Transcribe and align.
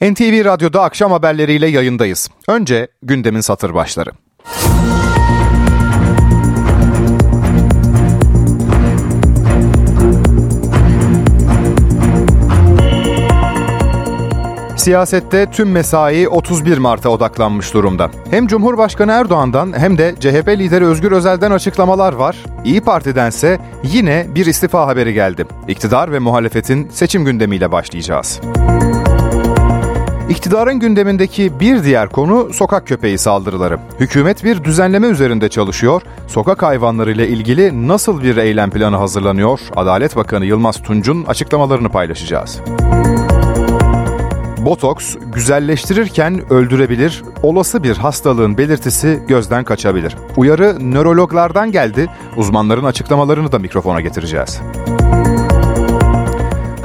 NTV 0.00 0.44
Radyo'da 0.44 0.82
akşam 0.82 1.12
haberleriyle 1.12 1.66
yayındayız. 1.66 2.28
Önce 2.48 2.88
gündemin 3.02 3.40
satır 3.40 3.74
başları. 3.74 4.10
Siyasette 14.76 15.50
tüm 15.50 15.70
mesai 15.70 16.28
31 16.28 16.78
Mart'a 16.78 17.08
odaklanmış 17.08 17.74
durumda. 17.74 18.10
Hem 18.30 18.46
Cumhurbaşkanı 18.46 19.12
Erdoğan'dan 19.12 19.78
hem 19.78 19.98
de 19.98 20.14
CHP 20.20 20.48
lideri 20.48 20.86
Özgür 20.86 21.12
Özel'den 21.12 21.50
açıklamalar 21.50 22.12
var. 22.12 22.36
İyi 22.64 22.80
Parti'dense 22.80 23.58
yine 23.82 24.26
bir 24.34 24.46
istifa 24.46 24.86
haberi 24.86 25.14
geldi. 25.14 25.46
İktidar 25.68 26.12
ve 26.12 26.18
muhalefetin 26.18 26.88
seçim 26.88 27.24
gündemiyle 27.24 27.72
başlayacağız. 27.72 28.40
İktidarın 30.28 30.80
gündemindeki 30.80 31.60
bir 31.60 31.84
diğer 31.84 32.08
konu 32.08 32.52
sokak 32.52 32.86
köpeği 32.86 33.18
saldırıları. 33.18 33.78
Hükümet 34.00 34.44
bir 34.44 34.64
düzenleme 34.64 35.06
üzerinde 35.06 35.48
çalışıyor. 35.48 36.02
Sokak 36.26 36.62
hayvanları 36.62 37.12
ile 37.12 37.28
ilgili 37.28 37.88
nasıl 37.88 38.22
bir 38.22 38.36
eylem 38.36 38.70
planı 38.70 38.96
hazırlanıyor? 38.96 39.60
Adalet 39.76 40.16
Bakanı 40.16 40.46
Yılmaz 40.46 40.82
Tunç'un 40.82 41.24
açıklamalarını 41.24 41.88
paylaşacağız. 41.88 42.60
Botoks 44.58 45.16
güzelleştirirken 45.34 46.52
öldürebilir, 46.52 47.22
olası 47.42 47.82
bir 47.82 47.96
hastalığın 47.96 48.58
belirtisi 48.58 49.22
gözden 49.28 49.64
kaçabilir. 49.64 50.16
Uyarı 50.36 50.92
nörologlardan 50.92 51.72
geldi, 51.72 52.10
uzmanların 52.36 52.84
açıklamalarını 52.84 53.52
da 53.52 53.58
mikrofona 53.58 54.00
getireceğiz. 54.00 54.60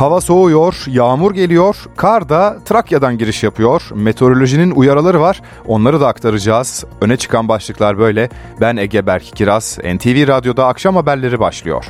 Hava 0.03 0.21
soğuyor, 0.21 0.83
yağmur 0.87 1.33
geliyor, 1.33 1.75
kar 1.95 2.29
da 2.29 2.57
Trakya'dan 2.65 3.17
giriş 3.17 3.43
yapıyor. 3.43 3.81
Meteorolojinin 3.95 4.71
uyarıları 4.71 5.21
var, 5.21 5.41
onları 5.67 6.01
da 6.01 6.07
aktaracağız. 6.07 6.85
Öne 7.01 7.17
çıkan 7.17 7.47
başlıklar 7.47 7.97
böyle. 7.97 8.29
Ben 8.61 8.77
Ege 8.77 9.05
Berk 9.05 9.23
Kiraz, 9.23 9.77
NTV 9.77 10.27
Radyo'da 10.27 10.67
akşam 10.67 10.95
haberleri 10.95 11.39
başlıyor. 11.39 11.85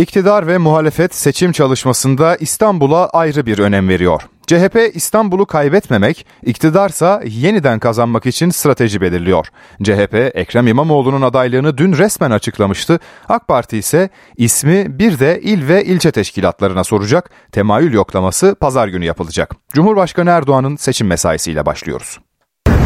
İktidar 0.00 0.46
ve 0.46 0.58
muhalefet 0.58 1.14
seçim 1.14 1.52
çalışmasında 1.52 2.36
İstanbul'a 2.36 3.08
ayrı 3.08 3.46
bir 3.46 3.58
önem 3.58 3.88
veriyor. 3.88 4.22
CHP 4.46 4.78
İstanbul'u 4.94 5.46
kaybetmemek, 5.46 6.26
iktidarsa 6.42 7.22
yeniden 7.24 7.78
kazanmak 7.78 8.26
için 8.26 8.50
strateji 8.50 9.00
belirliyor. 9.00 9.46
CHP 9.82 10.14
Ekrem 10.34 10.66
İmamoğlu'nun 10.66 11.22
adaylığını 11.22 11.78
dün 11.78 11.92
resmen 11.92 12.30
açıklamıştı. 12.30 12.98
AK 13.28 13.48
Parti 13.48 13.78
ise 13.78 14.08
ismi 14.36 14.98
bir 14.98 15.18
de 15.18 15.40
il 15.42 15.68
ve 15.68 15.84
ilçe 15.84 16.10
teşkilatlarına 16.10 16.84
soracak. 16.84 17.30
Temayül 17.52 17.92
yoklaması 17.92 18.56
pazar 18.60 18.88
günü 18.88 19.04
yapılacak. 19.04 19.56
Cumhurbaşkanı 19.72 20.30
Erdoğan'ın 20.30 20.76
seçim 20.76 21.06
mesaisiyle 21.06 21.66
başlıyoruz. 21.66 22.18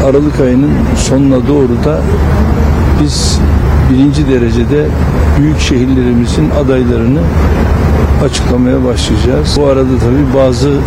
Aralık 0.05 0.41
ayının 0.41 0.95
sonuna 0.97 1.49
doğru 1.49 1.85
da 1.85 2.03
biz 3.03 3.41
birinci 3.95 4.29
derecede 4.29 4.87
büyük 5.39 5.61
şehirlerimizin 5.61 6.51
adaylarını 6.51 7.21
açıklamaya 8.25 8.85
başlayacağız. 8.85 9.57
Bu 9.57 9.67
arada 9.67 9.99
tabii 9.99 10.35
bazı 10.37 10.81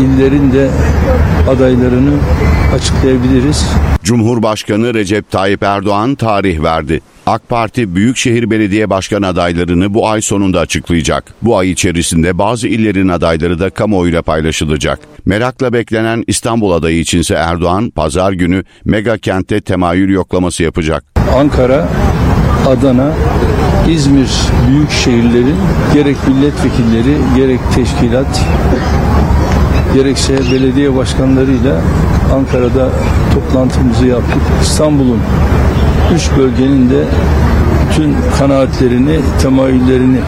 illerin 0.00 0.52
de 0.52 0.70
adaylarını 1.48 2.12
açıklayabiliriz. 2.74 3.66
Cumhurbaşkanı 4.02 4.94
Recep 4.94 5.30
Tayyip 5.30 5.62
Erdoğan 5.62 6.14
tarih 6.14 6.62
verdi. 6.62 7.00
AK 7.26 7.48
Parti 7.48 7.94
Büyükşehir 7.94 8.50
Belediye 8.50 8.90
Başkan 8.90 9.22
adaylarını 9.22 9.94
bu 9.94 10.08
ay 10.08 10.20
sonunda 10.20 10.60
açıklayacak. 10.60 11.34
Bu 11.42 11.58
ay 11.58 11.70
içerisinde 11.70 12.38
bazı 12.38 12.68
illerin 12.68 13.08
adayları 13.08 13.58
da 13.58 13.70
kamuoyuyla 13.70 14.22
paylaşılacak. 14.22 15.00
Merakla 15.24 15.72
beklenen 15.72 16.24
İstanbul 16.26 16.70
adayı 16.70 16.98
içinse 16.98 17.34
Erdoğan 17.34 17.90
pazar 17.90 18.32
günü 18.32 18.64
mega 18.84 19.18
kentte 19.18 19.60
temayül 19.60 20.08
yoklaması 20.08 20.62
yapacak. 20.62 21.04
Ankara, 21.36 21.88
Adana, 22.68 23.10
İzmir 23.88 24.30
büyük 24.68 24.90
şehirlerin 24.90 25.56
gerek 25.94 26.16
milletvekilleri 26.28 27.16
gerek 27.36 27.60
teşkilat 27.74 28.44
gerekse 29.94 30.38
belediye 30.52 30.96
başkanlarıyla 30.96 31.80
Ankara'da 32.34 32.88
toplantımızı 33.34 34.06
yaptık. 34.06 34.42
İstanbul'un 34.62 35.20
üç 36.14 36.30
bölgenin 36.38 36.90
de 36.90 37.04
bütün 37.90 38.16
kanaatlerini, 38.38 39.20
temayüllerini 39.42 40.18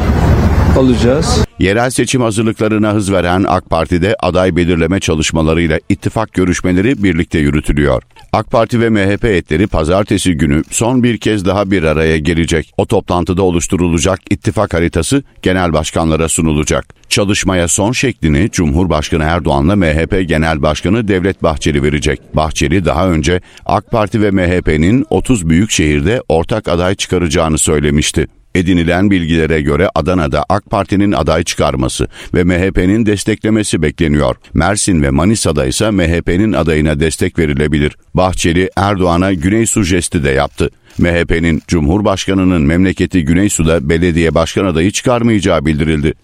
alacağız. 0.77 1.45
Yerel 1.59 1.91
seçim 1.91 2.23
hazırlıklarına 2.23 2.95
hız 2.95 3.13
veren 3.13 3.45
AK 3.49 3.71
Parti'de 3.71 4.17
aday 4.21 4.57
belirleme 4.57 5.01
çalışmalarıyla 5.01 5.81
ittifak 5.89 6.33
görüşmeleri 6.33 7.03
birlikte 7.03 7.39
yürütülüyor. 7.39 8.03
AK 8.33 8.51
Parti 8.51 8.81
ve 8.81 8.91
MHP 8.91 9.23
heyetleri 9.23 9.67
pazartesi 9.67 10.33
günü 10.33 10.63
son 10.71 11.03
bir 11.03 11.19
kez 11.19 11.45
daha 11.45 11.71
bir 11.71 11.83
araya 11.83 12.19
gelecek. 12.19 12.73
O 12.77 12.87
toplantıda 12.87 13.43
oluşturulacak 13.43 14.21
ittifak 14.31 14.75
haritası 14.75 15.23
genel 15.43 15.73
başkanlara 15.73 16.29
sunulacak. 16.29 16.95
Çalışmaya 17.09 17.69
son 17.69 17.93
şeklini 17.93 18.51
Cumhurbaşkanı 18.51 19.25
Erdoğan'la 19.25 19.77
MHP 19.77 20.29
Genel 20.29 20.63
Başkanı 20.63 21.09
Devlet 21.09 21.43
Bahçeli 21.43 21.83
verecek. 21.83 22.21
Bahçeli 22.35 22.85
daha 22.85 23.09
önce 23.09 23.41
AK 23.67 23.91
Parti 23.91 24.23
ve 24.23 24.31
MHP'nin 24.31 25.07
30 25.11 25.49
büyük 25.49 25.71
şehirde 25.71 26.23
ortak 26.29 26.69
aday 26.69 26.95
çıkaracağını 26.95 27.59
söylemişti. 27.59 28.27
Edinilen 28.57 29.11
bilgilere 29.11 29.61
göre 29.61 29.91
Adana'da 29.95 30.45
AK 30.49 30.71
Parti'nin 30.71 31.13
aday 31.13 31.45
çıkarması 31.45 32.09
ve 32.35 32.45
MHP'nin 32.45 33.07
desteklemesi 33.07 33.83
bekleniyor. 33.83 34.37
Mersin 34.55 35.03
ve 35.03 35.11
Manisa'da 35.11 35.67
ise 35.67 35.91
MHP'nin 35.91 36.53
adayına 36.53 37.01
destek 37.01 37.39
verilebilir. 37.39 37.97
Bahçeli 38.15 38.71
Erdoğan'a 38.77 39.33
Güney 39.33 39.67
Su 39.67 39.83
jesti 39.83 40.25
de 40.25 40.31
yaptı. 40.31 40.71
MHP'nin 40.99 41.63
Cumhurbaşkanı'nın 41.69 42.63
memleketi 42.63 43.25
Güneysu'da 43.25 43.89
belediye 43.89 44.35
başkan 44.35 44.65
adayı 44.65 44.91
çıkarmayacağı 44.91 45.67
bildirildi. 45.67 46.15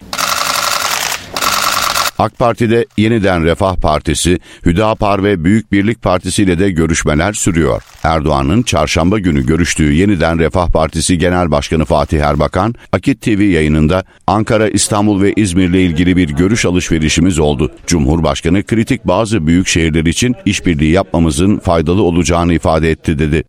AK 2.19 2.39
Parti'de 2.39 2.85
yeniden 2.97 3.43
Refah 3.43 3.75
Partisi, 3.75 4.39
Hüdapar 4.65 5.23
ve 5.23 5.43
Büyük 5.43 5.71
Birlik 5.71 6.01
Partisi 6.01 6.43
ile 6.43 6.59
de 6.59 6.71
görüşmeler 6.71 7.33
sürüyor. 7.33 7.83
Erdoğan'ın 8.03 8.63
çarşamba 8.63 9.19
günü 9.19 9.45
görüştüğü 9.45 9.93
yeniden 9.93 10.39
Refah 10.39 10.67
Partisi 10.67 11.17
Genel 11.17 11.51
Başkanı 11.51 11.85
Fatih 11.85 12.21
Erbakan, 12.21 12.75
Akit 12.91 13.21
TV 13.21 13.41
yayınında 13.41 14.03
Ankara, 14.27 14.69
İstanbul 14.69 15.21
ve 15.21 15.33
İzmir 15.35 15.69
ile 15.69 15.83
ilgili 15.83 16.17
bir 16.17 16.29
görüş 16.29 16.65
alışverişimiz 16.65 17.39
oldu. 17.39 17.71
Cumhurbaşkanı 17.87 18.63
kritik 18.63 19.07
bazı 19.07 19.47
büyük 19.47 19.67
şehirler 19.67 20.05
için 20.05 20.35
işbirliği 20.45 20.91
yapmamızın 20.91 21.59
faydalı 21.59 22.01
olacağını 22.01 22.53
ifade 22.53 22.91
etti 22.91 23.19
dedi. 23.19 23.43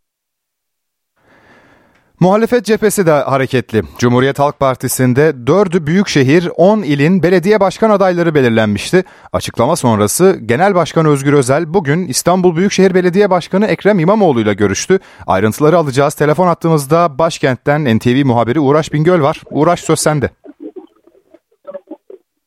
Muhalefet 2.25 2.65
cephesi 2.65 3.07
de 3.07 3.11
hareketli. 3.11 3.81
Cumhuriyet 3.99 4.39
Halk 4.39 4.61
Partisi'nde 4.61 5.21
4'ü 5.47 5.87
büyükşehir, 5.87 6.49
10 6.57 6.79
ilin 6.79 7.23
belediye 7.23 7.61
başkan 7.61 7.91
adayları 7.91 8.35
belirlenmişti. 8.35 8.97
Açıklama 9.33 9.77
sonrası 9.77 10.25
Genel 10.47 10.75
Başkan 10.75 11.07
Özgür 11.07 11.33
Özel 11.33 11.75
bugün 11.75 12.01
İstanbul 12.07 12.57
Büyükşehir 12.57 12.95
Belediye 12.95 13.31
Başkanı 13.31 13.67
Ekrem 13.67 13.99
İmamoğlu 13.99 14.41
ile 14.41 14.55
görüştü. 14.55 14.99
Ayrıntıları 15.27 15.77
alacağız. 15.77 16.15
Telefon 16.15 16.47
attığımızda 16.47 17.19
başkentten 17.19 17.81
NTV 17.97 18.27
muhabiri 18.27 18.61
Uğraş 18.61 18.93
Bingöl 18.93 19.23
var. 19.23 19.37
Uğraş 19.51 19.81
söz 19.81 19.99
sende. 19.99 20.27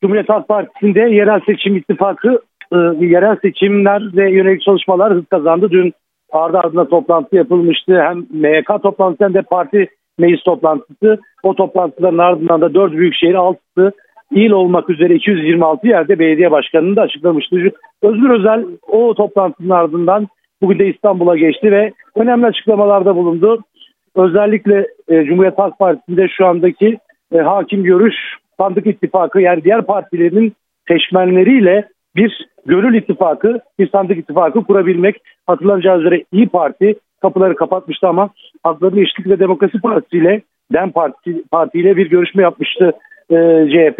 Cumhuriyet 0.01 0.29
Halk 0.29 0.47
Partisi'nde 0.47 0.99
yerel 0.99 1.39
seçim 1.45 1.75
ittifakı, 1.75 2.41
e, 2.71 2.77
yerel 3.05 3.35
seçimler 3.41 4.01
ve 4.17 4.31
yönelik 4.31 4.61
çalışmalar 4.61 5.13
hız 5.13 5.25
kazandı. 5.31 5.67
Dün 5.71 5.93
ardı 6.31 6.57
ardına 6.57 6.87
toplantı 6.87 7.35
yapılmıştı. 7.35 8.01
Hem 8.01 8.25
MYK 8.29 8.67
toplantısı 8.83 9.23
hem 9.23 9.33
de 9.33 9.41
parti 9.41 9.87
meclis 10.19 10.43
toplantısı. 10.43 11.19
O 11.43 11.55
toplantıların 11.55 12.17
ardından 12.17 12.61
da 12.61 12.73
4 12.73 12.91
büyükşehir 12.91 13.35
6'sı 13.35 13.91
il 14.31 14.51
olmak 14.51 14.89
üzere 14.89 15.15
226 15.15 15.87
yerde 15.87 16.19
belediye 16.19 16.51
başkanının 16.51 16.95
da 16.95 17.01
açıklamıştı. 17.01 17.55
Özgür 18.01 18.29
Özel 18.29 18.65
o 18.87 19.13
toplantının 19.13 19.69
ardından 19.69 20.27
bugün 20.61 20.79
de 20.79 20.87
İstanbul'a 20.87 21.37
geçti 21.37 21.71
ve 21.71 21.91
önemli 22.15 22.45
açıklamalarda 22.45 23.15
bulundu. 23.15 23.63
Özellikle 24.15 24.87
e, 25.07 25.23
Cumhuriyet 25.23 25.57
Halk 25.57 25.79
Partisi'nde 25.79 26.27
şu 26.27 26.45
andaki 26.45 26.97
e, 27.33 27.37
hakim 27.37 27.83
görüş 27.83 28.15
sandık 28.59 28.87
ittifakı 28.87 29.41
yani 29.41 29.63
diğer 29.63 29.81
partilerin 29.81 30.53
seçmenleriyle 30.87 31.87
bir 32.17 32.47
gönül 32.65 32.93
ittifakı, 32.93 33.59
bir 33.79 33.89
sandık 33.89 34.17
ittifakı 34.17 34.63
kurabilmek. 34.63 35.15
Hatırlanacağı 35.47 35.99
üzere 35.99 36.23
İyi 36.31 36.49
Parti 36.49 36.95
kapıları 37.21 37.55
kapatmıştı 37.55 38.07
ama 38.07 38.29
Hakların 38.63 38.97
Eşitlik 38.97 39.27
ve 39.27 39.39
Demokrasi 39.39 39.81
Partisi 39.81 40.17
ile 40.17 40.41
DEM 40.73 40.91
Parti, 40.91 41.43
Parti 41.51 41.79
ile 41.79 41.97
bir 41.97 42.09
görüşme 42.09 42.43
yapmıştı 42.43 42.91
e, 43.29 43.35
CHP. 43.69 43.99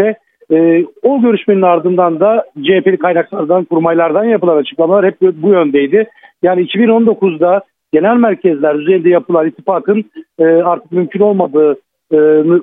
E, 0.51 0.85
o 1.03 1.21
görüşmenin 1.21 1.61
ardından 1.61 2.19
da 2.19 2.45
CHP'li 2.63 2.97
kaynaklardan, 2.97 3.65
kurmaylardan 3.65 4.23
yapılan 4.23 4.57
açıklamalar 4.57 5.05
hep 5.05 5.21
bu 5.21 5.49
yöndeydi. 5.49 6.07
Yani 6.43 6.61
2019'da 6.61 7.61
genel 7.93 8.15
merkezler 8.15 8.77
düzeyinde 8.77 9.09
yapılan 9.09 9.47
ittifakın 9.47 10.05
e, 10.39 10.43
artık 10.43 10.91
mümkün 10.91 11.19
olmadığı 11.19 11.75
e, 12.13 12.17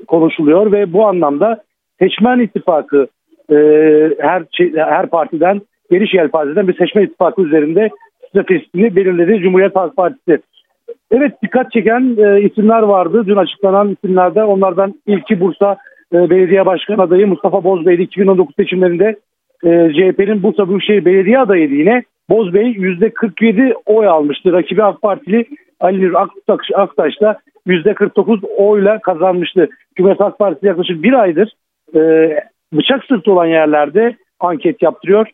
konuşuluyor 0.07 0.73
ve 0.73 0.93
bu 0.93 1.07
anlamda 1.07 1.63
seçmen 1.99 2.39
ittifakı 2.39 3.07
e, 3.51 3.57
her 4.19 4.43
her 4.77 5.07
partiden 5.07 5.61
geniş 5.91 6.15
yelpazeden 6.15 6.69
bir 6.69 6.77
seçmen 6.77 7.03
ittifakı 7.03 7.43
üzerinde 7.43 7.91
stratejisini 8.29 8.97
belirledi 8.97 9.43
Cumhuriyet 9.43 9.77
Halk 9.77 9.97
Partisi. 9.97 10.39
Evet 11.11 11.33
dikkat 11.43 11.73
çeken 11.73 12.17
e, 12.19 12.41
isimler 12.41 12.83
vardı. 12.83 13.23
Dün 13.27 13.37
açıklanan 13.37 13.97
isimlerde 13.97 14.45
onlardan 14.45 14.95
ilki 15.07 15.41
Bursa 15.41 15.77
e, 16.13 16.31
Belediye 16.31 16.67
Başkan 16.67 16.99
adayı 16.99 17.27
Mustafa 17.27 17.65
Bozbey'di 17.65 18.03
2019 18.03 18.55
seçimlerinde 18.57 19.17
e, 19.65 19.93
CHP'nin 19.93 20.43
Bursa 20.43 20.69
Büyükşehir 20.69 21.05
Belediye 21.05 21.39
adayıydı 21.39 21.75
yine. 21.75 22.03
Bozbey 22.31 22.73
%47 22.73 23.75
oy 23.87 24.07
almıştı. 24.07 24.53
Rakibi 24.53 24.83
AK 24.83 25.03
Partili 25.03 25.47
Ali 25.81 26.07
Nur 26.07 26.15
Aktaş, 26.15 26.67
Aktaş 26.75 27.21
da 27.21 27.39
%49 27.67 28.47
oyla 28.57 29.01
kazanmıştı. 29.01 29.69
Cumhuriyet 29.97 30.21
Halk 30.21 30.39
Partisi 30.39 30.67
yaklaşık 30.67 31.03
bir 31.03 31.13
aydır 31.13 31.53
e, 31.95 32.01
bıçak 32.75 33.05
sırtı 33.05 33.33
olan 33.33 33.47
yerlerde 33.47 34.17
anket 34.41 34.83
yaptırıyor. 34.83 35.27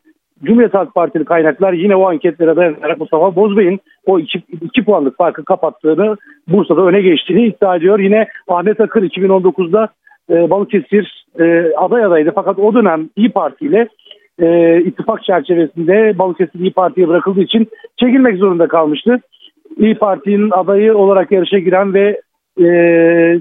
Cumhuriyet 0.45 0.75
Halk 0.75 0.95
Partili 0.95 1.25
kaynaklar 1.25 1.73
yine 1.73 1.97
o 1.97 2.09
anketlere 2.09 2.57
dayanarak 2.57 3.01
Mustafa 3.01 3.37
Bozbey'in 3.37 3.81
o 4.07 4.19
2 4.19 4.85
puanlık 4.85 5.17
farkı 5.17 5.45
kapattığını 5.45 6.17
Bursa'da 6.49 6.81
öne 6.81 7.01
geçtiğini 7.01 7.47
iddia 7.47 7.77
ediyor. 7.77 7.99
Yine 7.99 8.27
Ahmet 8.49 8.81
Akır 8.81 9.03
2019'da 9.03 9.89
e, 10.31 10.51
Balıkesir 10.51 11.27
e, 11.39 11.73
aday 11.77 12.05
adaydı 12.05 12.33
fakat 12.35 12.59
o 12.59 12.75
dönem 12.75 13.09
İyi 13.17 13.33
Parti 13.33 13.67
ile 13.67 13.89
e, 14.43 14.79
ittifak 14.81 15.25
çerçevesinde 15.25 16.19
Balıkesir 16.19 16.61
İyi 16.61 16.73
Parti'ye 16.73 17.09
bırakıldığı 17.09 17.41
için 17.41 17.69
çekilmek 18.01 18.37
zorunda 18.37 18.69
kalmıştı. 18.69 19.21
İyi 19.79 19.95
Parti'nin 19.95 20.51
adayı 20.51 20.97
olarak 20.97 21.33
yarışa 21.33 21.59
giren 21.59 21.95
ve 21.95 22.21
e, 22.61 22.67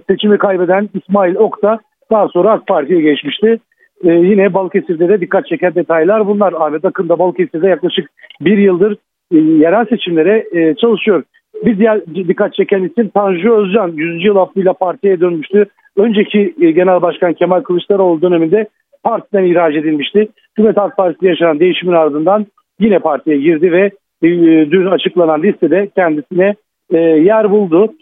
seçimi 0.09 0.37
kaybeden 0.37 0.89
İsmail 0.93 1.35
Ok 1.35 1.63
da 1.63 1.79
daha 2.11 2.27
sonra 2.27 2.51
AK 2.51 2.67
Parti'ye 2.67 3.01
geçmişti. 3.01 3.59
E, 4.03 4.11
yine 4.11 4.53
Balıkesir'de 4.53 5.09
de 5.09 5.21
dikkat 5.21 5.47
çeken 5.47 5.75
detaylar 5.75 6.27
bunlar. 6.27 6.53
Ahmet 6.53 6.85
Akın 6.85 7.09
da 7.09 7.19
Balıkesir'de 7.19 7.67
yaklaşık 7.67 8.09
bir 8.41 8.57
yıldır 8.57 8.97
e, 9.31 9.37
yerel 9.37 9.85
seçimlere 9.85 10.45
e, 10.51 10.75
çalışıyor. 10.75 11.23
Bir 11.65 11.79
diğer 11.79 12.05
dikkat 12.05 12.53
çeken 12.53 12.83
isim 12.83 13.09
Tanju 13.09 13.53
Özcan. 13.53 13.91
100. 13.95 14.25
yıl 14.25 14.35
affıyla 14.35 14.73
partiye 14.73 15.19
dönmüştü. 15.19 15.65
Önceki 15.97 16.55
e, 16.61 16.71
Genel 16.71 17.01
Başkan 17.01 17.33
Kemal 17.33 17.61
Kılıçdaroğlu 17.61 18.21
döneminde 18.21 18.67
partiden 19.03 19.43
ihraç 19.43 19.75
edilmişti. 19.75 20.27
Cumhuriyet 20.55 20.77
Halk 20.77 20.97
Partisi 20.97 21.25
yaşanan 21.25 21.59
değişimin 21.59 21.93
ardından 21.93 22.45
yine 22.79 22.99
partiye 22.99 23.37
girdi 23.37 23.71
ve 23.71 23.91
e, 24.23 24.29
dün 24.71 24.85
açıklanan 24.85 25.43
listede 25.43 25.89
kendisine 25.95 26.55
e, 26.93 26.97
yer 26.99 27.51
buldu. 27.51 27.93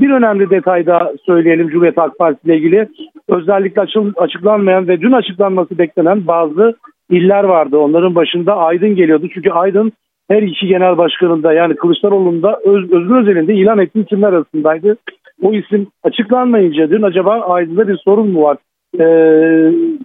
Bir 0.00 0.10
önemli 0.10 0.50
detay 0.50 0.86
da 0.86 1.12
söyleyelim 1.26 1.68
Cumhuriyet 1.68 1.96
Halk 1.96 2.18
Partisi 2.18 2.46
ile 2.46 2.56
ilgili. 2.56 2.88
Özellikle 3.28 3.82
açıklanmayan 4.16 4.88
ve 4.88 5.00
dün 5.00 5.12
açıklanması 5.12 5.78
beklenen 5.78 6.26
bazı 6.26 6.74
iller 7.10 7.44
vardı. 7.44 7.78
Onların 7.78 8.14
başında 8.14 8.56
Aydın 8.56 8.94
geliyordu. 8.94 9.28
Çünkü 9.34 9.50
Aydın 9.50 9.92
her 10.30 10.42
iki 10.42 10.66
genel 10.66 10.98
başkanında 10.98 11.52
yani 11.52 11.76
Kılıçdaroğlu'nda 11.76 12.60
Öz, 12.64 12.92
Özgür 12.92 13.22
Özel'in 13.22 13.48
de 13.48 13.54
ilan 13.54 13.78
ettiği 13.78 14.04
isimler 14.04 14.28
arasındaydı. 14.28 14.96
O 15.42 15.52
isim 15.52 15.86
açıklanmayınca 16.02 16.90
dün 16.90 17.02
acaba 17.02 17.40
Aydın'da 17.40 17.88
bir 17.88 17.96
sorun 17.96 18.30
mu 18.30 18.42
var 18.42 18.56
e, 18.94 19.04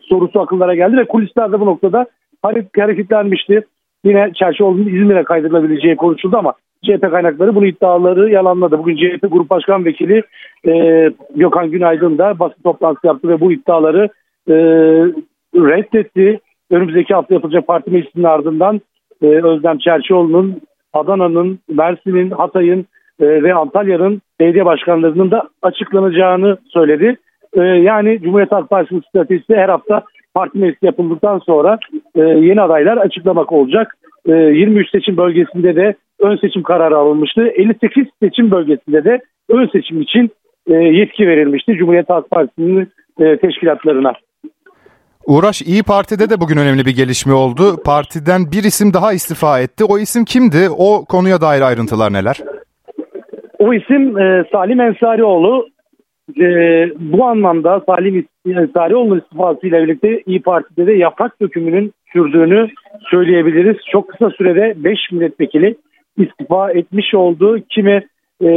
sorusu 0.01 0.41
akıllara 0.41 0.75
geldi 0.75 0.97
ve 0.97 1.05
kulislerde 1.05 1.59
bu 1.59 1.65
noktada 1.65 2.05
hareketlenmişti. 2.75 3.65
Yine 4.05 4.31
Çerçioğlu'nun 4.35 4.85
İzmir'e 4.85 5.23
kaydırılabileceği 5.23 5.95
konuşuldu 5.95 6.37
ama 6.37 6.53
CHP 6.83 7.11
kaynakları 7.11 7.55
bunu 7.55 7.65
iddiaları 7.65 8.29
yalanladı. 8.29 8.79
Bugün 8.79 8.95
CHP 8.95 9.31
Grup 9.31 9.49
Başkan 9.49 9.85
Vekili 9.85 10.23
e, 10.67 11.11
Gökhan 11.35 11.71
Günaydın 11.71 12.17
da 12.17 12.39
basın 12.39 12.61
toplantısı 12.63 13.07
yaptı 13.07 13.27
ve 13.27 13.39
bu 13.39 13.51
iddiaları 13.51 14.09
e, 14.49 14.55
reddetti. 15.55 16.39
Önümüzdeki 16.71 17.13
hafta 17.13 17.33
yapılacak 17.33 17.67
parti 17.67 17.91
meclisinin 17.91 18.23
ardından 18.23 18.81
e, 19.21 19.27
Özlem 19.27 19.77
Çerçioğlu'nun 19.77 20.61
Adana'nın, 20.93 21.59
Mersin'in, 21.69 22.31
Hatay'ın 22.31 22.85
e, 23.19 23.43
ve 23.43 23.53
Antalya'nın 23.53 24.21
belediye 24.39 24.65
başkanlarının 24.65 25.31
da 25.31 25.49
açıklanacağını 25.61 26.57
söyledi. 26.67 27.17
E, 27.53 27.61
yani 27.61 28.19
Cumhuriyet 28.21 28.51
Halk 28.51 28.69
Partisi'nin 28.69 29.03
stratejisi 29.09 29.55
her 29.55 29.69
hafta 29.69 30.03
parti 30.33 30.57
meclisi 30.57 30.85
yapıldıktan 30.85 31.39
sonra 31.39 31.79
e, 32.15 32.21
yeni 32.21 32.61
adaylar 32.61 32.97
açıklamak 32.97 33.51
olacak. 33.51 33.97
E, 34.25 34.31
23 34.31 34.89
seçim 34.89 35.17
bölgesinde 35.17 35.75
de 35.75 35.95
ön 36.19 36.37
seçim 36.37 36.63
kararı 36.63 36.97
alınmıştı. 36.97 37.47
58 37.47 38.07
seçim 38.23 38.51
bölgesinde 38.51 39.03
de 39.03 39.21
ön 39.49 39.67
seçim 39.67 40.01
için 40.01 40.31
e, 40.67 40.73
yetki 40.73 41.27
verilmişti 41.27 41.75
Cumhuriyet 41.75 42.09
Halk 42.09 42.29
Partisi'nin 42.29 42.91
e, 43.19 43.37
teşkilatlarına. 43.37 44.13
Uğraş 45.27 45.61
İyi 45.61 45.83
Parti'de 45.83 46.29
de 46.29 46.41
bugün 46.41 46.57
önemli 46.57 46.85
bir 46.85 46.95
gelişme 46.95 47.33
oldu. 47.33 47.63
Partiden 47.85 48.41
bir 48.51 48.63
isim 48.63 48.93
daha 48.93 49.13
istifa 49.13 49.59
etti. 49.59 49.83
O 49.89 49.97
isim 49.97 50.25
kimdi? 50.25 50.69
O 50.77 51.05
konuya 51.05 51.41
dair 51.41 51.61
ayrıntılar 51.61 52.13
neler? 52.13 52.37
O 53.59 53.73
isim 53.73 54.17
e, 54.17 54.45
Salim 54.51 54.81
Ensarioğlu. 54.81 55.67
E, 56.39 56.45
bu 56.99 57.25
anlamda 57.25 57.81
Salim 57.85 58.25
Ensarioğlu'nun 58.45 59.19
istifasıyla 59.19 59.83
birlikte 59.83 60.21
İyi 60.25 60.41
Parti'de 60.41 60.87
de 60.87 60.93
yaprak 60.93 61.41
dökümünün 61.41 61.93
sürdüğünü 62.13 62.67
söyleyebiliriz. 63.11 63.77
Çok 63.91 64.09
kısa 64.09 64.29
sürede 64.29 64.73
5 64.83 64.99
milletvekili 65.11 65.75
istifa 66.17 66.71
etmiş 66.71 67.13
oldu. 67.13 67.59
Kimi 67.69 68.07
e, 68.41 68.47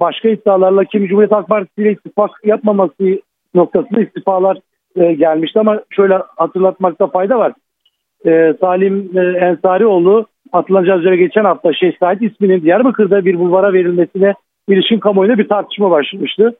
başka 0.00 0.28
iddialarla 0.28 0.84
kimi 0.84 1.08
Cumhuriyet 1.08 1.32
Halk 1.32 1.48
Partisi 1.48 1.82
ile 1.82 1.92
ittifak 1.92 2.30
yapmaması 2.44 3.20
noktasında 3.54 4.00
istifalar 4.00 4.58
e, 4.96 5.12
gelmişti 5.12 5.60
ama 5.60 5.80
şöyle 5.90 6.18
hatırlatmakta 6.36 7.06
fayda 7.06 7.38
var. 7.38 7.52
E, 8.26 8.54
Salim 8.60 9.10
e, 9.18 9.20
Ensarioğlu 9.20 10.26
atılacağı 10.52 10.98
üzere 10.98 11.16
geçen 11.16 11.44
hafta 11.44 11.72
Şeyh 11.72 11.92
Said 12.00 12.20
isminin 12.20 12.62
Diyarbakır'da 12.62 13.24
bir 13.24 13.38
bulvara 13.38 13.72
verilmesine 13.72 14.34
ilişkin 14.68 14.98
kamuoyunda 14.98 15.38
bir 15.38 15.48
tartışma 15.48 15.90
başlamıştı. 15.90 16.56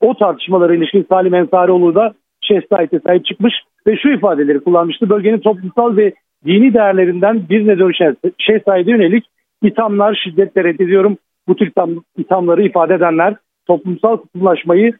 O 0.00 0.14
tartışmalara 0.14 0.74
ilişkin 0.74 1.06
Salim 1.08 1.34
Ensarioğlu 1.34 1.94
da 1.94 2.14
Şeyh 2.40 2.60
Said'e 2.70 3.00
sahip 3.00 3.24
çıkmış 3.26 3.54
ve 3.86 3.96
şu 3.96 4.08
ifadeleri 4.08 4.60
kullanmıştı. 4.60 5.10
Bölgenin 5.10 5.38
toplumsal 5.38 5.96
ve 5.96 6.12
dini 6.46 6.74
değerlerinden 6.74 7.48
birine 7.50 7.78
dönüşen 7.78 8.16
Şeyh 8.38 8.60
Said'e 8.64 8.90
yönelik 8.90 9.24
ithamlar 9.66 10.20
şiddetle 10.24 10.64
reddediyorum. 10.64 11.16
Bu 11.48 11.56
tür 11.56 11.72
ithamları 12.18 12.62
ifade 12.62 12.94
edenler 12.94 13.34
toplumsal 13.66 14.16
kutumlaşmayı 14.16 14.92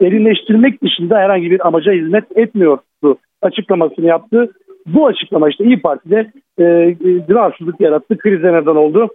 derinleştirmek 0.00 0.82
dışında 0.82 1.18
herhangi 1.18 1.50
bir 1.50 1.66
amaca 1.66 1.92
hizmet 1.92 2.36
etmiyordu 2.36 3.18
açıklamasını 3.42 4.06
yaptı. 4.06 4.52
Bu 4.86 5.06
açıklama 5.06 5.48
işte 5.48 5.64
İyi 5.64 5.80
Parti'de 5.80 6.30
e, 6.58 6.64
e 6.64 6.96
rahatsızlık 7.30 7.80
yarattı, 7.80 8.18
krize 8.18 8.52
neden 8.52 8.76
oldu. 8.76 9.08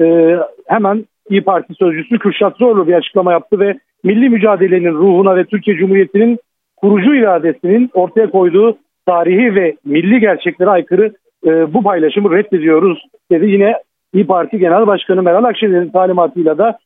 E, 0.00 0.36
hemen 0.66 1.04
İyi 1.30 1.44
Parti 1.44 1.74
sözcüsü 1.74 2.18
Kürşat 2.18 2.56
Zorlu 2.56 2.88
bir 2.88 2.94
açıklama 2.94 3.32
yaptı 3.32 3.60
ve 3.60 3.78
milli 4.04 4.28
mücadelenin 4.28 4.94
ruhuna 4.94 5.36
ve 5.36 5.44
Türkiye 5.44 5.76
Cumhuriyeti'nin 5.76 6.38
kurucu 6.76 7.14
iradesinin 7.14 7.90
ortaya 7.94 8.30
koyduğu 8.30 8.76
tarihi 9.06 9.54
ve 9.54 9.76
milli 9.84 10.20
gerçeklere 10.20 10.70
aykırı 10.70 11.12
e, 11.46 11.74
bu 11.74 11.82
paylaşımı 11.82 12.36
reddediyoruz 12.36 13.04
dedi. 13.30 13.50
Yine 13.50 13.74
İyi 14.12 14.26
Parti 14.26 14.58
Genel 14.58 14.86
Başkanı 14.86 15.22
Meral 15.22 15.44
Akşener'in 15.44 15.90
talimatıyla 15.90 16.58
da 16.58 16.78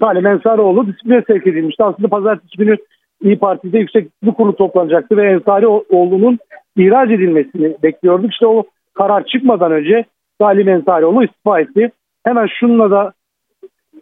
Salim 0.00 0.26
Ensarioğlu 0.26 0.86
disipline 0.86 1.22
sevk 1.26 1.46
edilmişti. 1.46 1.84
Aslında 1.84 2.08
pazartesi 2.08 2.56
günü 2.56 2.76
İyi 3.22 3.38
Parti'de 3.38 3.78
yüksek 3.78 4.08
bir 4.22 4.32
kurulu 4.32 4.56
toplanacaktı 4.56 5.16
ve 5.16 5.30
Ensarioğlu'nun 5.30 6.38
ihraç 6.76 7.10
edilmesini 7.10 7.76
bekliyorduk. 7.82 8.32
İşte 8.32 8.46
o 8.46 8.64
karar 8.94 9.26
çıkmadan 9.26 9.72
önce 9.72 10.04
Salim 10.40 10.68
Ensarioğlu 10.68 11.24
istifa 11.24 11.60
etti. 11.60 11.90
Hemen 12.24 12.46
şununla 12.60 12.90
da 12.90 13.12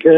e, 0.05 0.11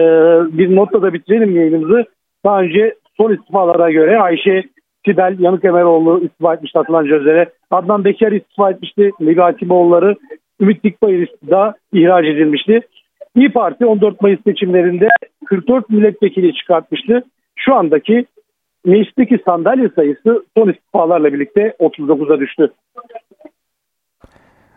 bir 0.59 0.77
notla 0.77 1.03
da 1.03 1.13
bitirelim 1.13 1.57
yayınımızı. 1.57 2.05
Daha 2.45 2.61
önce 2.61 2.95
son 3.17 3.33
istifalara 3.33 3.91
göre 3.91 4.21
Ayşe 4.21 4.63
Sibel 5.05 5.37
Yanık 5.39 5.65
Emeroğlu 5.65 6.25
istifa 6.25 6.55
etmişti 6.55 6.79
atılan 6.79 7.05
üzere. 7.05 7.51
Adnan 7.71 8.05
Bekir 8.05 8.33
istifa 8.33 8.71
etmişti. 8.71 9.11
Nebi 9.21 9.41
Hatimoğulları 9.41 10.17
Ümit 10.61 10.85
Dikbayır 10.85 11.29
da 11.51 11.75
ihraç 11.93 12.25
edilmişti. 12.25 12.81
İyi 13.37 13.53
Parti 13.53 13.87
14 13.87 14.23
Mayıs 14.23 14.41
seçimlerinde 14.47 15.09
44 15.47 15.91
milletvekili 15.91 16.55
çıkartmıştı. 16.55 17.23
Şu 17.57 17.75
andaki 17.75 18.27
meclisteki 18.85 19.39
sandalye 19.45 19.89
sayısı 19.89 20.45
son 20.57 20.69
istifalarla 20.69 21.33
birlikte 21.33 21.77
39'a 21.81 22.41
düştü. 22.41 22.73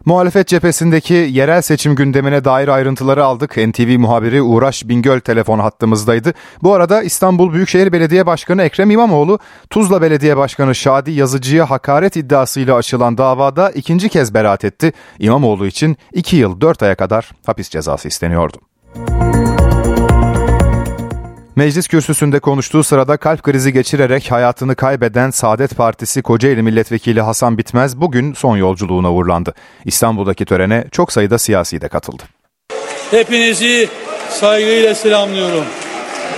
Muhalefet 0.08 0.48
cephesindeki 0.48 1.14
yerel 1.14 1.62
seçim 1.62 1.96
gündemine 1.96 2.46
dair 2.46 2.68
ayrıntıları 2.68 3.26
aldık. 3.26 3.58
NTV 3.58 4.00
muhabiri 4.00 4.42
Uğraş 4.42 4.88
Bingöl 4.88 5.20
telefon 5.20 5.60
hattımızdaydı. 5.60 6.34
Bu 6.64 6.74
arada 6.74 7.04
İstanbul 7.04 7.54
Büyükşehir 7.54 7.92
Belediye 7.92 8.26
Başkanı 8.26 8.64
Ekrem 8.64 8.92
İmamoğlu, 8.92 9.40
Tuzla 9.70 10.02
Belediye 10.02 10.38
Başkanı 10.38 10.76
Şadi 10.76 11.12
Yazıcı'ya 11.12 11.70
hakaret 11.70 12.16
iddiasıyla 12.16 12.76
açılan 12.76 13.18
davada 13.18 13.72
ikinci 13.72 14.10
kez 14.10 14.34
beraat 14.34 14.66
etti. 14.66 14.94
İmamoğlu 15.20 15.68
için 15.68 15.98
2 16.14 16.36
yıl 16.36 16.62
4 16.62 16.84
aya 16.84 16.96
kadar 16.96 17.32
hapis 17.46 17.70
cezası 17.70 18.08
isteniyordu. 18.08 18.58
Meclis 21.58 21.88
kürsüsünde 21.88 22.40
konuştuğu 22.40 22.84
sırada 22.84 23.18
kalp 23.18 23.44
krizi 23.44 23.74
geçirerek 23.74 24.32
hayatını 24.32 24.76
kaybeden 24.76 25.30
Saadet 25.32 25.76
Partisi 25.76 26.22
Kocaeli 26.22 26.62
Milletvekili 26.62 27.22
Hasan 27.22 27.58
Bitmez 27.58 27.98
bugün 28.02 28.34
son 28.34 28.58
yolculuğuna 28.58 29.14
uğurlandı. 29.14 29.54
İstanbul'daki 29.86 30.46
törene 30.46 30.86
çok 30.92 31.12
sayıda 31.12 31.38
siyasi 31.38 31.82
de 31.82 31.88
katıldı. 31.88 32.24
Hepinizi 33.12 33.90
saygıyla 34.30 34.96
selamlıyorum. 34.96 35.64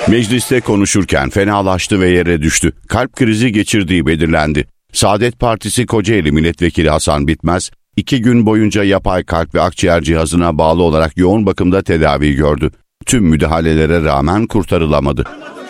Mecliste 0.07 0.61
konuşurken 0.61 1.29
fenalaştı 1.29 2.01
ve 2.01 2.09
yere 2.09 2.41
düştü. 2.41 2.71
Kalp 2.88 3.15
krizi 3.15 3.51
geçirdiği 3.51 4.05
belirlendi. 4.05 4.67
Saadet 4.93 5.39
Partisi 5.39 5.85
Kocaeli 5.85 6.31
Milletvekili 6.31 6.89
Hasan 6.89 7.27
Bitmez, 7.27 7.71
iki 7.95 8.21
gün 8.21 8.45
boyunca 8.45 8.83
yapay 8.83 9.23
kalp 9.23 9.55
ve 9.55 9.61
akciğer 9.61 10.01
cihazına 10.01 10.57
bağlı 10.57 10.83
olarak 10.83 11.17
yoğun 11.17 11.45
bakımda 11.45 11.81
tedavi 11.81 12.35
gördü. 12.35 12.71
Tüm 13.06 13.24
müdahalelere 13.24 14.03
rağmen 14.03 14.48
kurtarılamadı. 14.48 15.24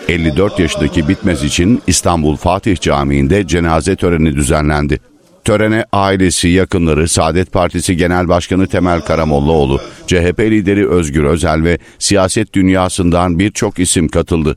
54 0.08 0.58
yaşındaki 0.58 1.08
Bitmez 1.08 1.42
için 1.44 1.82
İstanbul 1.86 2.36
Fatih 2.36 2.80
Camii'nde 2.80 3.46
cenaze 3.46 3.96
töreni 3.96 4.36
düzenlendi. 4.36 5.00
Törene 5.44 5.84
ailesi, 5.92 6.48
yakınları, 6.48 7.08
Saadet 7.08 7.52
Partisi 7.52 7.96
Genel 7.96 8.28
Başkanı 8.28 8.66
Temel 8.66 9.00
Karamollaoğlu, 9.00 9.80
CHP 10.06 10.40
lideri 10.40 10.88
Özgür 10.88 11.24
Özel 11.24 11.64
ve 11.64 11.78
siyaset 11.98 12.54
dünyasından 12.54 13.38
birçok 13.38 13.78
isim 13.78 14.08
katıldı. 14.08 14.56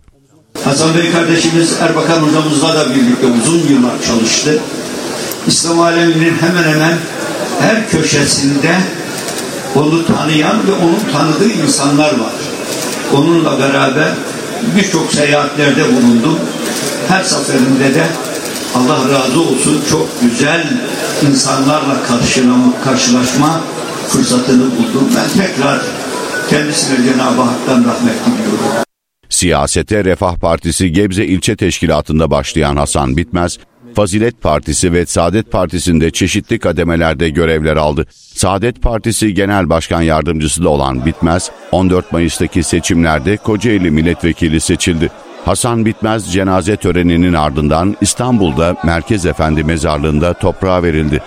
Hasan 0.64 0.96
Bey 0.98 1.12
kardeşimiz 1.12 1.78
Erbakan 1.82 2.22
hocamızla 2.22 2.76
da 2.76 2.96
birlikte 2.96 3.28
uzun 3.28 3.74
yıllar 3.74 4.02
çalıştı. 4.08 4.60
İslam 5.48 5.80
aleminin 5.80 6.34
hemen 6.42 6.64
hemen 6.64 6.98
her 7.60 7.90
köşesinde 7.90 8.76
onu 9.76 10.06
tanıyan 10.06 10.68
ve 10.68 10.72
onun 10.72 11.12
tanıdığı 11.14 11.54
insanlar 11.64 12.12
var. 12.20 12.34
Onunla 13.14 13.60
beraber 13.60 14.10
birçok 14.76 15.14
seyahatlerde 15.14 15.96
bulundum. 15.96 16.40
Her 17.08 17.24
seferinde 17.24 17.96
de 17.96 18.08
Allah 18.76 18.98
razı 19.14 19.40
olsun 19.42 19.84
çok 19.90 20.22
güzel 20.22 20.68
insanlarla 21.30 21.96
karşılaşma 22.84 23.62
fırsatını 24.10 24.64
buldum. 24.64 25.10
Ben 25.16 25.46
tekrar 25.46 25.82
kendisine 26.50 26.98
Cenab-ı 26.98 27.42
Hak'tan 27.42 27.86
rahmet 27.86 28.26
diliyorum. 28.26 28.84
Siyasete 29.34 30.06
Refah 30.06 30.36
Partisi 30.36 30.92
Gebze 30.92 31.26
İlçe 31.26 31.56
Teşkilatı'nda 31.56 32.32
başlayan 32.32 32.76
Hasan 32.76 33.18
Bitmez, 33.18 33.60
Fazilet 33.96 34.42
Partisi 34.42 34.94
ve 34.94 35.06
Saadet 35.06 35.52
Partisi'nde 35.52 36.12
çeşitli 36.12 36.60
kademelerde 36.60 37.30
görevler 37.30 37.76
aldı. 37.76 38.06
Saadet 38.36 38.82
Partisi 38.82 39.34
Genel 39.34 39.70
Başkan 39.70 40.02
Yardımcısı 40.02 40.64
da 40.64 40.70
olan 40.70 41.06
Bitmez, 41.06 41.52
14 41.72 42.12
Mayıs'taki 42.12 42.64
seçimlerde 42.64 43.38
Kocaeli 43.38 43.92
Milletvekili 43.92 44.60
seçildi. 44.60 45.10
Hasan 45.46 45.86
Bitmez 45.86 46.34
cenaze 46.34 46.76
töreninin 46.76 47.34
ardından 47.34 47.98
İstanbul'da 48.02 48.76
Merkez 48.84 49.26
Efendi 49.26 49.64
Mezarlığı'nda 49.64 50.34
toprağa 50.34 50.84
verildi. 50.84 51.22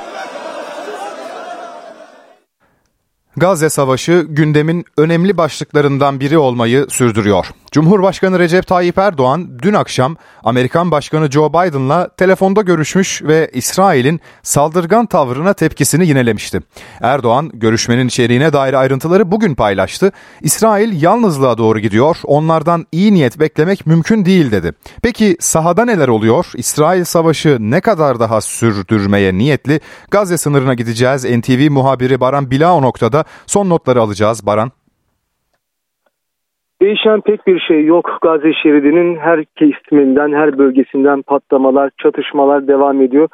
Gazze 3.36 3.70
Savaşı 3.70 4.26
gündemin 4.28 4.84
önemli 4.96 5.36
başlıklarından 5.36 6.20
biri 6.20 6.38
olmayı 6.38 6.86
sürdürüyor. 6.88 7.46
Cumhurbaşkanı 7.76 8.38
Recep 8.38 8.66
Tayyip 8.66 8.98
Erdoğan 8.98 9.58
dün 9.62 9.74
akşam 9.74 10.16
Amerikan 10.44 10.90
Başkanı 10.90 11.30
Joe 11.30 11.48
Biden'la 11.52 12.08
telefonda 12.08 12.62
görüşmüş 12.62 13.22
ve 13.22 13.50
İsrail'in 13.54 14.20
saldırgan 14.42 15.06
tavrına 15.06 15.52
tepkisini 15.52 16.06
yinelemişti. 16.06 16.60
Erdoğan 17.00 17.50
görüşmenin 17.54 18.06
içeriğine 18.08 18.52
dair 18.52 18.74
ayrıntıları 18.74 19.30
bugün 19.30 19.54
paylaştı. 19.54 20.12
İsrail 20.40 21.02
yalnızlığa 21.02 21.58
doğru 21.58 21.78
gidiyor, 21.78 22.16
onlardan 22.24 22.86
iyi 22.92 23.14
niyet 23.14 23.40
beklemek 23.40 23.86
mümkün 23.86 24.24
değil 24.24 24.50
dedi. 24.50 24.72
Peki 25.02 25.36
sahada 25.40 25.84
neler 25.84 26.08
oluyor? 26.08 26.46
İsrail 26.54 27.04
savaşı 27.04 27.56
ne 27.60 27.80
kadar 27.80 28.20
daha 28.20 28.40
sürdürmeye 28.40 29.34
niyetli? 29.34 29.80
Gazze 30.10 30.38
sınırına 30.38 30.74
gideceğiz. 30.74 31.24
NTV 31.24 31.70
muhabiri 31.70 32.20
Baran 32.20 32.50
Bilao 32.50 32.82
noktada 32.82 33.24
son 33.46 33.70
notları 33.70 34.00
alacağız. 34.00 34.46
Baran. 34.46 34.72
Değişen 36.82 37.20
pek 37.20 37.46
bir 37.46 37.60
şey 37.60 37.84
yok. 37.84 38.18
Gazze 38.22 38.52
şeridinin 38.52 39.16
her 39.16 39.44
kesiminden, 39.44 40.32
her 40.32 40.58
bölgesinden 40.58 41.22
patlamalar, 41.22 41.90
çatışmalar 41.98 42.68
devam 42.68 43.02
ediyor. 43.02 43.28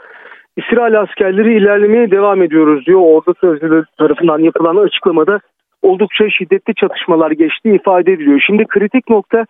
İsrail 0.57 1.01
askerleri 1.01 1.55
ilerlemeye 1.59 2.11
devam 2.11 2.43
ediyoruz 2.43 2.87
diyor. 2.87 3.01
Ordu 3.01 3.35
sözcüleri 3.41 3.85
tarafından 3.99 4.39
yapılan 4.39 4.77
açıklamada 4.77 5.41
oldukça 5.83 6.31
şiddetli 6.31 6.75
çatışmalar 6.75 7.31
geçtiği 7.31 7.75
ifade 7.75 8.13
ediliyor. 8.13 8.43
Şimdi 8.47 8.65
kritik 8.65 9.11
nokta 9.11 9.47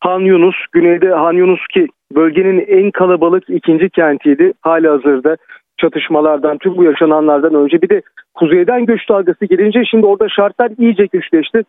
Han 0.00 0.20
Yunus. 0.20 0.56
Güneyde 0.72 1.08
Han 1.08 1.32
Yunus 1.32 1.66
ki 1.74 1.86
bölgenin 2.14 2.64
en 2.68 2.90
kalabalık 2.90 3.50
ikinci 3.50 3.90
kentiydi. 3.90 4.52
Hali 4.60 4.88
hazırda 4.88 5.36
çatışmalardan, 5.78 6.58
tüm 6.58 6.76
bu 6.76 6.84
yaşananlardan 6.84 7.54
önce 7.54 7.82
bir 7.82 7.88
de 7.88 8.02
kuzeyden 8.34 8.86
göç 8.86 9.08
dalgası 9.08 9.44
gelince 9.44 9.84
şimdi 9.84 10.06
orada 10.06 10.28
şartlar 10.28 10.70
iyice 10.78 11.06
güçleşti. 11.12 11.62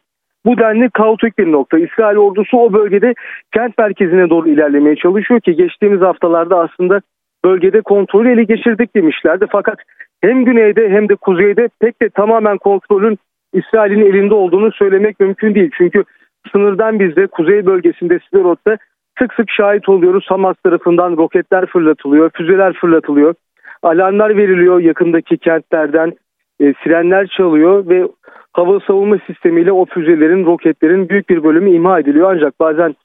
Bu 0.48 0.58
denli 0.58 0.90
kaotik 0.90 1.38
bir 1.38 1.52
nokta. 1.52 1.78
İsrail 1.80 2.18
ordusu 2.18 2.58
o 2.58 2.74
bölgede 2.74 3.14
kent 3.54 3.78
merkezine 3.78 4.30
doğru 4.30 4.50
ilerlemeye 4.50 4.96
çalışıyor 4.96 5.40
ki 5.40 5.56
geçtiğimiz 5.56 6.02
haftalarda 6.02 6.60
aslında 6.60 7.02
bölgede 7.46 7.82
kontrolü 7.82 8.32
ele 8.32 8.44
geçirdik 8.44 8.96
demişlerdi. 8.96 9.46
Fakat 9.52 9.80
hem 10.22 10.46
güneyde 10.46 10.90
hem 10.90 11.10
de 11.10 11.16
kuzeyde 11.16 11.70
pek 11.80 12.02
de 12.02 12.10
tamamen 12.10 12.58
kontrolün 12.58 13.18
İsrail'in 13.54 14.06
elinde 14.06 14.34
olduğunu 14.34 14.72
söylemek 14.72 15.20
mümkün 15.20 15.56
değil. 15.56 15.72
Çünkü 15.78 16.04
sınırdan 16.52 17.00
biz 17.00 17.16
de 17.16 17.28
kuzey 17.28 17.66
bölgesinde 17.66 18.20
Siderot'ta 18.20 18.78
sık 19.20 19.34
sık 19.34 19.52
şahit 19.52 19.90
oluyoruz. 19.90 20.26
Hamas 20.28 20.56
tarafından 20.64 21.18
roketler 21.18 21.66
fırlatılıyor, 21.66 22.30
füzeler 22.34 22.74
fırlatılıyor. 22.74 23.34
Alarmlar 23.84 24.38
veriliyor 24.38 24.80
yakındaki 24.80 25.38
kentlerden, 25.38 26.14
e, 26.60 26.74
sirenler 26.84 27.28
çalıyor 27.28 27.90
ve 27.90 28.08
hava 28.54 28.80
savunma 28.80 29.18
sistemiyle 29.28 29.72
o 29.72 29.86
füzelerin, 29.86 30.46
roketlerin 30.46 31.10
büyük 31.10 31.30
bir 31.30 31.44
bölümü 31.44 31.70
imha 31.70 32.00
ediliyor. 32.00 32.32
Ancak 32.36 32.60
bazen 32.60 32.96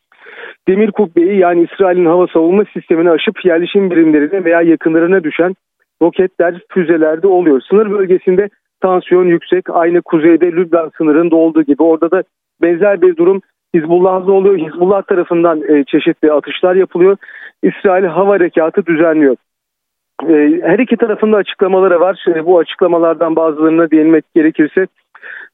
demir 0.69 0.91
kubbeyi 0.91 1.39
yani 1.39 1.69
İsrail'in 1.73 2.07
hava 2.07 2.27
savunma 2.27 2.65
sistemini 2.73 3.11
aşıp 3.11 3.45
yerleşim 3.45 3.91
birimlerine 3.91 4.45
veya 4.45 4.63
yakınlarına 4.63 5.25
düşen 5.25 5.55
roketler, 6.03 6.61
füzelerde 6.69 7.27
oluyor. 7.27 7.61
Sınır 7.61 7.91
bölgesinde 7.91 8.49
tansiyon 8.81 9.25
yüksek. 9.25 9.71
Aynı 9.71 10.03
kuzeyde 10.03 10.53
Lübnan 10.53 10.91
sınırında 10.99 11.37
olduğu 11.37 11.63
gibi 11.63 11.83
orada 11.83 12.11
da 12.11 12.23
benzer 12.63 13.03
bir 13.03 13.17
durum 13.17 13.41
Hizbullah'da 13.75 14.33
oluyor. 14.33 14.59
Hizbullah 14.59 15.03
tarafından 15.03 15.63
e, 15.69 15.85
çeşitli 15.85 16.33
atışlar 16.33 16.75
yapılıyor. 16.75 17.17
İsrail 17.63 18.05
hava 18.05 18.33
harekatı 18.33 18.87
düzenliyor. 18.87 19.37
E, 20.29 20.61
her 20.63 20.79
iki 20.79 20.97
tarafında 20.97 21.37
açıklamaları 21.37 22.01
var. 22.01 22.25
E, 22.29 22.47
bu 22.47 22.59
açıklamalardan 22.59 23.37
bazılarına 23.37 23.91
değinmek 23.91 24.25
gerekirse 24.35 24.87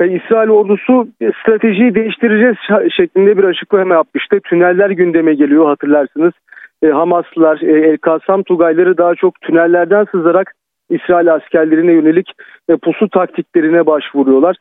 e, 0.00 0.08
İsrail 0.08 0.48
ordusu 0.48 1.08
stratejiyi 1.42 1.94
değiştireceğiz 1.94 2.56
şeklinde 2.96 3.38
bir 3.38 3.44
açıklama 3.44 3.94
yapmıştı. 3.94 4.40
Tüneller 4.40 4.90
gündeme 4.90 5.34
geliyor 5.34 5.66
hatırlarsınız. 5.66 6.32
E, 6.82 6.86
Hamaslılar, 6.86 7.60
e, 7.60 7.88
El 7.88 7.96
Kasam 7.96 8.42
Tugayları 8.42 8.98
daha 8.98 9.14
çok 9.14 9.40
tünellerden 9.40 10.04
sızarak 10.10 10.54
İsrail 10.90 11.34
askerlerine 11.34 11.92
yönelik 11.92 12.32
e, 12.68 12.76
pusu 12.76 13.08
taktiklerine 13.08 13.86
başvuruyorlar. 13.86 14.56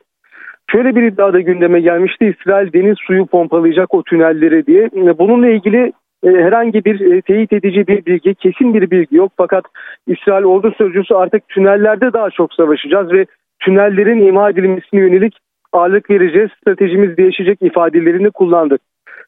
Şöyle 0.70 0.96
bir 0.96 1.02
iddia 1.02 1.32
da 1.32 1.40
gündeme 1.40 1.80
gelmişti. 1.80 2.36
İsrail 2.40 2.72
deniz 2.72 2.96
suyu 3.06 3.26
pompalayacak 3.26 3.94
o 3.94 4.02
tünelleri 4.02 4.66
diye. 4.66 4.84
E, 4.84 5.18
bununla 5.18 5.48
ilgili 5.48 5.92
e, 6.24 6.28
herhangi 6.28 6.84
bir 6.84 7.12
e, 7.12 7.22
teyit 7.22 7.52
edici 7.52 7.86
bir 7.86 8.06
bilgi, 8.06 8.34
kesin 8.34 8.74
bir 8.74 8.90
bilgi 8.90 9.16
yok. 9.16 9.32
Fakat 9.36 9.64
İsrail 10.06 10.44
ordu 10.44 10.74
sözcüsü 10.78 11.14
artık 11.14 11.48
tünellerde 11.48 12.12
daha 12.12 12.30
çok 12.30 12.54
savaşacağız 12.54 13.12
ve 13.12 13.26
tünellerin 13.60 14.26
imha 14.26 14.50
edilmesine 14.50 15.00
yönelik 15.00 15.38
ağırlık 15.72 16.10
vereceğiz, 16.10 16.50
stratejimiz 16.60 17.16
değişecek 17.16 17.58
ifadelerini 17.62 18.30
kullandı. 18.30 18.78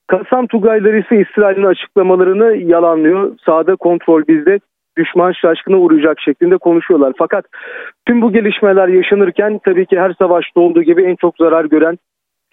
Kasam 0.06 0.46
Tugayları 0.46 0.98
ise 0.98 1.20
İsrail'in 1.20 1.64
açıklamalarını 1.64 2.56
yalanlıyor. 2.56 3.38
Sağda 3.46 3.76
kontrol 3.76 4.22
bizde, 4.28 4.60
düşman 4.98 5.32
şaşkına 5.32 5.76
uğrayacak 5.76 6.20
şeklinde 6.20 6.56
konuşuyorlar. 6.56 7.12
Fakat 7.18 7.44
tüm 8.06 8.22
bu 8.22 8.32
gelişmeler 8.32 8.88
yaşanırken 8.88 9.60
tabii 9.64 9.86
ki 9.86 10.00
her 10.00 10.14
savaşta 10.18 10.60
olduğu 10.60 10.82
gibi 10.82 11.02
en 11.02 11.16
çok 11.16 11.36
zarar 11.36 11.64
gören 11.64 11.98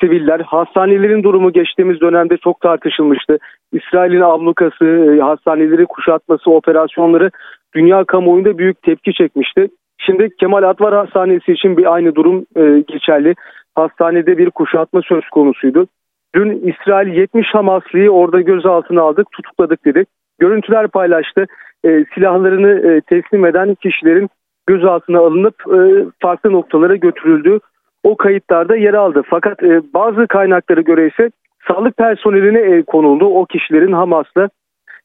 siviller. 0.01 0.39
Hastanelerin 0.39 1.23
durumu 1.23 1.53
geçtiğimiz 1.53 2.01
dönemde 2.01 2.37
çok 2.37 2.61
tartışılmıştı. 2.61 3.37
İsrail'in 3.71 4.21
ablukası, 4.21 4.85
e, 4.85 5.21
hastaneleri 5.21 5.85
kuşatması, 5.85 6.51
operasyonları 6.51 7.31
dünya 7.75 8.03
kamuoyunda 8.03 8.57
büyük 8.57 8.81
tepki 8.81 9.13
çekmişti. 9.13 9.67
Şimdi 9.97 10.29
Kemal 10.39 10.63
Atvar 10.63 10.93
Hastanesi 10.93 11.51
için 11.51 11.77
bir 11.77 11.93
aynı 11.93 12.15
durum 12.15 12.45
e, 12.55 12.83
geçerli. 12.87 13.35
Hastanede 13.75 14.37
bir 14.37 14.49
kuşatma 14.49 15.01
söz 15.01 15.29
konusuydu. 15.29 15.87
Dün 16.35 16.61
İsrail 16.67 17.13
70 17.13 17.47
Hamaslıyı 17.53 18.09
orada 18.09 18.41
gözaltına 18.41 19.01
aldık, 19.01 19.31
tutukladık 19.31 19.85
dedi. 19.85 20.05
Görüntüler 20.39 20.87
paylaştı. 20.87 21.45
E, 21.85 22.05
silahlarını 22.15 22.91
e, 22.91 23.01
teslim 23.01 23.45
eden 23.45 23.75
kişilerin 23.75 24.29
gözaltına 24.67 25.19
alınıp 25.19 25.55
e, 25.67 26.05
farklı 26.21 26.51
noktalara 26.51 26.95
götürüldüğü 26.95 27.59
o 28.03 28.17
kayıtlarda 28.17 28.75
yer 28.75 28.93
aldı. 28.93 29.21
Fakat 29.29 29.63
e, 29.63 29.81
bazı 29.93 30.27
kaynaklara 30.27 30.81
göre 30.81 31.07
ise 31.07 31.29
Sağlık 31.67 31.97
personeline 31.97 32.59
el 32.59 32.83
konuldu. 32.83 33.25
O 33.25 33.45
kişilerin 33.45 33.91
Hamas'la 33.91 34.49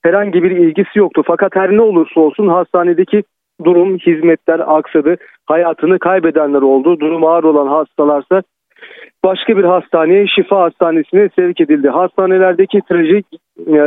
herhangi 0.02 0.42
bir 0.42 0.50
ilgisi 0.50 0.98
yoktu. 0.98 1.22
Fakat 1.26 1.56
her 1.56 1.70
ne 1.76 1.82
olursa 1.82 2.20
olsun 2.20 2.48
hastanedeki 2.48 3.22
durum, 3.64 3.98
hizmetler 3.98 4.60
aksadı. 4.66 5.16
Hayatını 5.46 5.98
kaybedenler 5.98 6.62
oldu. 6.62 7.00
Durum 7.00 7.24
ağır 7.24 7.44
olan 7.44 7.66
hastalarsa 7.66 8.42
başka 9.24 9.56
bir 9.56 9.64
hastaneye, 9.64 10.26
şifa 10.26 10.60
hastanesine 10.60 11.28
sevk 11.36 11.60
edildi. 11.60 11.88
Hastanelerdeki 11.88 12.80
trajik 12.88 13.26
e, 13.66 13.80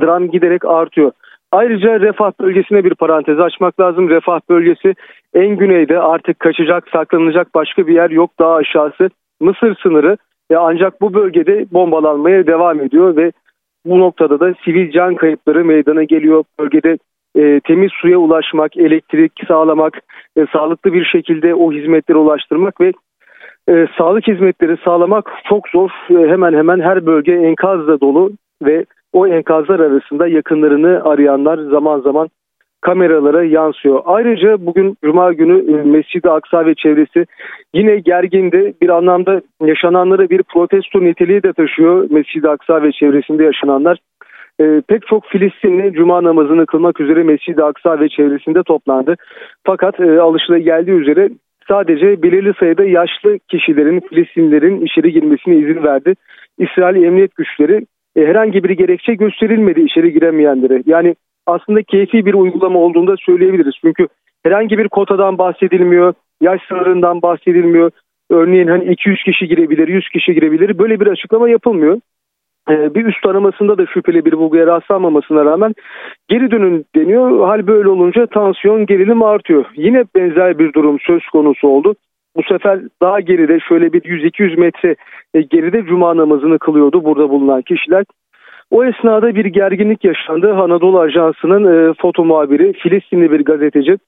dram 0.00 0.30
giderek 0.30 0.64
artıyor. 0.64 1.12
Ayrıca 1.52 2.00
refah 2.00 2.32
bölgesine 2.40 2.84
bir 2.84 2.94
parantez 2.94 3.40
açmak 3.40 3.80
lazım. 3.80 4.08
Refah 4.08 4.40
bölgesi 4.50 4.94
en 5.34 5.56
güneyde 5.56 6.00
artık 6.00 6.40
kaçacak, 6.40 6.88
saklanacak 6.92 7.54
başka 7.54 7.86
bir 7.86 7.94
yer 7.94 8.10
yok. 8.10 8.30
Daha 8.38 8.54
aşağısı 8.54 9.10
Mısır 9.40 9.76
sınırı. 9.82 10.16
ve 10.50 10.58
ancak 10.58 11.00
bu 11.00 11.14
bölgede 11.14 11.66
bombalanmaya 11.72 12.46
devam 12.46 12.80
ediyor 12.80 13.16
ve 13.16 13.32
bu 13.86 13.98
noktada 13.98 14.40
da 14.40 14.54
sivil 14.64 14.90
can 14.90 15.14
kayıpları 15.14 15.64
meydana 15.64 16.04
geliyor. 16.04 16.44
Bölgede 16.58 16.98
e, 17.36 17.60
temiz 17.60 17.92
suya 17.92 18.18
ulaşmak, 18.18 18.76
elektrik 18.76 19.32
sağlamak, 19.48 20.00
e, 20.36 20.46
sağlıklı 20.52 20.92
bir 20.92 21.04
şekilde 21.04 21.54
o 21.54 21.72
hizmetlere 21.72 22.18
ulaştırmak 22.18 22.80
ve 22.80 22.92
e, 23.68 23.86
sağlık 23.98 24.26
hizmetleri 24.28 24.76
sağlamak 24.84 25.32
çok 25.48 25.68
zor. 25.68 25.90
E, 26.10 26.30
hemen 26.30 26.52
hemen 26.52 26.80
her 26.80 27.06
bölge 27.06 27.32
enkazla 27.32 28.00
dolu 28.00 28.30
ve 28.62 28.84
o 29.12 29.26
enkazlar 29.26 29.80
arasında 29.80 30.28
yakınlarını 30.28 31.04
arayanlar 31.04 31.58
zaman 31.58 32.00
zaman 32.00 32.28
kameralara 32.80 33.44
yansıyor. 33.44 34.02
Ayrıca 34.04 34.66
bugün 34.66 34.96
Cuma 35.04 35.32
günü 35.32 35.72
e, 35.72 35.82
Mescid-i 35.82 36.30
Aksa 36.30 36.66
ve 36.66 36.74
çevresi 36.74 37.26
yine 37.74 37.98
gerginde 37.98 38.74
bir 38.82 38.88
anlamda 38.88 39.40
yaşananları 39.64 40.30
bir 40.30 40.42
protesto 40.42 41.00
niteliği 41.00 41.42
de 41.42 41.52
taşıyor. 41.52 42.10
Mescid-i 42.10 42.48
Aksa 42.48 42.82
ve 42.82 42.92
çevresinde 42.92 43.44
yaşananlar. 43.44 43.98
E, 44.60 44.82
pek 44.88 45.06
çok 45.06 45.26
Filistinli 45.26 45.92
Cuma 45.92 46.22
namazını 46.22 46.66
kılmak 46.66 47.00
üzere 47.00 47.22
Mescid-i 47.22 47.62
Aksa 47.62 48.00
ve 48.00 48.08
çevresinde 48.08 48.62
toplandı. 48.62 49.14
Fakat 49.64 50.00
e, 50.00 50.58
geldiği 50.58 50.90
üzere 50.90 51.30
sadece 51.68 52.22
belirli 52.22 52.52
sayıda 52.60 52.84
yaşlı 52.84 53.38
kişilerin, 53.38 54.00
Filistinlilerin 54.00 54.86
içeri 54.86 55.12
girmesine 55.12 55.56
izin 55.56 55.82
verdi. 55.82 56.14
İsrail 56.58 57.02
Emniyet 57.02 57.36
Güçleri 57.36 57.86
e, 58.16 58.26
herhangi 58.26 58.64
bir 58.64 58.70
gerekçe 58.70 59.14
gösterilmedi 59.14 59.80
içeri 59.80 60.12
giremeyenlere. 60.12 60.82
Yani 60.86 61.14
aslında 61.46 61.82
keyfi 61.82 62.26
bir 62.26 62.34
uygulama 62.34 62.78
olduğunda 62.78 63.16
söyleyebiliriz. 63.16 63.74
Çünkü 63.80 64.08
herhangi 64.42 64.78
bir 64.78 64.88
kotadan 64.88 65.38
bahsedilmiyor, 65.38 66.14
yaş 66.40 66.60
sınırından 66.68 67.22
bahsedilmiyor. 67.22 67.90
Örneğin 68.30 68.68
hani 68.68 68.84
200 68.84 69.22
kişi 69.22 69.48
girebilir, 69.48 69.88
100 69.88 70.08
kişi 70.08 70.34
girebilir. 70.34 70.78
Böyle 70.78 71.00
bir 71.00 71.06
açıklama 71.06 71.48
yapılmıyor. 71.48 72.00
Ee, 72.70 72.94
bir 72.94 73.04
üst 73.04 73.26
aramasında 73.26 73.78
da 73.78 73.86
şüpheli 73.86 74.24
bir 74.24 74.32
bulguya 74.32 74.66
rastlanmamasına 74.66 75.44
rağmen 75.44 75.74
geri 76.28 76.50
dönün 76.50 76.84
deniyor. 76.96 77.46
Hal 77.46 77.66
böyle 77.66 77.88
olunca 77.88 78.26
tansiyon 78.26 78.86
gerilim 78.86 79.22
artıyor. 79.22 79.64
Yine 79.76 80.04
benzer 80.16 80.58
bir 80.58 80.72
durum 80.72 80.98
söz 81.00 81.26
konusu 81.26 81.68
oldu. 81.68 81.94
Bu 82.36 82.42
sefer 82.42 82.80
daha 83.02 83.20
geride 83.20 83.60
şöyle 83.60 83.92
bir 83.92 84.00
100-200 84.00 84.60
metre 84.60 84.96
e, 85.34 85.42
geride 85.42 85.84
cuma 85.84 86.16
namazını 86.16 86.58
kılıyordu 86.58 87.04
burada 87.04 87.30
bulunan 87.30 87.62
kişiler. 87.62 88.04
O 88.70 88.84
esnada 88.84 89.34
bir 89.34 89.44
gerginlik 89.44 90.04
yaşandı. 90.04 90.54
Anadolu 90.54 91.00
Ajansı'nın 91.00 91.90
e, 91.90 91.94
foto 91.94 92.24
muhabiri 92.24 92.72
Filistinli 92.72 93.30
bir 93.30 93.44
gazeteci 93.44 93.98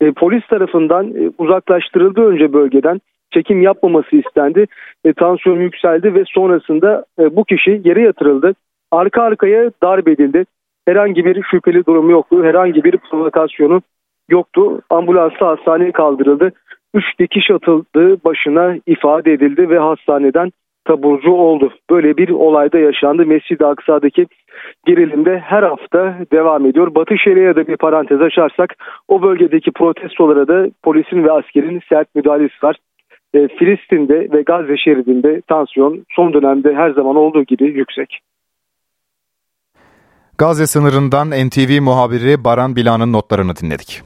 e, 0.00 0.12
polis 0.12 0.46
tarafından 0.46 1.14
uzaklaştırıldı 1.38 2.20
önce 2.20 2.52
bölgeden. 2.52 3.00
Çekim 3.30 3.62
yapmaması 3.62 4.16
istendi. 4.16 4.66
E, 5.04 5.12
tansiyon 5.12 5.60
yükseldi 5.60 6.14
ve 6.14 6.24
sonrasında 6.26 7.04
e, 7.18 7.36
bu 7.36 7.44
kişi 7.44 7.80
yere 7.84 8.02
yatırıldı. 8.02 8.54
Arka 8.90 9.22
arkaya 9.22 9.70
darp 9.82 10.08
edildi. 10.08 10.44
Herhangi 10.88 11.24
bir 11.24 11.42
şüpheli 11.42 11.86
durum 11.86 12.10
yoktu. 12.10 12.44
Herhangi 12.44 12.84
bir 12.84 12.96
provokasyonu 12.96 13.82
yoktu. 14.30 14.80
Ambulansla 14.90 15.46
hastaneye 15.46 15.92
kaldırıldı. 15.92 16.52
Üç 16.94 17.04
dikiş 17.18 17.50
atıldığı 17.50 18.24
başına 18.24 18.76
ifade 18.86 19.32
edildi 19.32 19.70
ve 19.70 19.78
hastaneden 19.78 20.50
taburcu 20.84 21.32
oldu. 21.32 21.72
Böyle 21.90 22.16
bir 22.16 22.28
olayda 22.28 22.78
yaşandı. 22.78 23.26
Mescid-i 23.26 23.66
Aksa'daki 23.66 24.26
gerilimde 24.86 25.38
her 25.38 25.62
hafta 25.62 26.16
devam 26.32 26.66
ediyor. 26.66 26.94
Batı 26.94 27.18
Şeria'ya 27.18 27.56
da 27.56 27.66
bir 27.66 27.76
parantez 27.76 28.20
açarsak 28.20 28.74
o 29.08 29.22
bölgedeki 29.22 29.70
protestolara 29.70 30.48
da 30.48 30.66
polisin 30.82 31.24
ve 31.24 31.32
askerin 31.32 31.80
sert 31.88 32.14
müdahalesi 32.14 32.54
var. 32.62 32.76
E, 33.34 33.48
Filistin'de 33.48 34.32
ve 34.32 34.42
Gazze 34.42 34.76
şeridinde 34.76 35.40
tansiyon 35.40 36.04
son 36.10 36.32
dönemde 36.32 36.74
her 36.74 36.90
zaman 36.90 37.16
olduğu 37.16 37.42
gibi 37.42 37.64
yüksek. 37.64 38.18
Gazze 40.38 40.66
sınırından 40.66 41.30
NTV 41.30 41.82
muhabiri 41.82 42.44
Baran 42.44 42.76
Bilan'ın 42.76 43.12
notlarını 43.12 43.56
dinledik. 43.56 44.02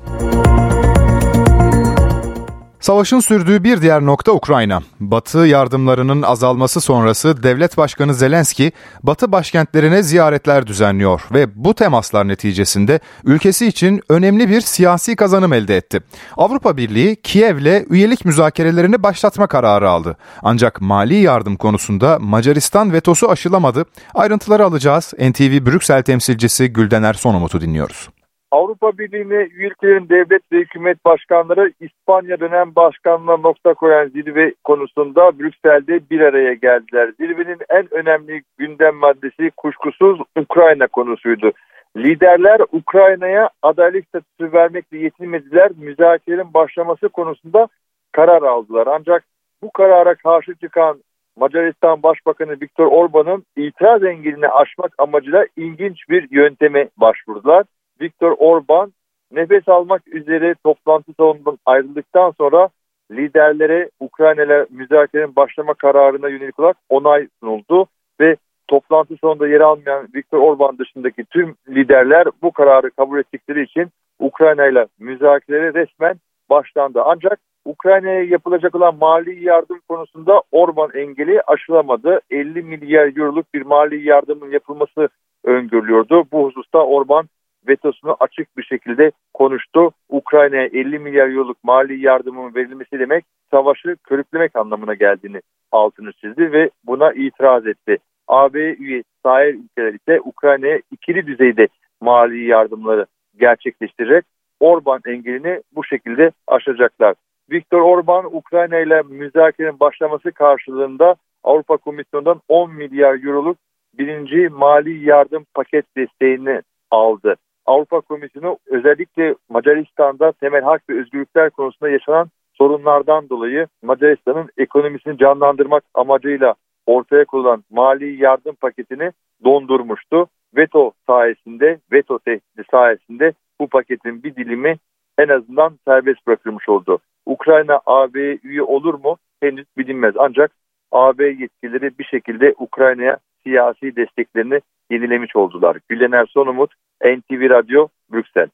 Savaşın 2.82 3.20
sürdüğü 3.20 3.64
bir 3.64 3.82
diğer 3.82 4.06
nokta 4.06 4.32
Ukrayna. 4.32 4.82
Batı 5.00 5.38
yardımlarının 5.38 6.22
azalması 6.22 6.80
sonrası 6.80 7.42
Devlet 7.42 7.76
Başkanı 7.76 8.14
Zelenski, 8.14 8.72
Batı 9.02 9.32
başkentlerine 9.32 10.02
ziyaretler 10.02 10.66
düzenliyor 10.66 11.22
ve 11.32 11.64
bu 11.64 11.74
temaslar 11.74 12.28
neticesinde 12.28 13.00
ülkesi 13.24 13.66
için 13.66 14.02
önemli 14.08 14.48
bir 14.48 14.60
siyasi 14.60 15.16
kazanım 15.16 15.52
elde 15.52 15.76
etti. 15.76 16.00
Avrupa 16.36 16.76
Birliği 16.76 17.16
Kiev'le 17.16 17.84
üyelik 17.90 18.24
müzakerelerini 18.24 19.02
başlatma 19.02 19.46
kararı 19.46 19.90
aldı. 19.90 20.16
Ancak 20.42 20.80
mali 20.80 21.14
yardım 21.14 21.56
konusunda 21.56 22.18
Macaristan 22.20 22.92
vetosu 22.92 23.30
aşılamadı. 23.30 23.84
Ayrıntıları 24.14 24.64
alacağız. 24.64 25.12
NTV 25.18 25.66
Brüksel 25.66 26.02
temsilcisi 26.02 26.68
Güldener 26.72 27.14
Sonomut'u 27.14 27.60
dinliyoruz. 27.60 28.08
Avrupa 28.52 28.98
Birliği'ne 28.98 29.48
ülkelerin 29.54 30.08
devlet 30.08 30.52
ve 30.52 30.58
hükümet 30.58 31.04
başkanları 31.04 31.72
İspanya 31.80 32.40
dönem 32.40 32.74
başkanlığına 32.74 33.36
nokta 33.36 33.74
koyan 33.74 34.08
zirve 34.08 34.54
konusunda 34.64 35.38
Brüksel'de 35.38 36.00
bir 36.10 36.20
araya 36.20 36.54
geldiler. 36.54 37.12
Zirvenin 37.20 37.58
en 37.68 37.94
önemli 37.94 38.42
gündem 38.58 38.94
maddesi 38.96 39.50
kuşkusuz 39.56 40.20
Ukrayna 40.36 40.86
konusuydu. 40.86 41.52
Liderler 41.96 42.60
Ukrayna'ya 42.72 43.50
adaylık 43.62 44.08
statüsü 44.08 44.52
vermekle 44.52 44.98
yetinmediler. 44.98 45.70
Müzakerelerin 45.76 46.54
başlaması 46.54 47.08
konusunda 47.08 47.68
karar 48.12 48.42
aldılar. 48.42 48.86
Ancak 48.86 49.24
bu 49.62 49.70
karara 49.70 50.14
karşı 50.14 50.54
çıkan 50.54 51.02
Macaristan 51.36 52.02
Başbakanı 52.02 52.52
Viktor 52.52 52.86
Orban'ın 52.86 53.44
itiraz 53.56 54.04
engelini 54.04 54.48
aşmak 54.48 54.92
amacıyla 54.98 55.46
ilginç 55.56 56.08
bir 56.08 56.28
yönteme 56.30 56.88
başvurdular. 56.96 57.64
Viktor 58.02 58.34
Orban 58.38 58.92
nefes 59.32 59.68
almak 59.68 60.08
üzere 60.08 60.54
toplantı 60.64 61.12
salonundan 61.12 61.58
ayrıldıktan 61.66 62.30
sonra 62.30 62.68
liderlere 63.10 63.90
Ukrayna'yla 64.00 64.66
müzakerenin 64.70 65.36
başlama 65.36 65.74
kararına 65.74 66.28
yönelik 66.28 66.60
olarak 66.60 66.76
onay 66.88 67.28
sunuldu 67.40 67.86
ve 68.20 68.36
toplantı 68.68 69.16
sonunda 69.16 69.48
yer 69.48 69.60
almayan 69.60 70.08
Viktor 70.14 70.38
Orban 70.38 70.78
dışındaki 70.78 71.24
tüm 71.24 71.54
liderler 71.68 72.26
bu 72.42 72.52
kararı 72.52 72.90
kabul 72.90 73.18
ettikleri 73.18 73.62
için 73.62 73.88
Ukrayna 74.18 74.66
ile 74.66 74.86
müzakerelere 74.98 75.74
resmen 75.74 76.14
başlandı. 76.50 77.02
Ancak 77.04 77.38
Ukrayna'ya 77.64 78.22
yapılacak 78.22 78.74
olan 78.74 78.96
mali 79.00 79.44
yardım 79.44 79.80
konusunda 79.88 80.42
Orban 80.52 80.90
engeli 80.94 81.42
aşılamadı. 81.42 82.20
50 82.30 82.62
milyar 82.62 83.16
euroluk 83.16 83.54
bir 83.54 83.62
mali 83.62 84.08
yardımın 84.08 84.50
yapılması 84.50 85.08
öngörülüyordu. 85.44 86.24
Bu 86.32 86.46
hususta 86.46 86.78
Orban 86.78 87.28
vetosunu 87.68 88.16
açık 88.20 88.56
bir 88.56 88.62
şekilde 88.62 89.12
konuştu. 89.34 89.90
Ukrayna'ya 90.08 90.66
50 90.66 90.98
milyar 90.98 91.28
euroluk 91.28 91.64
mali 91.64 92.04
yardımın 92.04 92.54
verilmesi 92.54 92.98
demek 92.98 93.24
savaşı 93.50 93.96
körüklemek 94.04 94.56
anlamına 94.56 94.94
geldiğini 94.94 95.40
altını 95.72 96.12
çizdi 96.12 96.52
ve 96.52 96.70
buna 96.86 97.12
itiraz 97.12 97.66
etti. 97.66 97.96
AB 98.28 98.58
üye 98.58 99.02
sahil 99.22 99.54
ülkeler 99.54 99.94
ise 99.94 100.20
Ukrayna'ya 100.20 100.80
ikili 100.90 101.26
düzeyde 101.26 101.68
mali 102.00 102.44
yardımları 102.44 103.06
gerçekleştirerek 103.40 104.24
Orban 104.60 105.00
engelini 105.06 105.62
bu 105.72 105.84
şekilde 105.84 106.30
aşacaklar. 106.46 107.14
Viktor 107.50 107.80
Orban 107.80 108.36
Ukrayna 108.36 108.78
ile 108.78 109.02
müzakerenin 109.02 109.80
başlaması 109.80 110.32
karşılığında 110.32 111.14
Avrupa 111.44 111.76
Komisyonu'ndan 111.76 112.40
10 112.48 112.74
milyar 112.74 113.24
euroluk 113.24 113.58
birinci 113.98 114.48
mali 114.48 115.08
yardım 115.08 115.46
paket 115.54 115.84
desteğini 115.96 116.62
aldı. 116.90 117.36
Avrupa 117.66 118.00
Komisyonu 118.00 118.58
özellikle 118.66 119.34
Macaristan'da 119.48 120.32
temel 120.32 120.62
hak 120.62 120.90
ve 120.90 121.00
özgürlükler 121.00 121.50
konusunda 121.50 121.90
yaşanan 121.90 122.30
sorunlardan 122.54 123.28
dolayı 123.28 123.66
Macaristan'ın 123.82 124.48
ekonomisini 124.56 125.18
canlandırmak 125.18 125.84
amacıyla 125.94 126.54
ortaya 126.86 127.24
konulan 127.24 127.64
mali 127.70 128.22
yardım 128.22 128.54
paketini 128.54 129.10
dondurmuştu. 129.44 130.26
Veto 130.56 130.92
sayesinde, 131.06 131.78
veto 131.92 132.18
tehdidi 132.18 132.64
sayesinde 132.70 133.32
bu 133.60 133.68
paketin 133.68 134.22
bir 134.22 134.36
dilimi 134.36 134.76
en 135.18 135.28
azından 135.28 135.78
serbest 135.88 136.26
bırakılmış 136.26 136.68
oldu. 136.68 136.98
Ukrayna 137.26 137.80
AB 137.86 138.38
üye 138.42 138.62
olur 138.62 138.94
mu? 138.94 139.16
Henüz 139.40 139.66
bilinmez. 139.78 140.14
Ancak 140.18 140.50
AB 140.92 141.24
yetkilileri 141.24 141.98
bir 141.98 142.04
şekilde 142.04 142.54
Ukrayna'ya 142.58 143.18
siyasi 143.44 143.96
desteklerini 143.96 144.60
yenilemiş 144.90 145.36
oldular. 145.36 145.76
Gülener 145.88 146.26
Sonumut, 146.26 146.70
NTV 147.04 147.50
Radyo, 147.50 147.88
Brüksel. 148.12 148.48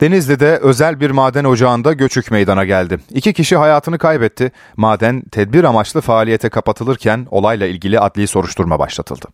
Denizli'de 0.00 0.58
özel 0.62 1.00
bir 1.00 1.10
maden 1.10 1.44
ocağında 1.44 1.92
göçük 1.92 2.30
meydana 2.30 2.64
geldi. 2.64 2.98
İki 3.10 3.32
kişi 3.32 3.56
hayatını 3.56 3.98
kaybetti. 3.98 4.52
Maden 4.76 5.22
tedbir 5.32 5.64
amaçlı 5.64 6.00
faaliyete 6.00 6.48
kapatılırken 6.48 7.26
olayla 7.30 7.66
ilgili 7.66 8.00
adli 8.00 8.26
soruşturma 8.26 8.78
başlatıldı. 8.78 9.26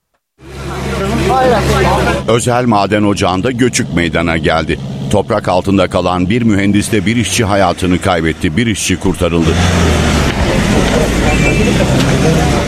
Özel 2.29 2.65
maden 2.65 3.03
ocağında 3.03 3.51
göçük 3.51 3.95
meydana 3.97 4.37
geldi. 4.37 4.79
Toprak 5.13 5.49
altında 5.49 5.91
kalan 5.91 6.31
bir 6.31 6.43
mühendisle 6.43 7.07
bir 7.07 7.17
işçi 7.17 7.45
hayatını 7.45 7.99
kaybetti. 7.99 8.57
Bir 8.57 8.67
işçi 8.67 9.01
kurtarıldı. 9.01 9.51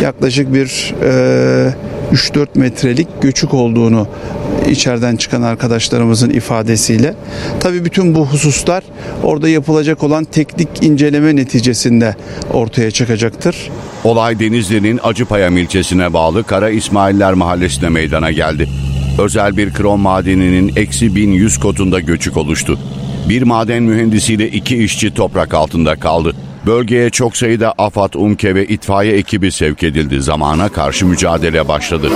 Yaklaşık 0.03 0.55
bir 0.55 0.95
e, 1.03 1.75
3-4 2.13 2.47
metrelik 2.55 3.09
göçük 3.23 3.55
olduğunu 3.55 4.09
içeriden 4.71 5.17
çıkan 5.17 5.43
arkadaşlarımızın 5.43 6.31
ifadesiyle. 6.31 7.15
Tabii 7.61 7.85
bütün 7.85 8.15
bu 8.15 8.27
hususlar 8.27 8.83
orada 9.23 9.49
yapılacak 9.49 10.03
olan 10.03 10.25
teknik 10.25 10.69
inceleme 10.83 11.37
neticesinde 11.37 12.17
ortaya 12.53 12.91
çıkacaktır. 12.91 13.71
Olay 14.05 14.41
Denizli'nin 14.41 15.01
Acıpayam 15.03 15.57
ilçesine 15.57 16.13
bağlı 16.13 16.45
Kara 16.45 16.71
İsmailler 16.71 17.35
mahallesine 17.35 17.89
meydana 17.89 18.31
geldi. 18.31 18.69
Özel 19.19 19.57
bir 19.57 19.73
krom 19.73 20.01
madeninin 20.01 20.73
eksi 20.77 21.15
1100 21.15 21.59
kotunda 21.59 22.01
göçük 22.01 22.37
oluştu. 22.37 22.79
Bir 23.29 23.43
maden 23.43 23.83
mühendisiyle 23.83 24.49
iki 24.49 24.77
işçi 24.77 25.15
toprak 25.15 25.55
altında 25.55 25.97
kaldı. 25.97 26.35
Bölgeye 26.67 27.11
çok 27.11 27.37
sayıda 27.37 27.75
AFAD, 27.79 28.15
UMKE 28.15 28.55
ve 28.55 28.67
itfaiye 28.67 29.17
ekibi 29.17 29.53
sevk 29.53 29.83
edildi. 29.83 30.23
Zamana 30.23 30.69
karşı 30.69 31.07
mücadele 31.07 31.69
başladı. 31.69 32.11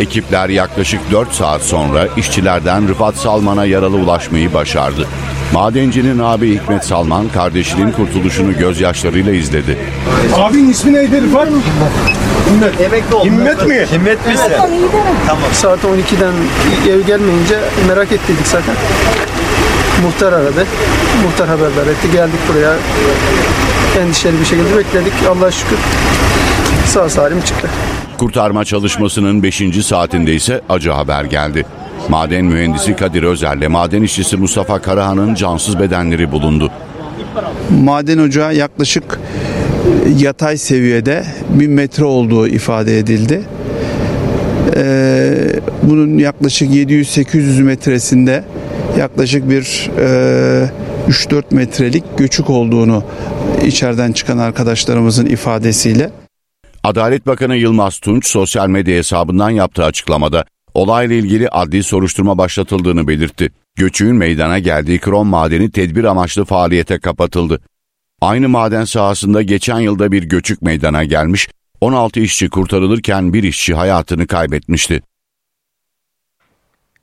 Ekipler 0.00 0.48
yaklaşık 0.48 1.00
4 1.12 1.32
saat 1.32 1.62
sonra 1.62 2.08
işçilerden 2.16 2.88
Rıfat 2.88 3.16
Salman'a 3.16 3.64
yaralı 3.64 3.96
ulaşmayı 3.96 4.54
başardı. 4.54 5.08
Madencinin 5.52 6.18
abi 6.18 6.54
Hikmet 6.54 6.84
Salman 6.84 7.28
kardeşinin 7.28 7.92
kurtuluşunu 7.92 8.58
gözyaşlarıyla 8.58 9.32
izledi. 9.32 9.78
Abinin 10.36 10.70
ismi 10.70 10.92
neydi 10.92 11.22
Rıfat? 11.22 11.48
Himmet. 12.50 12.80
Emekli 12.80 13.14
oldu. 13.14 13.26
Himmet 13.26 13.66
mi? 13.66 13.86
Himmet 13.92 14.26
mi 14.26 14.34
Tamam. 15.26 15.44
Saat 15.52 15.78
12'den 15.78 16.32
ev 16.92 17.00
gelmeyince 17.00 17.58
merak 17.88 18.12
ettiydik 18.12 18.46
zaten. 18.46 18.74
Muhtar 20.02 20.32
aradı. 20.32 20.66
Muhtar 21.24 21.48
haberdar 21.48 21.86
etti. 21.86 22.10
Geldik 22.12 22.38
buraya. 22.52 22.76
Endişeli 24.00 24.40
bir 24.40 24.44
şekilde 24.44 24.76
bekledik. 24.76 25.12
Allah'a 25.28 25.50
şükür 25.50 25.78
sağ 26.86 27.08
salim 27.08 27.40
çıktı. 27.40 27.68
Kurtarma 28.18 28.64
çalışmasının 28.64 29.42
5. 29.42 29.62
saatinde 29.84 30.34
ise 30.34 30.60
acı 30.68 30.90
haber 30.90 31.24
geldi. 31.24 31.66
Maden 32.08 32.44
mühendisi 32.44 32.96
Kadir 32.96 33.22
Özer'le 33.22 33.68
maden 33.68 34.02
işçisi 34.02 34.36
Mustafa 34.36 34.82
Karahan'ın 34.82 35.34
cansız 35.34 35.78
bedenleri 35.80 36.32
bulundu. 36.32 36.70
Maden 37.84 38.18
ocağı 38.18 38.54
yaklaşık 38.54 39.20
yatay 40.18 40.56
seviyede 40.56 41.24
1000 41.48 41.70
metre 41.70 42.04
olduğu 42.04 42.48
ifade 42.48 42.98
edildi. 42.98 43.42
Ee, 44.76 45.34
bunun 45.82 46.18
yaklaşık 46.18 46.70
700-800 46.70 47.62
metresinde 47.62 48.44
yaklaşık 48.98 49.50
bir 49.50 49.90
e, 49.98 50.70
3-4 51.08 51.54
metrelik 51.54 52.18
göçük 52.18 52.50
olduğunu 52.50 53.04
içeriden 53.66 54.12
çıkan 54.12 54.38
arkadaşlarımızın 54.38 55.26
ifadesiyle. 55.26 56.10
Adalet 56.84 57.26
Bakanı 57.26 57.56
Yılmaz 57.56 57.98
Tunç 57.98 58.26
sosyal 58.26 58.68
medya 58.68 58.96
hesabından 58.96 59.50
yaptığı 59.50 59.84
açıklamada 59.84 60.44
olayla 60.74 61.16
ilgili 61.16 61.48
adli 61.48 61.82
soruşturma 61.82 62.38
başlatıldığını 62.38 63.08
belirtti. 63.08 63.50
Göçüğün 63.76 64.16
meydana 64.16 64.58
geldiği 64.58 64.98
krom 64.98 65.28
madeni 65.28 65.70
tedbir 65.70 66.04
amaçlı 66.04 66.44
faaliyete 66.44 66.98
kapatıldı. 66.98 67.60
Aynı 68.20 68.48
maden 68.48 68.84
sahasında 68.84 69.42
geçen 69.42 69.80
yılda 69.80 70.12
bir 70.12 70.22
göçük 70.22 70.62
meydana 70.62 71.04
gelmiş, 71.04 71.48
16 71.80 72.20
işçi 72.20 72.48
kurtarılırken 72.50 73.32
bir 73.32 73.42
işçi 73.42 73.74
hayatını 73.74 74.26
kaybetmişti. 74.26 75.02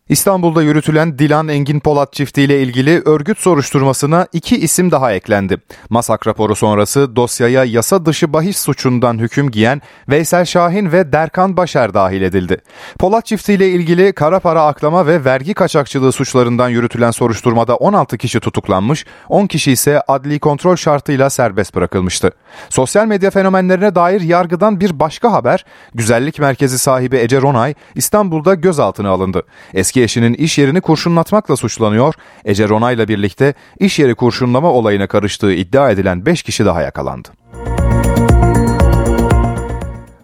İstanbul'da 0.10 0.64
yürütülen 0.64 1.20
Dilan 1.20 1.48
Engin 1.48 1.80
Polat 1.80 2.14
çiftiyle 2.14 2.62
ilgili 2.62 3.02
örgüt 3.06 3.40
soruşturmasına 3.40 4.28
iki 4.34 4.58
isim 4.58 4.92
daha 4.92 5.14
eklendi. 5.14 5.58
Masak 5.90 6.28
raporu 6.28 6.56
sonrası 6.56 7.16
dosyaya 7.16 7.64
yasa 7.64 8.06
dışı 8.06 8.34
bahis 8.34 8.58
suçundan 8.58 9.18
hüküm 9.18 9.52
giyen 9.52 9.82
Veysel 10.10 10.46
Şahin 10.46 10.92
ve 10.92 11.12
Derkan 11.12 11.58
Başer 11.58 11.94
dahil 11.94 12.22
edildi. 12.22 12.58
Polat 13.00 13.26
çiftiyle 13.26 13.70
ilgili 13.70 14.14
kara 14.14 14.40
para 14.40 14.66
aklama 14.66 15.08
ve 15.08 15.26
vergi 15.26 15.54
kaçakçılığı 15.54 16.12
suçlarından 16.12 16.70
yürütülen 16.70 17.12
soruşturmada 17.12 17.76
16 17.76 18.18
kişi 18.18 18.40
tutuklanmış, 18.40 19.06
10 19.30 19.48
kişi 19.48 19.72
ise 19.72 20.02
adli 20.08 20.40
kontrol 20.40 20.76
şartıyla 20.76 21.30
serbest 21.30 21.76
bırakılmıştı. 21.76 22.32
Sosyal 22.70 23.06
medya 23.06 23.32
fenomenlerine 23.32 23.96
dair 23.96 24.22
yargıdan 24.22 24.80
bir 24.80 25.00
başka 25.00 25.32
haber, 25.32 25.66
güzellik 25.94 26.40
merkezi 26.40 26.80
sahibi 26.80 27.18
Ece 27.18 27.42
Ronay 27.42 27.74
İstanbul'da 27.96 28.54
gözaltına 28.54 29.10
alındı. 29.10 29.44
Eski 29.74 29.99
eşinin 30.04 30.34
iş 30.34 30.58
yerini 30.58 30.82
kurşunlatmakla 30.82 31.56
suçlanıyor. 31.56 32.14
Ece 32.46 32.70
Ronay'la 32.70 33.08
birlikte 33.08 33.54
iş 33.80 34.00
yeri 34.00 34.16
kurşunlama 34.16 34.72
olayına 34.72 35.08
karıştığı 35.08 35.54
iddia 35.54 35.92
edilen 35.92 36.26
5 36.26 36.44
kişi 36.44 36.66
daha 36.66 36.82
yakalandı. 36.82 37.30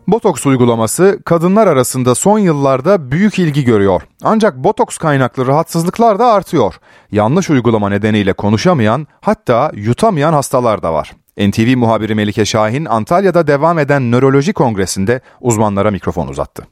Botoks 0.07 0.45
uygulaması 0.45 1.19
kadınlar 1.25 1.67
arasında 1.67 2.15
son 2.15 2.39
yıllarda 2.39 3.11
büyük 3.11 3.39
ilgi 3.39 3.63
görüyor. 3.63 4.01
Ancak 4.23 4.55
botoks 4.55 4.97
kaynaklı 4.97 5.47
rahatsızlıklar 5.47 6.19
da 6.19 6.25
artıyor. 6.25 6.75
Yanlış 7.11 7.49
uygulama 7.49 7.89
nedeniyle 7.89 8.33
konuşamayan 8.33 9.07
hatta 9.21 9.71
yutamayan 9.73 10.33
hastalar 10.33 10.83
da 10.83 10.93
var. 10.93 11.11
NTV 11.37 11.77
muhabiri 11.77 12.15
Melike 12.15 12.45
Şahin 12.45 12.85
Antalya'da 12.85 13.47
devam 13.47 13.79
eden 13.79 14.11
nöroloji 14.11 14.53
kongresinde 14.53 15.21
uzmanlara 15.41 15.91
mikrofon 15.91 16.27
uzattı. 16.27 16.67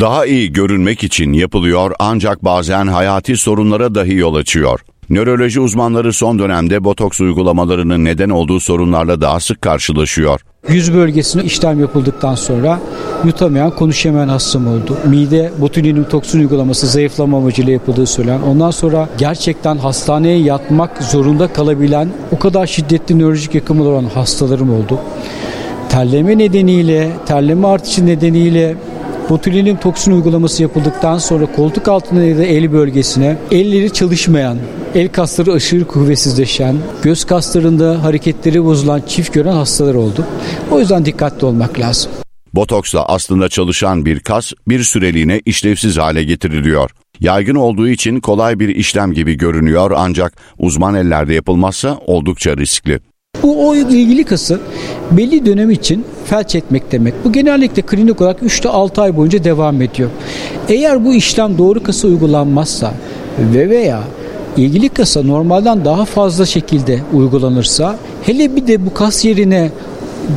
Daha 0.00 0.26
iyi 0.26 0.52
görünmek 0.52 1.04
için 1.04 1.32
yapılıyor 1.32 1.92
ancak 1.98 2.44
bazen 2.44 2.86
hayati 2.86 3.36
sorunlara 3.36 3.94
dahi 3.94 4.14
yol 4.14 4.34
açıyor. 4.34 4.80
Nöroloji 5.10 5.60
uzmanları 5.60 6.12
son 6.12 6.38
dönemde 6.38 6.84
botoks 6.84 7.20
uygulamalarının 7.20 8.04
neden 8.04 8.30
olduğu 8.30 8.60
sorunlarla 8.60 9.20
daha 9.20 9.40
sık 9.40 9.62
karşılaşıyor. 9.62 10.40
Yüz 10.68 10.94
bölgesine 10.94 11.44
işlem 11.44 11.80
yapıldıktan 11.80 12.34
sonra 12.34 12.80
yutamayan, 13.24 13.70
konuşamayan 13.70 14.28
hastam 14.28 14.66
oldu. 14.66 14.98
Mide 15.04 15.52
botulinum 15.58 16.04
toksin 16.04 16.40
uygulaması 16.40 16.86
zayıflama 16.86 17.38
amacıyla 17.38 17.72
yapıldığı 17.72 18.06
söylenen. 18.06 18.42
Ondan 18.42 18.70
sonra 18.70 19.08
gerçekten 19.18 19.76
hastaneye 19.76 20.38
yatmak 20.38 21.02
zorunda 21.02 21.52
kalabilen 21.52 22.08
o 22.32 22.38
kadar 22.38 22.66
şiddetli 22.66 23.18
nörolojik 23.18 23.54
yakımlar 23.54 23.86
olan 23.86 24.04
hastalarım 24.04 24.70
oldu. 24.70 24.98
Terleme 25.88 26.38
nedeniyle, 26.38 27.10
terleme 27.26 27.66
artışı 27.66 28.06
nedeniyle 28.06 28.76
botulinum 29.30 29.76
toksin 29.76 30.12
uygulaması 30.12 30.62
yapıldıktan 30.62 31.18
sonra 31.18 31.46
koltuk 31.56 31.88
altına 31.88 32.24
ya 32.24 32.38
da 32.38 32.44
el 32.44 32.72
bölgesine 32.72 33.36
elleri 33.50 33.92
çalışmayan, 33.92 34.58
el 34.94 35.08
kasları 35.08 35.52
aşırı 35.52 35.84
kuvvetsizleşen, 35.84 36.76
göz 37.02 37.24
kaslarında 37.24 38.02
hareketleri 38.02 38.64
bozulan 38.64 39.02
çift 39.06 39.34
gören 39.34 39.52
hastalar 39.52 39.94
oldu. 39.94 40.26
O 40.70 40.80
yüzden 40.80 41.04
dikkatli 41.04 41.46
olmak 41.46 41.78
lazım. 41.80 42.12
Botoksla 42.54 43.06
aslında 43.06 43.48
çalışan 43.48 44.06
bir 44.06 44.20
kas 44.20 44.52
bir 44.68 44.82
süreliğine 44.82 45.40
işlevsiz 45.44 45.98
hale 45.98 46.24
getiriliyor. 46.24 46.90
Yaygın 47.20 47.54
olduğu 47.54 47.88
için 47.88 48.20
kolay 48.20 48.60
bir 48.60 48.68
işlem 48.68 49.12
gibi 49.12 49.34
görünüyor 49.34 49.92
ancak 49.96 50.36
uzman 50.58 50.94
ellerde 50.94 51.34
yapılmazsa 51.34 51.98
oldukça 52.06 52.56
riskli. 52.56 53.00
Bu 53.46 53.68
o 53.68 53.76
ilgili 53.76 54.24
kası 54.24 54.60
belli 55.10 55.46
dönem 55.46 55.70
için 55.70 56.04
felç 56.24 56.54
etmek 56.54 56.92
demek. 56.92 57.14
Bu 57.24 57.32
genellikle 57.32 57.82
klinik 57.82 58.20
olarak 58.20 58.42
3 58.42 58.60
ile 58.60 58.68
6 58.68 59.02
ay 59.02 59.16
boyunca 59.16 59.44
devam 59.44 59.82
ediyor. 59.82 60.10
Eğer 60.68 61.04
bu 61.04 61.14
işlem 61.14 61.58
doğru 61.58 61.82
kasa 61.82 62.08
uygulanmazsa 62.08 62.92
ve 63.54 63.70
veya 63.70 64.00
ilgili 64.56 64.88
kasa 64.88 65.22
normalden 65.22 65.84
daha 65.84 66.04
fazla 66.04 66.46
şekilde 66.46 67.00
uygulanırsa 67.14 67.96
hele 68.22 68.56
bir 68.56 68.66
de 68.66 68.86
bu 68.86 68.94
kas 68.94 69.24
yerine 69.24 69.70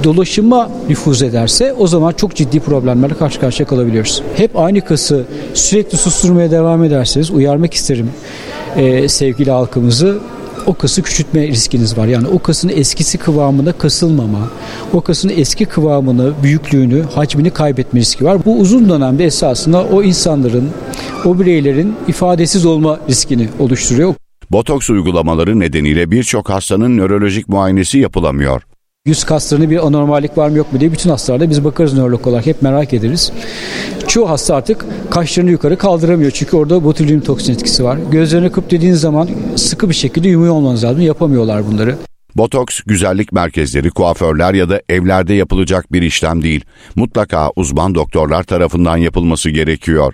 dolaşıma 0.04 0.69
nüfuz 0.89 1.22
ederse 1.22 1.74
o 1.74 1.88
zaman 1.88 2.12
çok 2.12 2.36
ciddi 2.36 2.60
problemlerle 2.60 3.13
karşı 3.13 3.39
karşıya 3.39 3.67
kalabiliyoruz. 3.67 4.24
Hep 4.36 4.60
aynı 4.60 4.82
kası 4.82 5.26
sürekli 5.54 5.98
susturmaya 5.98 6.52
devam 6.52 6.84
ederseniz 6.84 7.32
uyarmak 7.32 7.74
isterim 7.74 8.10
e, 8.78 9.08
sevgili 9.08 9.52
halkımızı 9.52 10.19
o 10.69 10.73
kası 10.73 11.01
küçültme 11.01 11.47
riskiniz 11.47 11.97
var. 11.97 12.08
Yani 12.08 12.27
o 12.27 12.39
kasın 12.39 12.69
eskisi 12.69 13.17
kıvamında 13.17 13.71
kasılmama, 13.71 14.49
o 14.93 15.01
kasın 15.01 15.29
eski 15.29 15.65
kıvamını, 15.65 16.34
büyüklüğünü, 16.43 17.03
hacmini 17.03 17.49
kaybetme 17.49 17.99
riski 17.99 18.25
var. 18.25 18.45
Bu 18.45 18.60
uzun 18.60 18.89
dönemde 18.89 19.25
esasında 19.25 19.84
o 19.84 20.03
insanların, 20.03 20.69
o 21.25 21.39
bireylerin 21.39 21.95
ifadesiz 22.08 22.65
olma 22.65 22.99
riskini 23.10 23.49
oluşturuyor. 23.60 24.13
Botoks 24.51 24.89
uygulamaları 24.89 25.60
nedeniyle 25.60 26.12
birçok 26.12 26.49
hastanın 26.49 26.97
nörolojik 26.97 27.49
muayenesi 27.49 27.97
yapılamıyor. 27.97 28.62
Yüz 29.05 29.23
kaslarında 29.23 29.69
bir 29.69 29.88
anormallik 29.88 30.38
var 30.38 30.49
mı 30.49 30.58
yok 30.58 30.73
mu 30.73 30.79
diye 30.79 30.91
bütün 30.91 31.10
hastalarda 31.10 31.49
biz 31.49 31.63
bakarız 31.63 31.93
nörolog 31.93 32.27
olarak 32.27 32.45
hep 32.45 32.62
merak 32.62 32.93
ederiz. 32.93 33.32
Çoğu 34.10 34.30
hasta 34.30 34.56
artık 34.56 34.86
kaşlarını 35.12 35.52
yukarı 35.52 35.78
kaldıramıyor 35.78 36.32
çünkü 36.32 36.58
orada 36.58 36.84
botulinum 36.84 37.22
toksin 37.22 37.54
etkisi 37.54 37.84
var. 37.84 37.98
Gözlerini 38.12 38.52
kıp 38.52 38.72
dediğiniz 38.72 39.02
zaman 39.02 39.30
sıkı 39.56 39.89
bir 39.89 39.95
şekilde 39.95 40.30
yumuyor 40.30 40.54
olmanız 40.54 40.84
lazım. 40.84 41.02
Yapamıyorlar 41.02 41.67
bunları. 41.67 41.98
Botoks, 42.36 42.82
güzellik 42.86 43.32
merkezleri, 43.32 43.89
kuaförler 43.89 44.54
ya 44.54 44.69
da 44.69 44.82
evlerde 44.89 45.34
yapılacak 45.34 45.93
bir 45.93 46.02
işlem 46.02 46.43
değil. 46.43 46.65
Mutlaka 46.95 47.52
uzman 47.56 47.95
doktorlar 47.95 48.43
tarafından 48.43 48.98
yapılması 48.98 49.50
gerekiyor. 49.50 50.13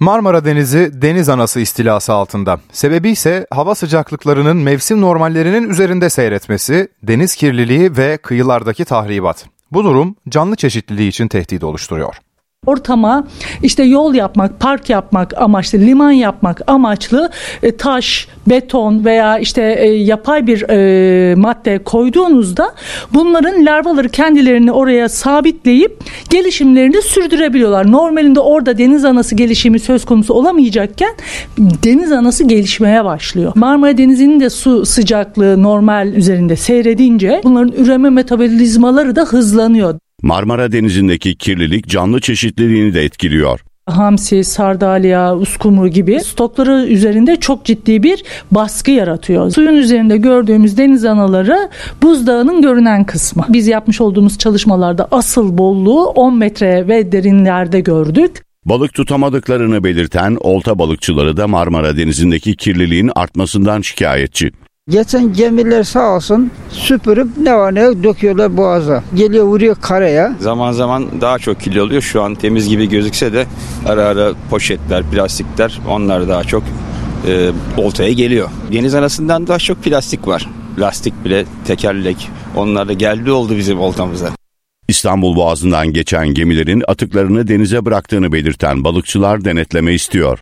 Marmara 0.00 0.44
Denizi 0.44 0.90
deniz 1.02 1.28
anası 1.28 1.60
istilası 1.60 2.12
altında. 2.12 2.60
Sebebi 2.72 3.10
ise 3.10 3.46
hava 3.50 3.74
sıcaklıklarının 3.74 4.56
mevsim 4.56 5.00
normallerinin 5.00 5.70
üzerinde 5.70 6.10
seyretmesi, 6.10 6.88
deniz 7.02 7.34
kirliliği 7.34 7.96
ve 7.96 8.16
kıyılardaki 8.16 8.84
tahribat. 8.84 9.46
Bu 9.72 9.84
durum 9.84 10.16
canlı 10.28 10.56
çeşitliliği 10.56 11.08
için 11.08 11.28
tehdit 11.28 11.64
oluşturuyor 11.64 12.16
ortama 12.66 13.24
işte 13.62 13.82
yol 13.82 14.14
yapmak, 14.14 14.60
park 14.60 14.90
yapmak 14.90 15.42
amaçlı, 15.42 15.78
liman 15.78 16.10
yapmak 16.10 16.62
amaçlı 16.66 17.30
e, 17.62 17.76
taş, 17.76 18.28
beton 18.46 19.04
veya 19.04 19.38
işte 19.38 19.76
e, 19.78 19.86
yapay 19.88 20.46
bir 20.46 20.64
e, 20.70 21.34
madde 21.34 21.78
koyduğunuzda 21.78 22.74
bunların 23.14 23.66
larvaları 23.66 24.08
kendilerini 24.08 24.72
oraya 24.72 25.08
sabitleyip 25.08 25.98
gelişimlerini 26.30 27.02
sürdürebiliyorlar. 27.02 27.92
Normalinde 27.92 28.40
orada 28.40 28.78
deniz 28.78 29.04
anası 29.04 29.34
gelişimi 29.34 29.78
söz 29.78 30.04
konusu 30.04 30.34
olamayacakken 30.34 31.14
deniz 31.58 32.12
anası 32.12 32.44
gelişmeye 32.44 33.04
başlıyor. 33.04 33.52
Marmara 33.54 33.98
Denizi'nin 33.98 34.40
de 34.40 34.50
su 34.50 34.86
sıcaklığı 34.86 35.62
normal 35.62 36.08
üzerinde 36.08 36.56
seyredince 36.56 37.40
bunların 37.44 37.72
üreme 37.72 38.10
metabolizmaları 38.10 39.16
da 39.16 39.22
hızlanıyor. 39.22 39.98
Marmara 40.26 40.72
Denizi'ndeki 40.72 41.34
kirlilik 41.34 41.88
canlı 41.88 42.20
çeşitliliğini 42.20 42.94
de 42.94 43.04
etkiliyor. 43.04 43.60
Hamsi, 43.86 44.44
sardalya, 44.44 45.36
uskumru 45.36 45.88
gibi 45.88 46.20
stokları 46.20 46.86
üzerinde 46.86 47.36
çok 47.36 47.64
ciddi 47.64 48.02
bir 48.02 48.24
baskı 48.50 48.90
yaratıyor. 48.90 49.50
Suyun 49.50 49.74
üzerinde 49.74 50.16
gördüğümüz 50.16 50.78
deniz 50.78 51.04
anaları 51.04 51.68
buzdağının 52.02 52.62
görünen 52.62 53.04
kısmı. 53.04 53.44
Biz 53.48 53.66
yapmış 53.66 54.00
olduğumuz 54.00 54.38
çalışmalarda 54.38 55.08
asıl 55.10 55.58
bolluğu 55.58 56.04
10 56.04 56.38
metre 56.38 56.88
ve 56.88 57.12
derinlerde 57.12 57.80
gördük. 57.80 58.42
Balık 58.64 58.94
tutamadıklarını 58.94 59.84
belirten 59.84 60.36
olta 60.40 60.78
balıkçıları 60.78 61.36
da 61.36 61.48
Marmara 61.48 61.96
Denizi'ndeki 61.96 62.56
kirliliğin 62.56 63.10
artmasından 63.14 63.80
şikayetçi. 63.80 64.52
Geçen 64.90 65.32
gemiler 65.32 65.82
sağ 65.82 66.16
olsun 66.16 66.50
süpürüp 66.70 67.28
ne 67.38 67.56
var 67.56 67.74
ne 67.74 67.80
yok 67.80 68.02
döküyorlar 68.02 68.56
boğaza. 68.56 69.04
Geliyor 69.14 69.44
vuruyor 69.44 69.76
karaya. 69.80 70.36
Zaman 70.40 70.72
zaman 70.72 71.20
daha 71.20 71.38
çok 71.38 71.60
kirli 71.60 71.82
oluyor. 71.82 72.02
Şu 72.02 72.22
an 72.22 72.34
temiz 72.34 72.68
gibi 72.68 72.88
gözükse 72.88 73.32
de 73.32 73.46
ara 73.86 74.02
ara 74.04 74.32
poşetler, 74.50 75.02
plastikler 75.10 75.80
onlar 75.88 76.28
daha 76.28 76.44
çok 76.44 76.62
e, 77.28 77.50
oltaya 77.76 78.12
geliyor. 78.12 78.48
Deniz 78.72 78.94
anasından 78.94 79.46
daha 79.46 79.58
çok 79.58 79.82
plastik 79.82 80.28
var. 80.28 80.50
Lastik 80.78 81.24
bile, 81.24 81.44
tekerlek 81.66 82.30
onlar 82.56 82.88
da 82.88 82.92
geldi 82.92 83.30
oldu 83.30 83.56
bizim 83.56 83.80
oltamıza. 83.80 84.28
İstanbul 84.88 85.36
Boğazı'ndan 85.36 85.92
geçen 85.92 86.28
gemilerin 86.28 86.82
atıklarını 86.88 87.48
denize 87.48 87.84
bıraktığını 87.84 88.32
belirten 88.32 88.84
balıkçılar 88.84 89.44
denetleme 89.44 89.94
istiyor. 89.94 90.38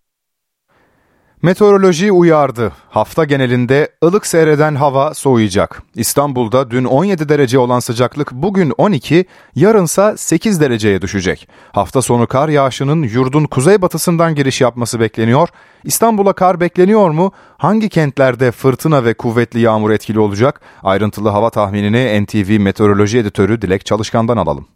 Meteoroloji 1.45 2.13
uyardı. 2.13 2.73
Hafta 2.91 3.25
genelinde 3.25 3.89
ılık 4.05 4.27
seyreden 4.27 4.75
hava 4.75 5.15
soğuyacak. 5.15 5.83
İstanbul'da 5.95 6.71
dün 6.71 6.85
17 6.85 7.29
derece 7.29 7.59
olan 7.59 7.79
sıcaklık 7.79 8.33
bugün 8.33 8.73
12, 8.79 9.25
yarınsa 9.55 10.17
8 10.17 10.61
dereceye 10.61 11.03
düşecek. 11.03 11.49
Hafta 11.73 12.03
sonu 12.03 12.27
kar 12.27 12.49
yağışının 12.49 13.03
yurdun 13.03 13.45
kuzeybatısından 13.45 14.35
giriş 14.35 14.61
yapması 14.61 15.01
bekleniyor. 15.01 15.49
İstanbul'a 15.85 16.33
kar 16.33 16.61
bekleniyor 16.61 17.11
mu? 17.11 17.33
Hangi 17.59 17.89
kentlerde 17.89 18.51
fırtına 18.51 19.05
ve 19.05 19.15
kuvvetli 19.15 19.61
yağmur 19.61 19.91
etkili 19.91 20.21
olacak? 20.21 20.61
Ayrıntılı 20.83 21.29
hava 21.29 21.51
tahminini 21.51 22.25
NTV 22.25 22.61
Meteoroloji 22.61 23.19
Editörü 23.19 23.63
Dilek 23.63 23.87
Çalışkan'dan 23.87 24.37
alalım. 24.37 24.67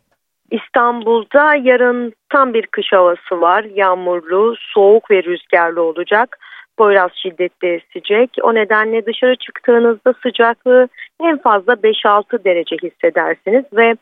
İstanbul'da 0.51 1.55
yarın 1.55 2.13
tam 2.29 2.55
bir 2.55 2.67
kış 2.67 2.93
havası 2.93 3.41
var. 3.41 3.65
Yağmurlu, 3.65 4.55
soğuk 4.75 5.11
ve 5.11 5.23
rüzgarlı 5.23 5.83
olacak. 5.83 6.39
Poyraz 6.79 7.11
şiddetli 7.15 7.69
esecek. 7.69 8.31
O 8.43 8.55
nedenle 8.55 9.07
dışarı 9.07 9.37
çıktığınızda 9.37 10.15
sıcaklığı 10.23 10.89
en 11.21 11.39
fazla 11.39 11.73
5-6 11.73 12.45
derece 12.45 12.77
hissedersiniz 12.83 13.65
ve 13.73 13.95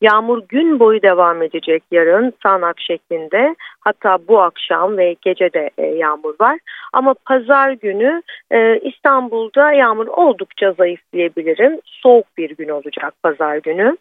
yağmur 0.00 0.42
gün 0.48 0.80
boyu 0.80 1.02
devam 1.02 1.42
edecek 1.42 1.82
yarın 1.90 2.32
sağanak 2.42 2.80
şeklinde. 2.80 3.54
Hatta 3.80 4.18
bu 4.28 4.42
akşam 4.42 4.96
ve 4.96 5.16
gece 5.22 5.52
de 5.52 5.70
e, 5.78 5.86
yağmur 5.86 6.34
var. 6.40 6.58
Ama 6.92 7.14
pazar 7.26 7.70
günü 7.72 8.22
e, 8.50 8.78
İstanbul'da 8.78 9.72
yağmur 9.72 10.06
oldukça 10.06 10.72
zayıf 10.72 11.00
diyebilirim. 11.12 11.80
Soğuk 11.84 12.26
bir 12.38 12.50
gün 12.50 12.68
olacak 12.68 13.14
pazar 13.22 13.56
günü. 13.56 13.96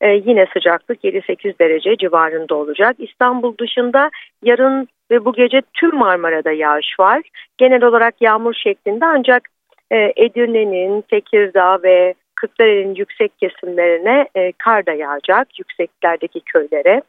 Ee, 0.00 0.08
yine 0.26 0.46
sıcaklık 0.52 1.04
7-8 1.04 1.58
derece 1.58 1.96
civarında 1.96 2.54
olacak. 2.54 2.96
İstanbul 2.98 3.58
dışında 3.58 4.10
yarın 4.42 4.88
ve 5.10 5.24
bu 5.24 5.32
gece 5.32 5.62
tüm 5.74 5.94
Marmara'da 5.94 6.52
yağış 6.52 7.00
var. 7.00 7.22
Genel 7.58 7.84
olarak 7.84 8.14
yağmur 8.20 8.54
şeklinde 8.54 9.06
ancak 9.06 9.48
e, 9.90 10.12
Edirne'nin, 10.16 11.00
Tekirdağ 11.00 11.78
ve 11.82 12.14
Kırklareli'nin 12.34 12.94
yüksek 12.94 13.32
kesimlerine 13.38 14.28
e, 14.36 14.52
kar 14.52 14.86
da 14.86 14.92
yağacak 14.92 15.58
yükseklerdeki 15.58 16.40
köylere. 16.40 17.02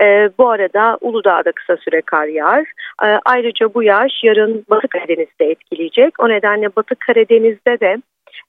E, 0.00 0.30
bu 0.38 0.50
arada 0.50 0.98
Uludağ'da 1.00 1.52
kısa 1.52 1.76
süre 1.76 2.02
kar 2.02 2.26
yağar. 2.26 2.64
E, 3.02 3.06
ayrıca 3.24 3.74
bu 3.74 3.82
yağış 3.82 4.24
yarın 4.24 4.64
Batı 4.70 4.88
Karadeniz'de 4.88 5.44
etkileyecek. 5.44 6.20
O 6.20 6.28
nedenle 6.28 6.76
Batı 6.76 6.94
Karadeniz'de 6.94 7.80
de 7.80 7.96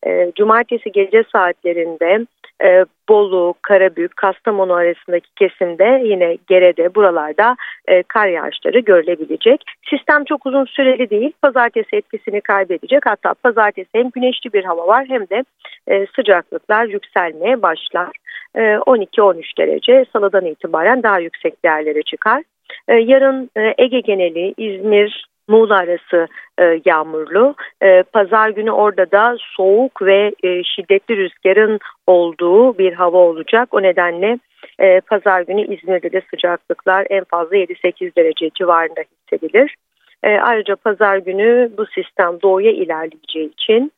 e, 0.08 0.32
cumartesi 0.36 0.92
gece 0.92 1.24
saatlerinde 1.32 2.26
e, 2.64 2.86
Bolu, 3.10 3.54
Karabük, 3.62 4.16
Kastamonu 4.16 4.74
arasındaki 4.74 5.28
kesimde 5.36 6.02
yine 6.06 6.38
Gere'de 6.48 6.96
buralarda 6.96 7.56
e, 7.88 8.04
kar 8.04 8.28
yağışları 8.28 8.80
görülebilecek. 8.80 9.64
Sistem 9.90 10.24
çok 10.24 10.46
uzun 10.46 10.66
süreli 10.66 11.10
değil. 11.10 11.32
Pazartesi 11.42 11.96
etkisini 11.96 12.42
kaybedecek. 12.42 13.06
Hatta 13.06 13.34
pazartesi 13.34 13.90
hem 13.94 14.10
güneşli 14.10 14.54
bir 14.54 14.64
hava 14.64 14.88
var 14.88 15.06
hem 15.10 15.22
de 15.30 15.44
e, 15.88 16.06
sıcaklıklar 16.16 16.86
yükselmeye 16.86 17.62
başlar. 17.62 18.10
E, 18.56 18.62
12-13 18.62 19.58
derece 19.58 20.06
salıdan 20.14 20.46
itibaren 20.46 21.04
daha 21.04 21.20
yüksek 21.20 21.64
değerlere 21.66 22.04
çıkar. 22.04 22.44
E, 22.88 22.94
yarın 22.94 23.50
e, 23.58 23.74
Ege 23.78 24.00
geneli 24.00 24.54
İzmir, 24.58 25.26
Muğla 25.48 25.76
arası 25.76 26.28
e, 26.60 26.82
yağmurlu. 26.86 27.56
E, 27.82 28.04
Pazar 28.04 28.50
günü 28.50 28.72
orada 28.72 29.12
da 29.12 29.38
soğuk 29.40 30.02
ve 30.02 30.32
e, 30.44 30.64
şiddetli 30.64 31.18
rüzgarın 31.18 31.80
olduğu 32.08 32.78
bir 32.78 32.94
hava 32.94 33.18
olacak. 33.18 33.74
O 33.74 33.82
nedenle 33.82 34.40
e, 34.80 35.02
Pazar 35.02 35.42
günü 35.42 35.62
İzmir'de 35.62 36.12
de 36.12 36.22
sıcaklıklar 36.32 37.08
en 37.10 37.24
fazla 37.24 37.56
7-8 37.58 38.16
derece 38.16 38.50
civarında 38.50 39.02
hissedilir. 39.02 39.76
E, 40.24 40.30
ayrıca 40.30 40.76
Pazar 40.76 41.18
günü 41.18 41.72
bu 41.78 41.86
sistem 41.86 42.42
doğuya 42.42 42.72
ilerleyeceği 42.72 43.52
için 43.52 43.92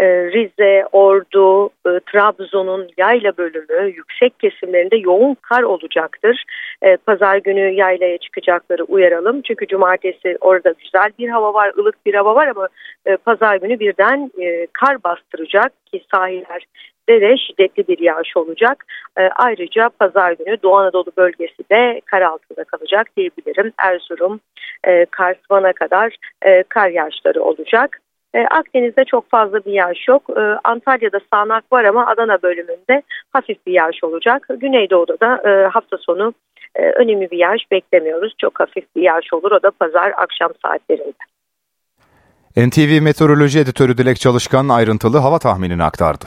Rize, 0.00 0.86
Ordu, 0.92 1.66
e, 1.66 2.00
Trabzon'un 2.12 2.88
yayla 2.96 3.36
bölümü 3.36 3.92
yüksek 3.96 4.40
kesimlerinde 4.40 4.96
yoğun 4.96 5.36
kar 5.42 5.62
olacaktır. 5.62 6.44
E, 6.82 6.96
pazar 6.96 7.36
günü 7.36 7.70
yaylaya 7.70 8.18
çıkacakları 8.18 8.84
uyaralım. 8.84 9.42
Çünkü 9.42 9.66
cumartesi 9.66 10.36
orada 10.40 10.74
güzel 10.84 11.10
bir 11.18 11.28
hava 11.28 11.54
var, 11.54 11.72
ılık 11.78 12.06
bir 12.06 12.14
hava 12.14 12.34
var 12.34 12.46
ama 12.46 12.68
pazar 13.24 13.56
günü 13.56 13.80
birden 13.80 14.30
kar 14.72 15.04
bastıracak 15.04 15.72
ki 15.86 16.04
sahiller 16.14 16.64
de 17.08 17.36
şiddetli 17.36 17.88
bir 17.88 17.98
yağış 17.98 18.36
olacak. 18.36 18.84
ayrıca 19.36 19.90
pazar 19.98 20.32
günü 20.32 20.56
Doğu 20.62 20.76
Anadolu 20.76 21.12
bölgesi 21.16 21.70
de 21.72 22.00
kar 22.04 22.22
altında 22.22 22.64
kalacak 22.64 23.06
diyebilirim. 23.16 23.72
Erzurum, 23.78 24.40
Kars, 25.10 25.36
Van'a 25.50 25.72
kadar 25.72 26.16
kar 26.68 26.88
yağışları 26.88 27.42
olacak. 27.42 27.98
E, 28.34 28.40
Akdeniz'de 28.40 29.04
çok 29.04 29.30
fazla 29.30 29.64
bir 29.64 29.72
yağış 29.72 30.08
yok. 30.08 30.22
E, 30.36 30.40
Antalya'da 30.64 31.20
sağanak 31.32 31.72
var 31.72 31.84
ama 31.84 32.06
Adana 32.06 32.42
bölümünde 32.42 33.02
hafif 33.32 33.66
bir 33.66 33.72
yağış 33.72 34.04
olacak. 34.04 34.46
Güneydoğu'da 34.60 35.20
da 35.20 35.50
e, 35.50 35.66
hafta 35.66 35.96
sonu 35.98 36.34
önemli 36.74 37.30
bir 37.30 37.38
yağış 37.38 37.70
beklemiyoruz. 37.70 38.34
Çok 38.38 38.60
hafif 38.60 38.84
bir 38.96 39.02
yağış 39.02 39.32
olur. 39.32 39.52
O 39.52 39.62
da 39.62 39.70
pazar 39.70 40.12
akşam 40.16 40.50
saatlerinde. 40.62 41.12
NTV 42.56 43.02
Meteoroloji 43.02 43.58
Editörü 43.58 43.98
Dilek 43.98 44.20
Çalışkan 44.20 44.68
ayrıntılı 44.68 45.18
hava 45.18 45.38
tahminini 45.38 45.84
aktardı. 45.84 46.24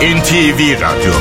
NTV 0.00 0.80
Radyo 0.80 1.12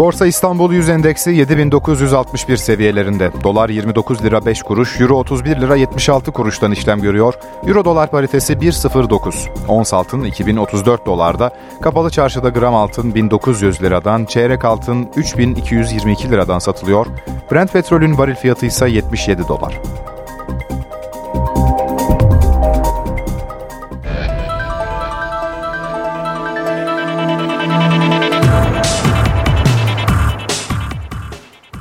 Borsa 0.00 0.26
İstanbul 0.26 0.72
Yüz 0.72 0.88
Endeksi 0.88 1.30
7961 1.30 2.56
seviyelerinde. 2.56 3.30
Dolar 3.44 3.68
29 3.68 4.24
lira 4.24 4.46
5 4.46 4.62
kuruş, 4.62 5.00
Euro 5.00 5.14
31 5.14 5.60
lira 5.60 5.76
76 5.76 6.32
kuruştan 6.32 6.72
işlem 6.72 7.02
görüyor. 7.02 7.34
Euro 7.66 7.84
dolar 7.84 8.10
paritesi 8.10 8.52
1.09. 8.52 9.66
Ons 9.68 9.94
altın 9.94 10.24
2034 10.24 11.06
dolarda. 11.06 11.50
Kapalı 11.82 12.10
çarşıda 12.10 12.48
gram 12.48 12.74
altın 12.74 13.14
1900 13.14 13.82
liradan, 13.82 14.24
çeyrek 14.24 14.64
altın 14.64 15.08
3222 15.16 16.30
liradan 16.30 16.58
satılıyor. 16.58 17.06
Brent 17.52 17.72
petrolün 17.72 18.18
varil 18.18 18.34
fiyatı 18.34 18.66
ise 18.66 18.88
77 18.88 19.48
dolar. 19.48 19.80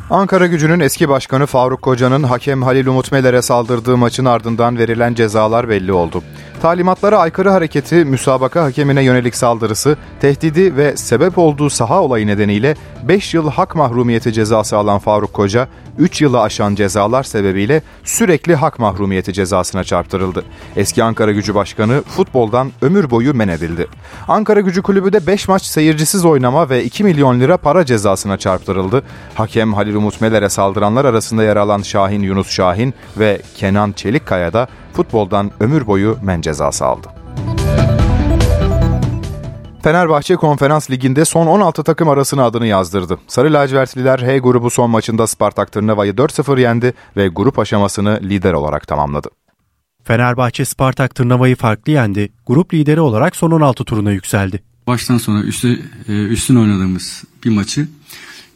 Ankara 0.10 0.48
gücünün 0.48 0.80
eski 0.80 1.10
başkanı 1.10 1.46
Faruk 1.46 1.82
Koca'nın 1.82 2.24
hakem 2.24 2.62
Halil 2.62 2.88
Umut 2.88 3.12
Meler'e 3.12 3.42
saldırdığı 3.42 3.98
maçın 3.98 4.26
ardından 4.26 4.78
verilen 4.78 5.14
cezalar 5.14 5.70
belli 5.70 5.94
oldu. 5.94 6.24
Talimatlara 6.62 7.20
aykırı 7.20 7.50
hareketi, 7.50 7.96
müsabaka 7.96 8.64
hakemine 8.64 9.04
yönelik 9.04 9.36
saldırısı, 9.36 9.98
tehdidi 10.22 10.78
ve 10.78 10.98
sebep 10.98 11.38
olduğu 11.38 11.70
saha 11.70 12.02
olayı 12.02 12.28
nedeniyle 12.28 12.76
5 13.04 13.34
yıl 13.34 13.50
hak 13.50 13.76
mahrumiyeti 13.76 14.34
cezası 14.34 14.78
alan 14.78 15.00
Faruk 15.00 15.34
Koca, 15.34 15.68
3 15.98 16.22
yılı 16.22 16.42
aşan 16.42 16.76
cezalar 16.76 17.24
sebebiyle 17.24 17.82
sürekli 18.04 18.56
hak 18.56 18.80
mahrumiyeti 18.80 19.34
cezasına 19.34 19.84
çarptırıldı. 19.84 20.44
Eski 20.76 21.04
Ankara 21.04 21.32
Gücü 21.32 21.56
Başkanı 21.56 22.02
futboldan 22.02 22.72
ömür 22.82 23.10
boyu 23.10 23.34
men 23.34 23.48
edildi. 23.48 23.88
Ankara 24.28 24.62
Gücü 24.62 24.82
Kulübü 24.82 25.14
de 25.14 25.28
5 25.28 25.48
maç 25.48 25.64
seyircisiz 25.64 26.26
oynama 26.26 26.70
ve 26.70 26.84
2 26.84 27.04
milyon 27.04 27.40
lira 27.40 27.58
para 27.58 27.86
cezasına 27.86 28.38
çarptırıldı. 28.38 29.04
Hakem 29.36 29.74
Halil 29.74 29.96
Umut 29.96 30.22
Meler'e 30.22 30.50
saldıranlar 30.50 31.06
arasında 31.06 31.44
yer 31.44 31.56
alan 31.56 31.82
Şahin 31.82 32.22
Yunus 32.22 32.50
Şahin 32.50 32.94
ve 33.18 33.42
Kenan 33.58 33.92
Çelikkaya 33.92 34.54
da 34.54 34.68
futboldan 34.94 35.52
ömür 35.60 35.88
boyu 35.88 36.18
men 36.24 36.42
cezası 36.42 36.86
aldı. 36.86 37.08
Fenerbahçe 39.84 40.36
Konferans 40.36 40.92
Ligi'nde 40.92 41.26
son 41.26 41.48
16 41.48 41.84
takım 41.84 42.10
arasına 42.10 42.44
adını 42.46 42.68
yazdırdı. 42.68 43.18
Sarı 43.28 43.54
lacivertliler 43.54 44.20
H 44.20 44.38
grubu 44.38 44.70
son 44.70 44.90
maçında 44.90 45.28
Spartak 45.28 45.72
Tırnava'yı 45.72 46.14
4-0 46.14 46.62
yendi 46.62 46.94
ve 47.18 47.28
grup 47.28 47.60
aşamasını 47.60 48.20
lider 48.24 48.54
olarak 48.54 48.88
tamamladı. 48.88 49.30
Fenerbahçe 50.04 50.66
Spartak 50.66 51.16
Tırnava'yı 51.16 51.56
farklı 51.56 51.92
yendi. 51.92 52.30
Grup 52.48 52.74
lideri 52.74 53.02
olarak 53.02 53.36
son 53.36 53.52
16 53.52 53.84
turuna 53.84 54.12
yükseldi. 54.12 54.64
Baştan 54.88 55.18
sona 55.18 55.44
üstü, 55.44 55.84
e, 56.08 56.24
üstün 56.24 56.56
oynadığımız 56.56 57.24
bir 57.46 57.50
maçı 57.50 57.88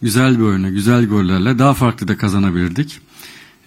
güzel 0.01 0.39
bir 0.39 0.43
oyuna, 0.43 0.69
güzel 0.69 1.05
gollerle 1.05 1.59
daha 1.59 1.73
farklı 1.73 2.07
da 2.07 2.17
kazanabilirdik 2.17 2.99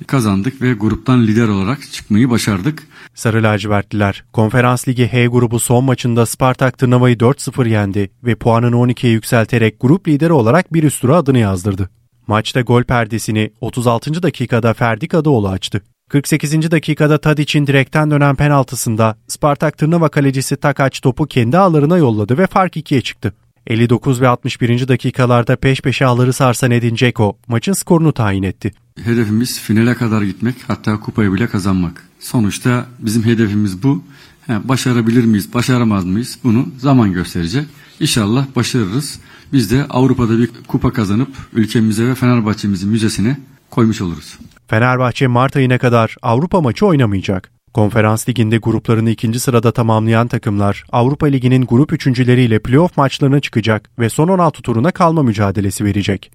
kazandık 0.06 0.62
ve 0.62 0.72
gruptan 0.72 1.26
lider 1.26 1.48
olarak 1.48 1.92
çıkmayı 1.92 2.30
başardık. 2.30 2.86
Sarı 3.14 3.42
lacivertliler 3.42 4.24
Konferans 4.32 4.88
Ligi 4.88 5.06
H 5.06 5.26
grubu 5.26 5.60
son 5.60 5.84
maçında 5.84 6.26
Spartak 6.26 6.78
Tırnava'yı 6.78 7.16
4-0 7.16 7.68
yendi 7.68 8.10
ve 8.24 8.34
puanını 8.34 8.76
12'ye 8.76 9.12
yükselterek 9.12 9.80
grup 9.80 10.08
lideri 10.08 10.32
olarak 10.32 10.72
bir 10.72 10.82
üst 10.82 11.00
tura 11.00 11.16
adını 11.16 11.38
yazdırdı. 11.38 11.90
Maçta 12.26 12.60
gol 12.60 12.82
perdesini 12.82 13.50
36. 13.60 14.22
dakikada 14.22 14.74
Ferdi 14.74 15.08
Kadıoğlu 15.08 15.48
açtı. 15.48 15.82
48. 16.10 16.70
dakikada 16.70 17.18
Tadic'in 17.18 17.66
direkten 17.66 18.10
dönen 18.10 18.36
penaltısında 18.36 19.16
Spartak 19.28 19.78
Tırnava 19.78 20.08
kalecisi 20.08 20.56
Takaç 20.56 21.00
topu 21.00 21.26
kendi 21.26 21.58
ağlarına 21.58 21.96
yolladı 21.96 22.38
ve 22.38 22.46
fark 22.46 22.76
2'ye 22.76 23.00
çıktı. 23.00 23.34
59 23.66 24.20
ve 24.20 24.28
61. 24.28 24.88
dakikalarda 24.88 25.56
peş 25.56 25.80
peşe 25.80 26.06
ağları 26.06 26.32
sarsan 26.32 26.70
Edin 26.70 26.96
Dzeko 26.96 27.38
maçın 27.48 27.72
skorunu 27.72 28.12
tayin 28.12 28.42
etti. 28.42 28.72
Hedefimiz 29.04 29.60
finale 29.60 29.94
kadar 29.94 30.22
gitmek 30.22 30.54
hatta 30.68 31.00
kupayı 31.00 31.32
bile 31.32 31.46
kazanmak. 31.46 32.08
Sonuçta 32.20 32.86
bizim 32.98 33.24
hedefimiz 33.24 33.82
bu. 33.82 34.02
He, 34.46 34.68
başarabilir 34.68 35.24
miyiz, 35.24 35.54
başaramaz 35.54 36.04
mıyız 36.04 36.38
bunu 36.44 36.68
zaman 36.78 37.12
gösterecek. 37.12 37.66
İnşallah 38.00 38.46
başarırız. 38.56 39.20
Biz 39.52 39.70
de 39.70 39.84
Avrupa'da 39.90 40.38
bir 40.38 40.50
kupa 40.68 40.92
kazanıp 40.92 41.28
ülkemize 41.52 42.06
ve 42.06 42.14
Fenerbahçe'mizin 42.14 42.90
müzesine 42.90 43.36
koymuş 43.70 44.00
oluruz. 44.00 44.38
Fenerbahçe 44.68 45.26
Mart 45.26 45.56
ayına 45.56 45.78
kadar 45.78 46.16
Avrupa 46.22 46.60
maçı 46.60 46.86
oynamayacak. 46.86 47.50
Konferans 47.74 48.28
Ligi'nde 48.28 48.58
gruplarını 48.58 49.10
ikinci 49.10 49.40
sırada 49.40 49.72
tamamlayan 49.72 50.28
takımlar 50.28 50.84
Avrupa 50.92 51.26
Ligi'nin 51.26 51.66
grup 51.66 51.92
üçüncüleriyle 51.92 52.58
playoff 52.58 52.96
maçlarına 52.96 53.40
çıkacak 53.40 53.90
ve 53.98 54.08
son 54.08 54.28
16 54.28 54.62
turuna 54.62 54.90
kalma 54.90 55.22
mücadelesi 55.22 55.84
verecek. 55.84 56.30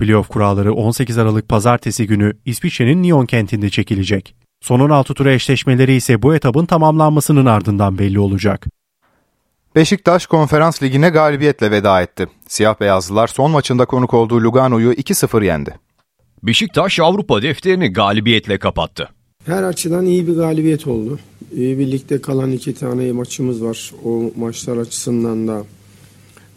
Playoff 0.00 0.28
kuralları 0.28 0.72
18 0.74 1.18
Aralık 1.18 1.48
pazartesi 1.48 2.06
günü 2.06 2.32
İsviçre'nin 2.44 3.02
Nyon 3.02 3.26
kentinde 3.26 3.70
çekilecek. 3.70 4.34
Son 4.60 4.80
16 4.80 5.14
tura 5.14 5.32
eşleşmeleri 5.32 5.94
ise 5.94 6.22
bu 6.22 6.34
etabın 6.34 6.66
tamamlanmasının 6.66 7.46
ardından 7.46 7.98
belli 7.98 8.18
olacak. 8.18 8.66
Beşiktaş 9.74 10.26
Konferans 10.26 10.82
Ligi'ne 10.82 11.08
galibiyetle 11.08 11.70
veda 11.70 12.02
etti. 12.02 12.26
Siyah 12.48 12.80
beyazlılar 12.80 13.26
son 13.26 13.50
maçında 13.50 13.84
konuk 13.84 14.14
olduğu 14.14 14.42
Lugano'yu 14.42 14.92
2-0 14.92 15.44
yendi. 15.44 15.74
Beşiktaş 16.42 17.00
Avrupa 17.00 17.42
defterini 17.42 17.92
galibiyetle 17.92 18.58
kapattı. 18.58 19.08
Her 19.46 19.62
açıdan 19.62 20.06
iyi 20.06 20.26
bir 20.26 20.36
galibiyet 20.36 20.86
oldu. 20.86 21.18
İyi 21.54 21.78
birlikte 21.78 22.20
kalan 22.20 22.52
iki 22.52 22.74
tane 22.74 23.12
maçımız 23.12 23.64
var. 23.64 23.92
O 24.04 24.30
maçlar 24.36 24.76
açısından 24.76 25.48
da 25.48 25.64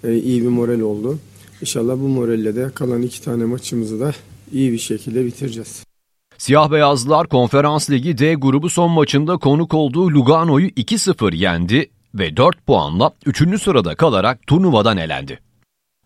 e, 0.03 0.15
iyi 0.15 0.41
bir 0.41 0.47
moral 0.47 0.79
oldu. 0.79 1.19
İnşallah 1.63 1.93
bu 1.93 2.08
moralle 2.08 2.56
de 2.56 2.71
kalan 2.76 3.02
iki 3.02 3.21
tane 3.21 3.45
maçımızı 3.45 3.99
da 3.99 4.12
iyi 4.52 4.71
bir 4.71 4.78
şekilde 4.78 5.26
bitireceğiz. 5.26 5.84
Siyah 6.38 6.71
Beyazlılar 6.71 7.28
Konferans 7.28 7.89
Ligi 7.89 8.17
D 8.17 8.34
grubu 8.34 8.69
son 8.69 8.91
maçında 8.91 9.38
konuk 9.38 9.73
olduğu 9.73 10.10
Lugano'yu 10.10 10.67
2-0 10.67 11.36
yendi 11.36 11.89
ve 12.15 12.38
4 12.38 12.65
puanla 12.65 13.12
3. 13.26 13.62
sırada 13.62 13.95
kalarak 13.95 14.47
turnuvadan 14.47 14.97
elendi. 14.97 15.39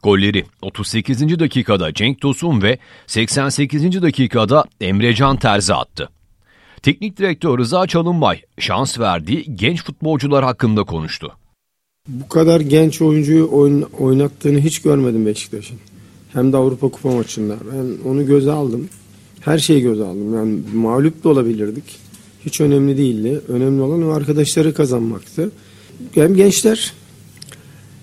Golleri 0.03 0.45
38. 0.61 1.39
dakikada 1.39 1.93
Cenk 1.93 2.21
Tosun 2.21 2.61
ve 2.61 2.77
88. 3.07 4.01
dakikada 4.01 4.63
Emrecan 4.81 5.37
Terzi 5.37 5.73
attı. 5.73 6.09
Teknik 6.81 7.17
direktör 7.17 7.57
Rıza 7.57 7.87
Çalınbay 7.87 8.41
şans 8.59 8.99
verdiği 8.99 9.55
genç 9.55 9.83
futbolcular 9.83 10.43
hakkında 10.43 10.83
konuştu. 10.83 11.37
Bu 12.07 12.27
kadar 12.27 12.61
genç 12.61 13.01
oyuncuyu 13.01 13.49
oynattığını 13.99 14.59
hiç 14.59 14.81
görmedim 14.81 15.25
Beşiktaş'ın. 15.25 15.77
Hem 16.33 16.53
de 16.53 16.57
Avrupa 16.57 16.89
Kupa 16.89 17.11
maçında. 17.11 17.57
Ben 17.73 18.09
onu 18.09 18.25
göze 18.25 18.51
aldım. 18.51 18.89
Her 19.39 19.57
şeyi 19.57 19.81
göze 19.81 20.03
aldım. 20.03 20.33
Yani 20.33 20.59
mağlup 20.73 21.23
da 21.23 21.29
olabilirdik. 21.29 21.83
Hiç 22.45 22.61
önemli 22.61 22.97
değildi. 22.97 23.41
Önemli 23.47 23.81
olan 23.81 24.07
o 24.07 24.09
arkadaşları 24.09 24.73
kazanmaktı. 24.73 25.51
Hem 26.11 26.35
gençler 26.35 26.93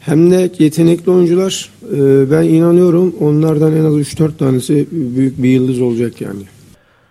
hem 0.00 0.30
de 0.30 0.52
yetenekli 0.58 1.10
oyuncular. 1.10 1.70
Ee, 1.92 2.30
ben 2.30 2.42
inanıyorum 2.42 3.14
onlardan 3.20 3.76
en 3.76 3.84
az 3.84 3.94
3-4 3.94 4.36
tanesi 4.36 4.86
büyük 4.92 5.42
bir 5.42 5.48
yıldız 5.48 5.80
olacak 5.80 6.20
yani. 6.20 6.42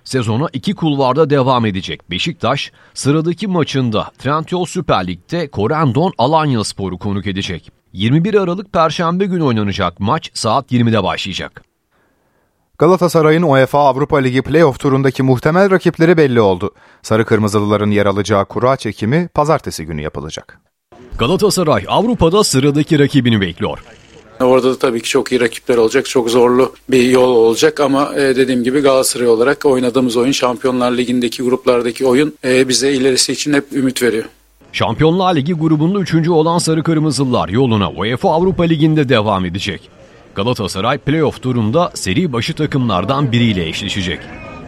Sezona 0.04 0.48
iki 0.54 0.76
kulvarda 0.76 1.30
devam 1.30 1.66
edecek 1.66 2.12
Beşiktaş, 2.12 2.72
sıradaki 2.94 3.48
maçında 3.48 4.12
Trendyol 4.18 4.66
Süper 4.66 5.08
Lig'de 5.08 5.48
Korendon 5.48 6.14
Alanya 6.18 6.64
Sporu 6.64 6.98
konuk 6.98 7.28
edecek. 7.28 7.72
21 7.94 8.34
Aralık 8.34 8.74
Perşembe 8.74 9.26
günü 9.26 9.44
oynanacak 9.44 10.00
maç 10.00 10.32
saat 10.34 10.72
20'de 10.72 11.04
başlayacak. 11.04 11.64
Galatasaray'ın 12.78 13.44
UEFA 13.44 13.80
Avrupa 13.80 14.18
Ligi 14.18 14.42
playoff 14.42 14.80
turundaki 14.80 15.24
muhtemel 15.24 15.72
rakipleri 15.72 16.18
belli 16.18 16.42
oldu. 16.42 16.72
Sarı 17.02 17.26
Kırmızılıların 17.26 17.92
yer 17.92 18.06
alacağı 18.06 18.46
kura 18.46 18.78
çekimi 18.78 19.28
pazartesi 19.34 19.86
günü 19.86 20.02
yapılacak. 20.02 20.60
Galatasaray 21.18 21.86
Avrupa'da 21.88 22.44
sıradaki 22.44 23.00
rakibini 23.00 23.42
bekliyor. 23.42 23.84
Orada 24.40 24.72
da 24.72 24.80
tabii 24.80 25.02
ki 25.02 25.10
çok 25.10 25.32
iyi 25.32 25.42
rakipler 25.42 25.78
olacak. 25.78 26.06
Çok 26.06 26.30
zorlu 26.30 26.74
bir 26.90 27.04
yol 27.04 27.36
olacak 27.36 27.80
ama 27.80 28.16
e, 28.16 28.36
dediğim 28.36 28.64
gibi 28.64 28.82
Galatasaray 28.82 29.28
olarak 29.28 29.66
oynadığımız 29.66 30.18
oyun 30.18 30.32
Şampiyonlar 30.32 30.92
Ligi'ndeki 30.92 31.44
gruplardaki 31.44 32.06
oyun 32.06 32.34
e, 32.44 32.68
bize 32.70 32.94
ilerisi 32.94 33.32
için 33.32 33.54
hep 33.54 33.74
ümit 33.74 34.04
veriyor. 34.04 34.26
Şampiyonlar 34.72 35.36
Ligi 35.36 35.54
grubunda 35.54 36.00
üçüncü 36.00 36.32
olan 36.32 36.58
Sarı 36.58 36.84
Kırmızılılar 36.84 37.50
yoluna 37.50 37.92
UEFA 37.92 38.30
Avrupa 38.30 38.64
Ligi'nde 38.64 39.10
devam 39.10 39.46
edecek. 39.46 39.90
Galatasaray 40.36 40.98
playoff 40.98 41.42
turunda 41.42 41.92
seri 41.94 42.34
başı 42.34 42.54
takımlardan 42.54 43.32
biriyle 43.32 43.70
eşleşecek. 43.70 44.20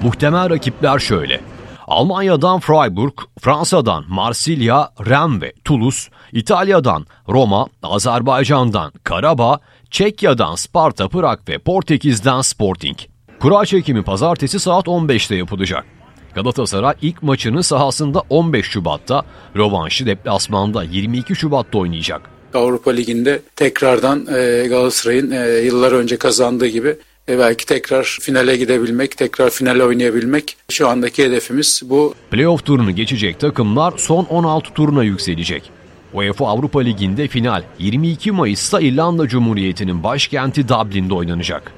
Muhtemel 0.01 0.49
rakipler 0.49 0.99
şöyle. 0.99 1.41
Almanya'dan 1.88 2.59
Freiburg, 2.59 3.13
Fransa'dan 3.39 4.03
Marsilya, 4.07 4.89
Rennes 5.05 5.41
ve 5.41 5.53
Toulouse, 5.63 6.09
İtalya'dan 6.36 7.05
Roma, 7.29 7.67
Azerbaycan'dan 7.83 8.91
Karabağ, 9.03 9.59
Çekya'dan 9.91 10.55
Sparta 10.55 11.07
Prag 11.07 11.39
ve 11.49 11.57
Portekiz'den 11.57 12.41
Sporting. 12.41 12.97
Kura 13.39 13.65
çekimi 13.65 14.03
pazartesi 14.03 14.59
saat 14.59 14.88
15'te 14.88 15.36
yapılacak. 15.36 15.86
Galatasaray 16.33 16.93
ilk 17.01 17.23
maçını 17.23 17.63
sahasında 17.63 18.21
15 18.29 18.65
Şubat'ta, 18.65 19.23
rovanşı 19.55 20.05
deplasmanda 20.05 20.83
22 20.83 21.36
Şubat'ta 21.36 21.77
oynayacak. 21.77 22.21
Avrupa 22.53 22.91
Ligi'nde 22.91 23.41
tekrardan 23.55 24.27
e, 24.36 24.67
Galatasaray'ın 24.67 25.31
e, 25.31 25.49
yıllar 25.49 25.91
önce 25.91 26.17
kazandığı 26.17 26.67
gibi 26.67 26.95
e, 27.29 27.39
belki 27.39 27.65
tekrar 27.65 28.17
finale 28.21 28.57
gidebilmek, 28.57 29.17
tekrar 29.17 29.49
finale 29.49 29.83
oynayabilmek 29.83 30.57
şu 30.69 30.88
andaki 30.88 31.23
hedefimiz 31.23 31.81
bu. 31.86 32.13
Playoff 32.31 32.65
turunu 32.65 32.91
geçecek 32.91 33.39
takımlar 33.39 33.93
son 33.97 34.25
16 34.25 34.73
turuna 34.73 35.03
yükselecek. 35.03 35.74
UEFA 36.16 36.47
Avrupa 36.47 36.80
Ligi'nde 36.80 37.28
final 37.28 37.63
22 37.80 38.32
Mayıs'ta 38.32 38.82
İrlanda 38.82 39.28
Cumhuriyeti'nin 39.28 40.03
başkenti 40.03 40.68
Dublin'de 40.68 41.13
oynanacak. 41.13 41.72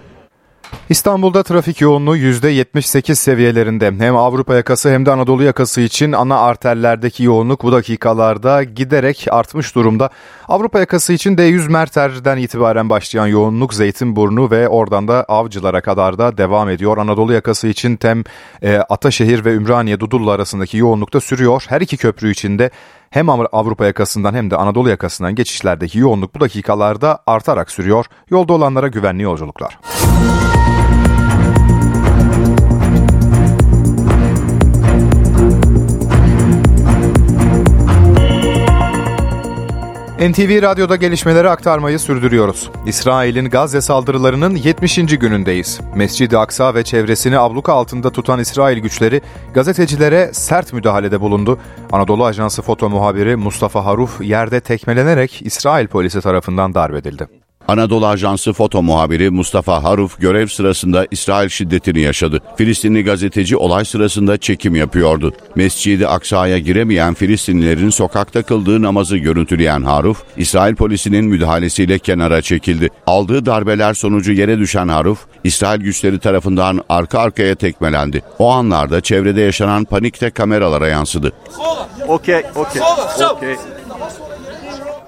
İstanbul'da 0.89 1.43
trafik 1.43 1.81
yoğunluğu 1.81 2.17
%78 2.17 3.15
seviyelerinde. 3.15 3.91
Hem 3.99 4.15
Avrupa 4.15 4.55
yakası 4.55 4.89
hem 4.89 5.05
de 5.05 5.11
Anadolu 5.11 5.43
yakası 5.43 5.81
için 5.81 6.11
ana 6.11 6.39
arterlerdeki 6.39 7.23
yoğunluk 7.23 7.63
bu 7.63 7.71
dakikalarda 7.71 8.63
giderek 8.63 9.27
artmış 9.31 9.75
durumda. 9.75 10.09
Avrupa 10.47 10.79
yakası 10.79 11.13
için 11.13 11.37
D100 11.37 11.71
Merter'den 11.71 12.37
itibaren 12.37 12.89
başlayan 12.89 13.27
yoğunluk 13.27 13.73
Zeytinburnu 13.73 14.51
ve 14.51 14.67
oradan 14.67 15.07
da 15.07 15.23
Avcılar'a 15.23 15.81
kadar 15.81 16.17
da 16.17 16.37
devam 16.37 16.69
ediyor. 16.69 16.97
Anadolu 16.97 17.33
yakası 17.33 17.67
için 17.67 17.95
tem 17.95 18.23
e, 18.61 18.77
Ataşehir 18.77 19.45
ve 19.45 19.53
Ümraniye 19.53 19.99
Dudullu 19.99 20.31
arasındaki 20.31 20.77
yoğunluk 20.77 21.13
da 21.13 21.19
sürüyor. 21.19 21.65
Her 21.69 21.81
iki 21.81 21.97
köprü 21.97 22.31
içinde 22.31 22.69
hem 23.09 23.29
Avrupa 23.29 23.85
yakasından 23.85 24.33
hem 24.33 24.51
de 24.51 24.55
Anadolu 24.55 24.89
yakasından 24.89 25.35
geçişlerdeki 25.35 25.99
yoğunluk 25.99 26.35
bu 26.35 26.39
dakikalarda 26.39 27.19
artarak 27.27 27.71
sürüyor. 27.71 28.05
Yolda 28.29 28.53
olanlara 28.53 28.87
güvenli 28.87 29.23
yolculuklar. 29.23 29.79
NTV 40.19 40.61
Radyo'da 40.61 40.95
gelişmeleri 40.95 41.49
aktarmayı 41.49 41.99
sürdürüyoruz. 41.99 42.69
İsrail'in 42.85 43.49
Gazze 43.49 43.81
saldırılarının 43.81 44.55
70. 44.55 44.95
günündeyiz. 44.95 45.79
Mescid-i 45.95 46.37
Aksa 46.37 46.75
ve 46.75 46.83
çevresini 46.83 47.39
abluka 47.39 47.73
altında 47.73 48.09
tutan 48.09 48.39
İsrail 48.39 48.79
güçleri 48.79 49.21
gazetecilere 49.53 50.29
sert 50.33 50.73
müdahalede 50.73 51.21
bulundu. 51.21 51.59
Anadolu 51.91 52.25
Ajansı 52.25 52.61
foto 52.61 52.89
muhabiri 52.89 53.35
Mustafa 53.35 53.85
Haruf 53.85 54.21
yerde 54.21 54.59
tekmelenerek 54.59 55.41
İsrail 55.41 55.87
polisi 55.87 56.21
tarafından 56.21 56.73
darbedildi. 56.73 57.27
Anadolu 57.67 58.07
Ajansı 58.07 58.53
foto 58.53 58.83
muhabiri 58.83 59.29
Mustafa 59.29 59.83
Haruf 59.83 60.19
görev 60.19 60.47
sırasında 60.47 61.07
İsrail 61.11 61.49
şiddetini 61.49 61.99
yaşadı. 61.99 62.41
Filistinli 62.57 63.03
gazeteci 63.03 63.57
olay 63.57 63.85
sırasında 63.85 64.37
çekim 64.37 64.75
yapıyordu. 64.75 65.33
Mescidi 65.55 66.07
Aksa'ya 66.07 66.57
giremeyen 66.57 67.13
Filistinlilerin 67.13 67.89
sokakta 67.89 68.43
kıldığı 68.43 68.81
namazı 68.81 69.17
görüntüleyen 69.17 69.83
Haruf, 69.83 70.23
İsrail 70.37 70.75
polisinin 70.75 71.25
müdahalesiyle 71.25 71.99
kenara 71.99 72.41
çekildi. 72.41 72.89
Aldığı 73.07 73.45
darbeler 73.45 73.93
sonucu 73.93 74.31
yere 74.31 74.59
düşen 74.59 74.87
Haruf, 74.87 75.19
İsrail 75.43 75.81
güçleri 75.81 76.19
tarafından 76.19 76.81
arka 76.89 77.19
arkaya 77.19 77.55
tekmelendi. 77.55 78.23
O 78.39 78.49
anlarda 78.49 79.01
çevrede 79.01 79.41
yaşanan 79.41 79.83
panikte 79.83 80.29
kameralara 80.29 80.87
yansıdı. 80.87 81.33
Okey, 82.07 82.43
okey, 82.55 82.81
okey. 83.31 83.55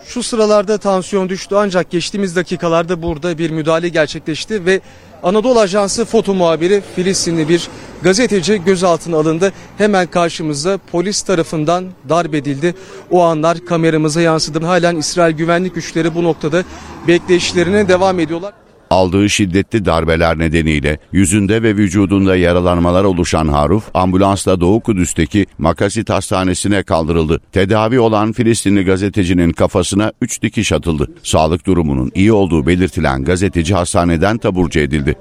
Şu 0.09 0.23
sıralarda 0.23 0.77
tansiyon 0.77 1.29
düştü 1.29 1.55
ancak 1.55 1.89
geçtiğimiz 1.89 2.35
dakikalarda 2.35 3.01
burada 3.01 3.37
bir 3.37 3.49
müdahale 3.49 3.89
gerçekleşti 3.89 4.65
ve 4.65 4.81
Anadolu 5.23 5.59
Ajansı 5.59 6.05
foto 6.05 6.33
muhabiri 6.33 6.83
Filistinli 6.95 7.49
bir 7.49 7.67
gazeteci 8.01 8.61
gözaltına 8.65 9.17
alındı. 9.17 9.53
Hemen 9.77 10.07
karşımızda 10.07 10.79
polis 10.91 11.21
tarafından 11.21 11.85
darp 12.09 12.35
edildi. 12.35 12.75
O 13.11 13.21
anlar 13.23 13.65
kameramıza 13.65 14.21
yansıdı. 14.21 14.65
Halen 14.65 14.95
İsrail 14.95 15.35
güvenlik 15.35 15.75
güçleri 15.75 16.15
bu 16.15 16.23
noktada 16.23 16.63
bekleyişlerine 17.07 17.87
devam 17.87 18.19
ediyorlar. 18.19 18.53
Aldığı 18.89 19.29
şiddetli 19.29 19.85
darbeler 19.85 20.39
nedeniyle 20.39 20.97
yüzünde 21.11 21.63
ve 21.63 21.75
vücudunda 21.75 22.35
yaralanmalar 22.35 23.03
oluşan 23.03 23.47
Haruf, 23.47 23.83
ambulansla 23.93 24.61
Doğu 24.61 24.79
Kudüs'teki 24.79 25.45
Makasit 25.57 26.09
Hastanesi'ne 26.09 26.83
kaldırıldı. 26.83 27.39
Tedavi 27.51 27.99
olan 27.99 28.31
Filistinli 28.31 28.85
gazetecinin 28.85 29.51
kafasına 29.51 30.11
3 30.21 30.41
dikiş 30.41 30.71
atıldı. 30.71 31.07
Sağlık 31.23 31.65
durumunun 31.65 32.11
iyi 32.15 32.31
olduğu 32.33 32.67
belirtilen 32.67 33.23
gazeteci 33.23 33.73
hastaneden 33.73 34.37
taburcu 34.37 34.79
edildi. 34.79 35.15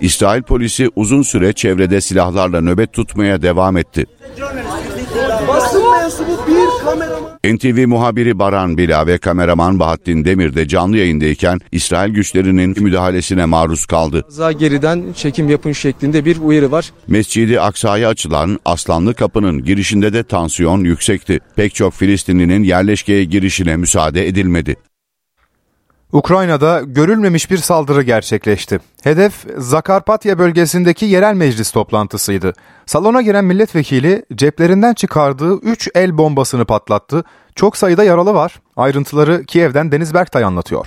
İsrail 0.00 0.42
polisi 0.42 0.90
uzun 0.96 1.22
süre 1.22 1.52
çevrede 1.52 2.00
silahlarla 2.00 2.60
nöbet 2.60 2.92
tutmaya 2.92 3.42
devam 3.42 3.76
etti. 3.76 4.06
Mensubu 6.12 6.46
bir 6.46 6.84
kameraman. 6.84 7.38
NTV 7.44 7.86
muhabiri 7.86 8.38
Baran 8.38 8.78
Bila 8.78 9.06
ve 9.06 9.18
kameraman 9.18 9.78
Bahattin 9.78 10.24
Demir 10.24 10.54
de 10.54 10.68
canlı 10.68 10.96
yayındayken 10.96 11.60
İsrail 11.72 12.12
güçlerinin 12.12 12.82
müdahalesine 12.82 13.44
maruz 13.44 13.86
kaldı. 13.86 14.24
Za 14.28 14.52
geriden 14.52 15.04
çekim 15.16 15.48
yapın 15.48 15.72
şeklinde 15.72 16.24
bir 16.24 16.36
uyarı 16.36 16.72
var. 16.72 16.92
Mescidi 17.08 17.60
Aksa'ya 17.60 18.08
açılan 18.08 18.58
Aslanlı 18.64 19.14
Kapı'nın 19.14 19.64
girişinde 19.64 20.12
de 20.12 20.22
tansiyon 20.22 20.84
yüksekti. 20.84 21.40
Pek 21.56 21.74
çok 21.74 21.94
Filistinlinin 21.94 22.62
yerleşkeye 22.62 23.24
girişine 23.24 23.76
müsaade 23.76 24.28
edilmedi. 24.28 24.76
Ukrayna'da 26.12 26.80
görülmemiş 26.86 27.50
bir 27.50 27.56
saldırı 27.56 28.02
gerçekleşti. 28.02 28.78
Hedef 29.02 29.46
Zakarpatya 29.56 30.38
bölgesindeki 30.38 31.06
yerel 31.06 31.34
meclis 31.34 31.70
toplantısıydı. 31.70 32.52
Salona 32.86 33.22
giren 33.22 33.44
milletvekili 33.44 34.24
ceplerinden 34.34 34.94
çıkardığı 34.94 35.54
3 35.54 35.88
el 35.94 36.18
bombasını 36.18 36.64
patlattı. 36.64 37.24
Çok 37.54 37.76
sayıda 37.76 38.04
yaralı 38.04 38.34
var. 38.34 38.60
Ayrıntıları 38.76 39.44
Kiev'den 39.44 39.92
Deniz 39.92 40.14
Berktay 40.14 40.44
anlatıyor. 40.44 40.86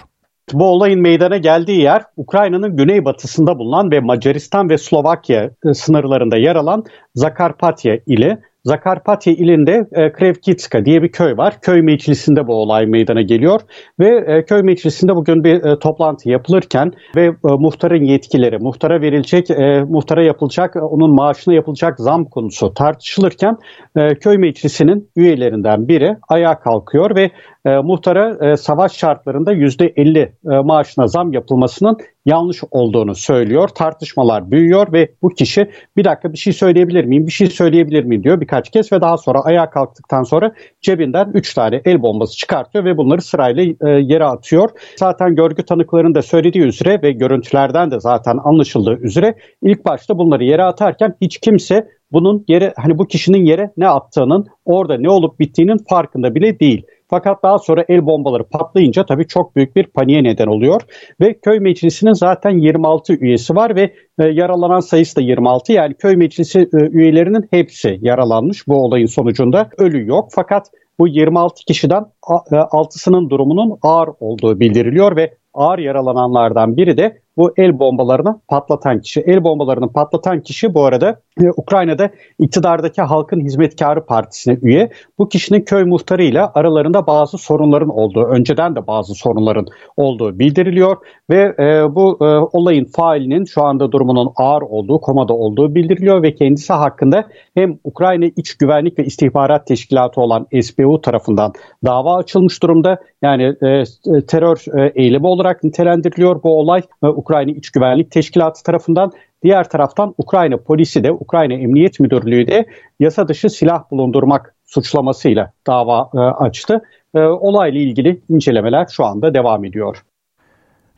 Bu 0.54 0.66
olayın 0.66 1.02
meydana 1.02 1.38
geldiği 1.38 1.82
yer 1.82 2.04
Ukrayna'nın 2.18 2.78
güneybatısında 2.78 3.60
bulunan 3.60 3.92
ve 3.92 4.00
Macaristan 4.00 4.70
ve 4.70 4.78
Slovakya 4.78 5.52
sınırlarında 5.74 6.38
yer 6.38 6.56
alan 6.56 6.84
Zakarpatya 7.16 8.00
ili. 8.08 8.38
Zakarpatya 8.66 9.34
ilinde 9.34 9.88
e, 9.92 10.12
Krevkitska 10.12 10.86
diye 10.86 11.04
bir 11.04 11.12
köy 11.12 11.38
var. 11.38 11.62
Köy 11.62 11.82
meclisinde 11.82 12.48
bu 12.48 12.54
olay 12.54 12.86
meydana 12.86 13.22
geliyor 13.22 13.62
ve 14.00 14.24
e, 14.28 14.46
köy 14.46 14.62
meclisinde 14.62 15.16
bugün 15.16 15.44
bir 15.44 15.64
e, 15.64 15.80
toplantı 15.80 16.30
yapılırken 16.30 16.92
ve 17.16 17.26
e, 17.26 17.34
muhtarın 17.44 18.04
yetkileri, 18.04 18.58
muhtara 18.58 19.02
verilecek, 19.02 19.50
e, 19.50 19.84
muhtara 19.90 20.24
yapılacak, 20.24 20.76
onun 20.76 21.16
maaşına 21.16 21.54
yapılacak 21.54 22.00
zam 22.00 22.26
konusu 22.26 22.74
tartışılırken 22.74 23.58
e, 23.96 24.16
köy 24.16 24.38
meclisinin 24.38 25.10
üyelerinden 25.16 25.88
biri 25.88 26.18
ayağa 26.30 26.60
kalkıyor 26.60 27.16
ve 27.16 27.32
e, 27.66 27.78
muhtara 27.78 28.52
e, 28.52 28.58
savaş 28.58 28.98
şartlarında 28.98 29.54
%50 29.54 30.20
e, 30.20 30.30
maaşına 30.44 31.08
zam 31.08 31.34
yapılmasının 31.34 31.98
yanlış 32.26 32.64
olduğunu 32.72 33.16
söylüyor. 33.16 33.68
Tartışmalar 33.68 34.52
büyüyor 34.52 34.94
ve 34.94 35.12
bu 35.22 35.30
kişi 35.30 35.72
bir 35.98 36.04
dakika 36.04 36.34
bir 36.34 36.38
şey 36.38 36.54
söyleyebilir 36.54 37.06
miyim, 37.06 37.28
bir 37.28 37.32
şey 37.32 37.48
söyleyebilir 37.48 38.04
miyim 38.04 38.24
diyor 38.24 38.42
birkaç 38.42 38.70
kez 38.70 38.92
ve 38.92 39.02
daha 39.02 39.18
sonra 39.18 39.40
ayağa 39.42 39.70
kalktıktan 39.70 40.24
sonra 40.24 40.54
cebinden 40.82 41.32
3 41.34 41.54
tane 41.54 41.82
el 41.86 42.02
bombası 42.02 42.38
çıkartıyor 42.38 42.86
ve 42.86 42.98
bunları 42.98 43.22
sırayla 43.22 43.64
e, 43.64 43.90
yere 43.90 44.26
atıyor. 44.26 44.70
Zaten 44.96 45.36
görgü 45.36 45.64
tanıklarının 45.64 46.16
da 46.16 46.22
söylediği 46.22 46.64
üzere 46.64 47.02
ve 47.02 47.12
görüntülerden 47.12 47.92
de 47.92 48.00
zaten 48.00 48.38
anlaşıldığı 48.44 48.98
üzere 48.98 49.36
ilk 49.62 49.86
başta 49.86 50.18
bunları 50.18 50.44
yere 50.44 50.64
atarken 50.64 51.16
hiç 51.22 51.38
kimse 51.38 51.88
bunun 52.12 52.46
yere 52.48 52.74
hani 52.78 52.98
bu 52.98 53.08
kişinin 53.08 53.46
yere 53.46 53.72
ne 53.78 53.88
attığının 53.88 54.46
orada 54.66 54.98
ne 54.98 55.10
olup 55.10 55.40
bittiğinin 55.40 55.78
farkında 55.90 56.36
bile 56.36 56.60
değil. 56.60 56.86
Fakat 57.10 57.44
daha 57.44 57.60
sonra 57.60 57.86
el 57.90 58.06
bombaları 58.06 58.44
patlayınca 58.44 59.06
tabii 59.06 59.28
çok 59.28 59.56
büyük 59.56 59.76
bir 59.76 59.84
paniğe 59.84 60.24
neden 60.24 60.48
oluyor. 60.48 60.82
Ve 61.22 61.34
köy 61.34 61.60
meclisinin 61.60 62.14
zaten 62.14 62.58
26 62.58 63.14
üyesi 63.14 63.56
var 63.56 63.76
ve 63.76 63.94
e, 64.20 64.24
yaralanan 64.26 64.80
sayısı 64.80 65.16
da 65.16 65.22
26. 65.22 65.74
Yani 65.74 65.94
köy 65.94 66.16
meclisi 66.16 66.60
e, 66.60 66.78
üyelerinin 66.78 67.48
hepsi 67.52 68.00
yaralanmış 68.02 68.68
bu 68.68 68.76
olayın 68.76 69.06
sonucunda. 69.06 69.70
Ölü 69.78 70.08
yok 70.08 70.30
fakat 70.32 70.68
bu 71.00 71.08
26 71.08 71.66
kişiden 71.66 72.06
6'sının 72.22 73.28
e, 73.28 73.30
durumunun 73.30 73.78
ağır 73.82 74.10
olduğu 74.20 74.60
bildiriliyor 74.60 75.16
ve 75.16 75.34
ağır 75.54 75.80
yaralananlardan 75.80 76.78
biri 76.78 76.98
de 76.98 77.22
bu 77.38 77.54
el 77.58 77.80
bombalarını 77.80 78.40
patlatan 78.48 79.02
kişi. 79.02 79.22
El 79.22 79.44
bombalarını 79.44 79.94
patlatan 79.94 80.42
kişi 80.42 80.74
bu 80.74 80.86
arada 80.86 81.22
Ukrayna'da 81.58 82.10
iktidardaki 82.40 83.02
Halkın 83.02 83.40
Hizmetkarı 83.40 84.06
Partisi'ne 84.06 84.58
üye. 84.62 84.90
Bu 85.20 85.30
kişinin 85.30 85.62
köy 85.62 85.84
muhtarıyla 85.84 86.52
aralarında 86.56 87.08
bazı 87.08 87.38
sorunların 87.38 87.90
olduğu, 87.90 88.24
önceden 88.24 88.76
de 88.76 88.88
bazı 88.88 89.14
sorunların 89.14 89.66
olduğu 89.98 90.40
bildiriliyor 90.40 90.98
ve 91.30 91.56
e, 91.60 91.96
bu 91.96 92.18
e, 92.22 92.26
olayın 92.58 92.86
failinin 92.86 93.46
şu 93.46 93.64
anda 93.64 93.92
durumunun 93.92 94.32
ağır 94.36 94.62
olduğu, 94.62 95.02
komada 95.02 95.34
olduğu 95.34 95.76
bildiriliyor 95.76 96.24
ve 96.24 96.36
kendisi 96.36 96.74
hakkında 96.74 97.28
hem 97.56 97.80
Ukrayna 97.84 98.26
İç 98.36 98.58
Güvenlik 98.58 99.00
ve 99.00 99.06
İstihbarat 99.06 99.68
Teşkilatı 99.68 100.22
olan 100.22 100.48
SBU 100.62 101.02
tarafından 101.02 101.54
dava 101.86 102.18
açılmış 102.18 102.64
durumda. 102.64 102.98
Yani 103.22 103.44
e, 103.44 103.84
terör 104.28 104.80
e, 104.80 104.92
eylemi 104.96 105.28
olarak 105.28 105.64
nitelendiriliyor 105.64 106.44
bu 106.44 106.60
olay. 106.60 106.82
E, 107.04 107.08
Ukrayna 107.08 107.52
İç 107.52 107.70
Güvenlik 107.70 108.12
Teşkilatı 108.12 108.64
tarafından. 108.64 109.12
Diğer 109.46 109.70
taraftan 109.70 110.14
Ukrayna 110.18 110.58
polisi 110.58 111.04
de 111.04 111.12
Ukrayna 111.12 111.54
Emniyet 111.54 112.00
Müdürlüğü 112.00 112.48
de 112.48 112.66
yasa 113.00 113.28
dışı 113.28 113.50
silah 113.50 113.92
bulundurmak 113.92 114.56
suçlamasıyla 114.66 115.52
dava 115.68 116.10
e, 116.14 116.18
açtı. 116.18 116.82
E, 117.16 117.20
olayla 117.20 117.80
ilgili 117.80 118.22
incelemeler 118.30 118.88
şu 118.92 119.06
anda 119.06 119.34
devam 119.34 119.66
ediyor. 119.66 120.04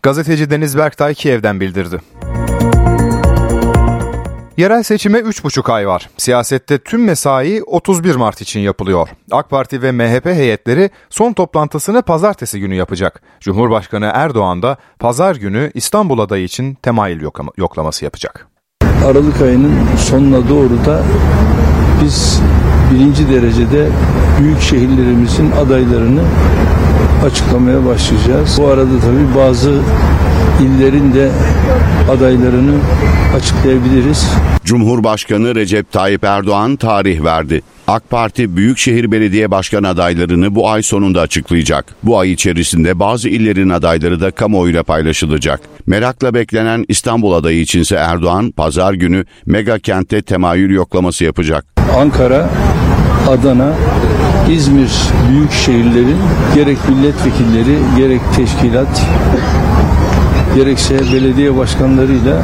Gazeteci 0.04 0.50
Deniz 0.50 0.78
Berktay 0.78 1.14
Kiev'den 1.14 1.60
bildirdi. 1.60 2.00
Yerel 4.58 4.84
seçime 4.84 5.18
3,5 5.20 5.72
ay 5.72 5.88
var. 5.88 6.10
Siyasette 6.18 6.78
tüm 6.78 7.04
mesai 7.04 7.62
31 7.64 8.16
Mart 8.16 8.42
için 8.42 8.60
yapılıyor. 8.60 9.10
AK 9.32 9.50
Parti 9.50 9.82
ve 9.82 9.92
MHP 9.92 10.26
heyetleri 10.26 10.90
son 11.10 11.34
toplantısını 11.34 12.02
pazartesi 12.02 12.60
günü 12.60 12.76
yapacak. 12.76 13.22
Cumhurbaşkanı 13.40 14.12
Erdoğan 14.14 14.62
da 14.62 14.78
pazar 15.00 15.36
günü 15.36 15.72
İstanbul 15.74 16.20
adayı 16.20 16.44
için 16.44 16.74
temayül 16.74 17.22
yoklaması 17.58 18.06
yapacak. 18.06 18.48
Aralık 19.06 19.42
ayının 19.42 19.74
sonuna 19.98 20.50
doğru 20.50 20.86
da 20.86 21.04
biz 22.04 22.42
birinci 22.92 23.30
derecede 23.30 23.90
büyük 24.40 24.62
şehirlerimizin 24.62 25.52
adaylarını 25.52 26.22
açıklamaya 27.26 27.86
başlayacağız. 27.86 28.58
Bu 28.62 28.68
arada 28.68 29.00
tabii 29.02 29.36
bazı 29.38 29.82
illerin 30.62 31.14
de 31.14 31.30
adaylarını 32.10 32.76
açıklayabiliriz. 33.36 34.28
Cumhurbaşkanı 34.64 35.56
Recep 35.56 35.92
Tayyip 35.92 36.24
Erdoğan 36.24 36.76
tarih 36.76 37.24
verdi. 37.24 37.62
AK 37.88 38.10
Parti 38.10 38.56
Büyükşehir 38.58 39.12
Belediye 39.12 39.52
Başkan 39.52 39.84
adaylarını 39.84 40.56
bu 40.56 40.70
ay 40.70 40.84
sonunda 40.84 41.22
açıklayacak. 41.22 41.86
Bu 42.04 42.20
ay 42.20 42.32
içerisinde 42.32 43.00
bazı 43.00 43.30
illerin 43.30 43.70
adayları 43.70 44.22
da 44.22 44.32
kamuoyuyla 44.32 44.84
paylaşılacak. 44.84 45.62
Merakla 45.86 46.34
beklenen 46.34 46.86
İstanbul 46.88 47.34
adayı 47.34 47.60
içinse 47.60 47.96
Erdoğan 47.96 48.52
pazar 48.52 48.94
günü 48.94 49.26
mega 49.46 49.80
kentte 49.80 50.22
temayül 50.22 50.76
yoklaması 50.76 51.24
yapacak. 51.24 51.66
Ankara, 51.98 52.50
Adana, 53.30 53.74
İzmir 54.52 54.92
büyük 55.30 55.52
şehirlerin 55.52 56.18
gerek 56.56 56.78
milletvekilleri 56.90 57.78
gerek 57.98 58.22
teşkilat 58.36 59.02
gerekse 60.58 61.00
belediye 61.14 61.58
başkanlarıyla 61.58 62.42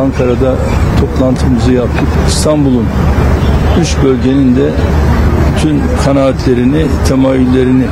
Ankara'da 0.00 0.56
toplantımızı 1.00 1.72
yaptık. 1.72 2.08
İstanbul'un 2.28 2.86
üç 3.80 3.96
bölgenin 4.04 4.56
de 4.56 4.70
bütün 5.56 5.82
kanaatlerini, 6.04 6.86
temayüllerini 7.08 7.84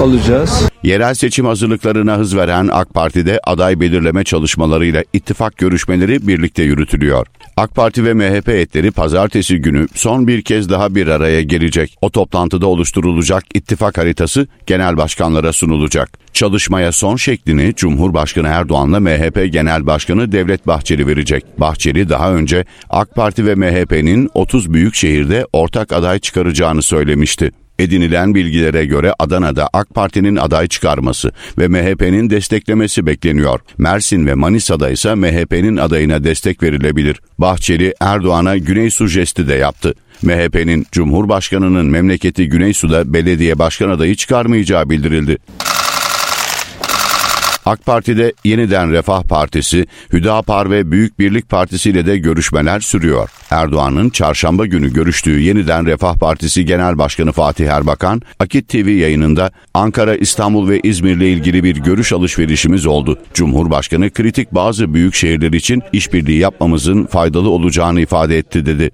alacağız. 0.00 0.68
Yerel 0.82 1.14
seçim 1.14 1.46
hazırlıklarına 1.46 2.18
hız 2.18 2.36
veren 2.36 2.68
AK 2.72 2.94
Parti'de 2.94 3.40
aday 3.44 3.80
belirleme 3.80 4.24
çalışmalarıyla 4.24 5.04
ittifak 5.12 5.56
görüşmeleri 5.56 6.26
birlikte 6.26 6.62
yürütülüyor. 6.62 7.26
AK 7.56 7.74
Parti 7.74 8.04
ve 8.04 8.14
MHP 8.14 8.48
heyetleri 8.48 8.90
pazartesi 8.90 9.56
günü 9.56 9.86
son 9.94 10.26
bir 10.26 10.42
kez 10.42 10.70
daha 10.70 10.94
bir 10.94 11.06
araya 11.06 11.42
gelecek. 11.42 11.96
O 12.00 12.10
toplantıda 12.10 12.66
oluşturulacak 12.66 13.44
ittifak 13.54 13.98
haritası 13.98 14.46
genel 14.66 14.96
başkanlara 14.96 15.52
sunulacak. 15.52 16.18
Çalışmaya 16.32 16.92
son 16.92 17.16
şeklini 17.16 17.74
Cumhurbaşkanı 17.74 18.48
Erdoğan'la 18.48 19.00
MHP 19.00 19.52
Genel 19.52 19.86
Başkanı 19.86 20.32
Devlet 20.32 20.66
Bahçeli 20.66 21.06
verecek. 21.06 21.44
Bahçeli 21.58 22.08
daha 22.08 22.32
önce 22.32 22.64
AK 22.90 23.14
Parti 23.14 23.46
ve 23.46 23.54
MHP'nin 23.54 24.30
30 24.34 24.72
büyük 24.72 24.94
şehirde 24.94 25.46
ortak 25.52 25.92
aday 25.92 26.18
çıkaracağını 26.18 26.82
söylemişti. 26.82 27.61
Edinilen 27.78 28.34
bilgilere 28.34 28.84
göre 28.84 29.14
Adana'da 29.18 29.68
AK 29.72 29.94
Parti'nin 29.94 30.36
aday 30.36 30.68
çıkarması 30.68 31.32
ve 31.58 31.68
MHP'nin 31.68 32.30
desteklemesi 32.30 33.06
bekleniyor. 33.06 33.60
Mersin 33.78 34.26
ve 34.26 34.34
Manisa'da 34.34 34.90
ise 34.90 35.14
MHP'nin 35.14 35.76
adayına 35.76 36.24
destek 36.24 36.62
verilebilir. 36.62 37.20
Bahçeli 37.38 37.94
Erdoğan'a 38.00 38.56
Güney 38.56 38.90
Su 38.90 39.06
jesti 39.06 39.48
de 39.48 39.54
yaptı. 39.54 39.94
MHP'nin 40.22 40.86
Cumhurbaşkanı'nın 40.92 41.86
memleketi 41.86 42.48
Güneysu'da 42.48 43.12
belediye 43.12 43.58
başkan 43.58 43.88
adayı 43.88 44.14
çıkarmayacağı 44.14 44.90
bildirildi. 44.90 45.38
AK 47.66 47.86
Parti'de 47.86 48.32
yeniden 48.44 48.92
Refah 48.92 49.22
Partisi, 49.22 49.86
Hüdapar 50.12 50.70
ve 50.70 50.90
Büyük 50.90 51.18
Birlik 51.18 51.48
Partisi 51.48 51.90
ile 51.90 52.06
de 52.06 52.18
görüşmeler 52.18 52.80
sürüyor. 52.80 53.30
Erdoğan'ın 53.50 54.10
çarşamba 54.10 54.66
günü 54.66 54.92
görüştüğü 54.92 55.40
yeniden 55.40 55.86
Refah 55.86 56.14
Partisi 56.14 56.64
Genel 56.64 56.98
Başkanı 56.98 57.32
Fatih 57.32 57.66
Erbakan, 57.66 58.22
Akit 58.40 58.68
TV 58.68 58.88
yayınında 58.88 59.50
Ankara, 59.74 60.16
İstanbul 60.16 60.68
ve 60.68 60.80
İzmir 60.80 61.16
ile 61.16 61.30
ilgili 61.30 61.64
bir 61.64 61.76
görüş 61.76 62.12
alışverişimiz 62.12 62.86
oldu. 62.86 63.18
Cumhurbaşkanı 63.34 64.10
kritik 64.10 64.54
bazı 64.54 64.94
büyük 64.94 65.14
şehirler 65.14 65.52
için 65.52 65.82
işbirliği 65.92 66.38
yapmamızın 66.38 67.06
faydalı 67.06 67.50
olacağını 67.50 68.00
ifade 68.00 68.38
etti 68.38 68.66
dedi. 68.66 68.90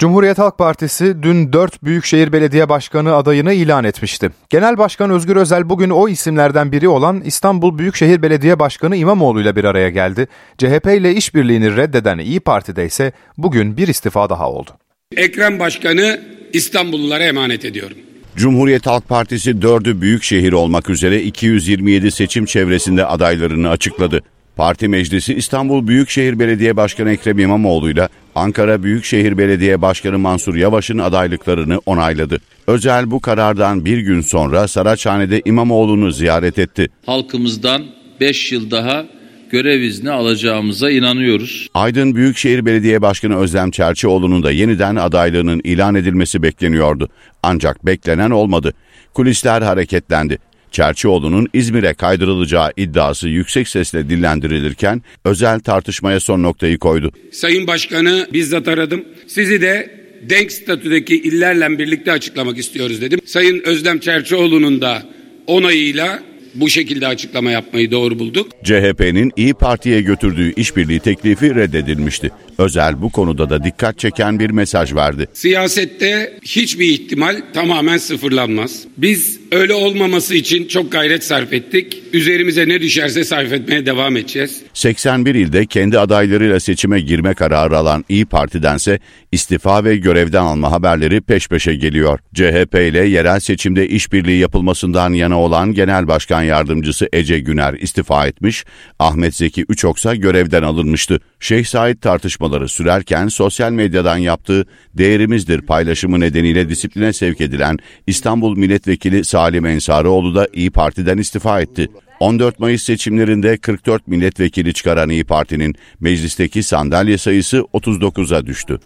Cumhuriyet 0.00 0.38
Halk 0.38 0.58
Partisi 0.58 1.22
dün 1.22 1.52
4 1.52 1.84
Büyükşehir 1.84 2.32
Belediye 2.32 2.68
Başkanı 2.68 3.14
adayını 3.14 3.52
ilan 3.52 3.84
etmişti. 3.84 4.30
Genel 4.50 4.78
Başkan 4.78 5.10
Özgür 5.10 5.36
Özel 5.36 5.68
bugün 5.68 5.90
o 5.90 6.08
isimlerden 6.08 6.72
biri 6.72 6.88
olan 6.88 7.22
İstanbul 7.24 7.78
Büyükşehir 7.78 8.22
Belediye 8.22 8.58
Başkanı 8.58 8.96
İmamoğlu 8.96 9.40
ile 9.40 9.56
bir 9.56 9.64
araya 9.64 9.90
geldi. 9.90 10.28
CHP 10.58 10.86
ile 10.86 11.14
işbirliğini 11.14 11.76
reddeden 11.76 12.18
İyi 12.18 12.40
Parti'de 12.40 12.86
ise 12.86 13.12
bugün 13.38 13.76
bir 13.76 13.88
istifa 13.88 14.30
daha 14.30 14.50
oldu. 14.50 14.70
Ekrem 15.16 15.58
Başkanı 15.58 16.20
İstanbullulara 16.52 17.24
emanet 17.24 17.64
ediyorum. 17.64 17.96
Cumhuriyet 18.36 18.86
Halk 18.86 19.08
Partisi 19.08 19.50
4'ü 19.50 20.00
büyük 20.00 20.22
şehir 20.22 20.52
olmak 20.52 20.90
üzere 20.90 21.22
227 21.22 22.10
seçim 22.10 22.44
çevresinde 22.44 23.06
adaylarını 23.06 23.68
açıkladı. 23.68 24.22
Parti 24.56 24.88
Meclisi 24.88 25.34
İstanbul 25.34 25.86
Büyükşehir 25.86 26.38
Belediye 26.38 26.76
Başkanı 26.76 27.10
Ekrem 27.10 27.38
İmamoğlu 27.38 27.90
ile 27.90 28.08
Ankara 28.40 28.82
Büyükşehir 28.82 29.38
Belediye 29.38 29.82
Başkanı 29.82 30.18
Mansur 30.18 30.54
Yavaş'ın 30.54 30.98
adaylıklarını 30.98 31.78
onayladı. 31.86 32.40
Özel 32.66 33.10
bu 33.10 33.20
karardan 33.20 33.84
bir 33.84 33.98
gün 33.98 34.20
sonra 34.20 34.68
Saraçhane'de 34.68 35.42
İmamoğlu'nu 35.44 36.12
ziyaret 36.12 36.58
etti. 36.58 36.88
Halkımızdan 37.06 37.82
5 38.20 38.52
yıl 38.52 38.70
daha 38.70 39.06
görev 39.50 39.80
izni 39.80 40.10
alacağımıza 40.10 40.90
inanıyoruz. 40.90 41.68
Aydın 41.74 42.14
Büyükşehir 42.14 42.66
Belediye 42.66 43.02
Başkanı 43.02 43.36
Özlem 43.36 43.70
Çerçioğlu'nun 43.70 44.42
da 44.42 44.50
yeniden 44.50 44.96
adaylığının 44.96 45.60
ilan 45.64 45.94
edilmesi 45.94 46.42
bekleniyordu. 46.42 47.08
Ancak 47.42 47.86
beklenen 47.86 48.30
olmadı. 48.30 48.72
Kulisler 49.14 49.62
hareketlendi. 49.62 50.38
Çerçioğlu'nun 50.70 51.48
İzmir'e 51.52 51.94
kaydırılacağı 51.94 52.72
iddiası 52.76 53.28
yüksek 53.28 53.68
sesle 53.68 54.08
dillendirilirken 54.10 55.02
özel 55.24 55.60
tartışmaya 55.60 56.20
son 56.20 56.42
noktayı 56.42 56.78
koydu. 56.78 57.12
Sayın 57.32 57.66
Başkanı 57.66 58.28
bizzat 58.32 58.68
aradım. 58.68 59.04
Sizi 59.26 59.62
de 59.62 60.00
denk 60.22 60.52
statüdeki 60.52 61.16
illerle 61.16 61.78
birlikte 61.78 62.12
açıklamak 62.12 62.58
istiyoruz 62.58 63.00
dedim. 63.00 63.20
Sayın 63.26 63.62
Özlem 63.64 63.98
Çerçioğlu'nun 63.98 64.80
da 64.80 65.02
onayıyla 65.46 66.22
bu 66.54 66.68
şekilde 66.68 67.06
açıklama 67.06 67.50
yapmayı 67.50 67.90
doğru 67.90 68.18
bulduk. 68.18 68.48
CHP'nin 68.64 69.32
İyi 69.36 69.54
Parti'ye 69.54 70.00
götürdüğü 70.00 70.52
işbirliği 70.54 71.00
teklifi 71.00 71.54
reddedilmişti. 71.54 72.30
Özel 72.58 73.02
bu 73.02 73.10
konuda 73.10 73.50
da 73.50 73.64
dikkat 73.64 73.98
çeken 73.98 74.38
bir 74.38 74.50
mesaj 74.50 74.94
verdi. 74.94 75.28
Siyasette 75.32 76.38
hiçbir 76.42 76.88
ihtimal 76.88 77.42
tamamen 77.54 77.98
sıfırlanmaz. 77.98 78.84
Biz 78.96 79.39
öyle 79.52 79.74
olmaması 79.74 80.34
için 80.34 80.68
çok 80.68 80.92
gayret 80.92 81.24
sarf 81.24 81.52
ettik. 81.52 82.02
Üzerimize 82.12 82.68
ne 82.68 82.80
düşerse 82.80 83.24
sarf 83.24 83.52
etmeye 83.52 83.86
devam 83.86 84.16
edeceğiz. 84.16 84.62
81 84.74 85.34
ilde 85.34 85.66
kendi 85.66 85.98
adaylarıyla 85.98 86.60
seçime 86.60 87.00
girme 87.00 87.34
kararı 87.34 87.76
alan 87.76 88.04
İyi 88.08 88.26
Parti'dense 88.26 89.00
istifa 89.32 89.84
ve 89.84 89.96
görevden 89.96 90.42
alma 90.42 90.72
haberleri 90.72 91.20
peş 91.20 91.48
peşe 91.48 91.74
geliyor. 91.74 92.18
CHP 92.34 92.74
ile 92.74 93.04
yerel 93.06 93.40
seçimde 93.40 93.88
işbirliği 93.88 94.38
yapılmasından 94.38 95.12
yana 95.12 95.40
olan 95.40 95.72
Genel 95.72 96.08
Başkan 96.08 96.42
Yardımcısı 96.42 97.08
Ece 97.12 97.38
Güner 97.38 97.74
istifa 97.74 98.26
etmiş, 98.26 98.64
Ahmet 98.98 99.34
Zeki 99.34 99.64
Üçoksa 99.68 100.14
görevden 100.14 100.62
alınmıştı. 100.62 101.20
Şeyh 101.40 101.64
Said 101.64 101.96
tartışmaları 102.00 102.68
sürerken 102.68 103.28
sosyal 103.28 103.72
medyadan 103.72 104.16
yaptığı 104.16 104.66
değerimizdir 104.94 105.60
paylaşımı 105.60 106.20
nedeniyle 106.20 106.68
disipline 106.68 107.12
sevk 107.12 107.40
edilen 107.40 107.78
İstanbul 108.06 108.56
Milletvekili 108.56 109.24
Salim 109.40 109.66
Ensarioğlu 109.66 110.34
da 110.34 110.48
İyi 110.52 110.70
Parti'den 110.70 111.18
istifa 111.18 111.60
etti. 111.60 111.88
14 112.20 112.58
Mayıs 112.58 112.82
seçimlerinde 112.82 113.56
44 113.56 114.08
milletvekili 114.08 114.74
çıkaran 114.74 115.10
İyi 115.10 115.24
Parti'nin 115.24 115.74
meclisteki 116.00 116.62
sandalye 116.62 117.18
sayısı 117.18 117.56
39'a 117.56 118.46
düştü. 118.46 118.80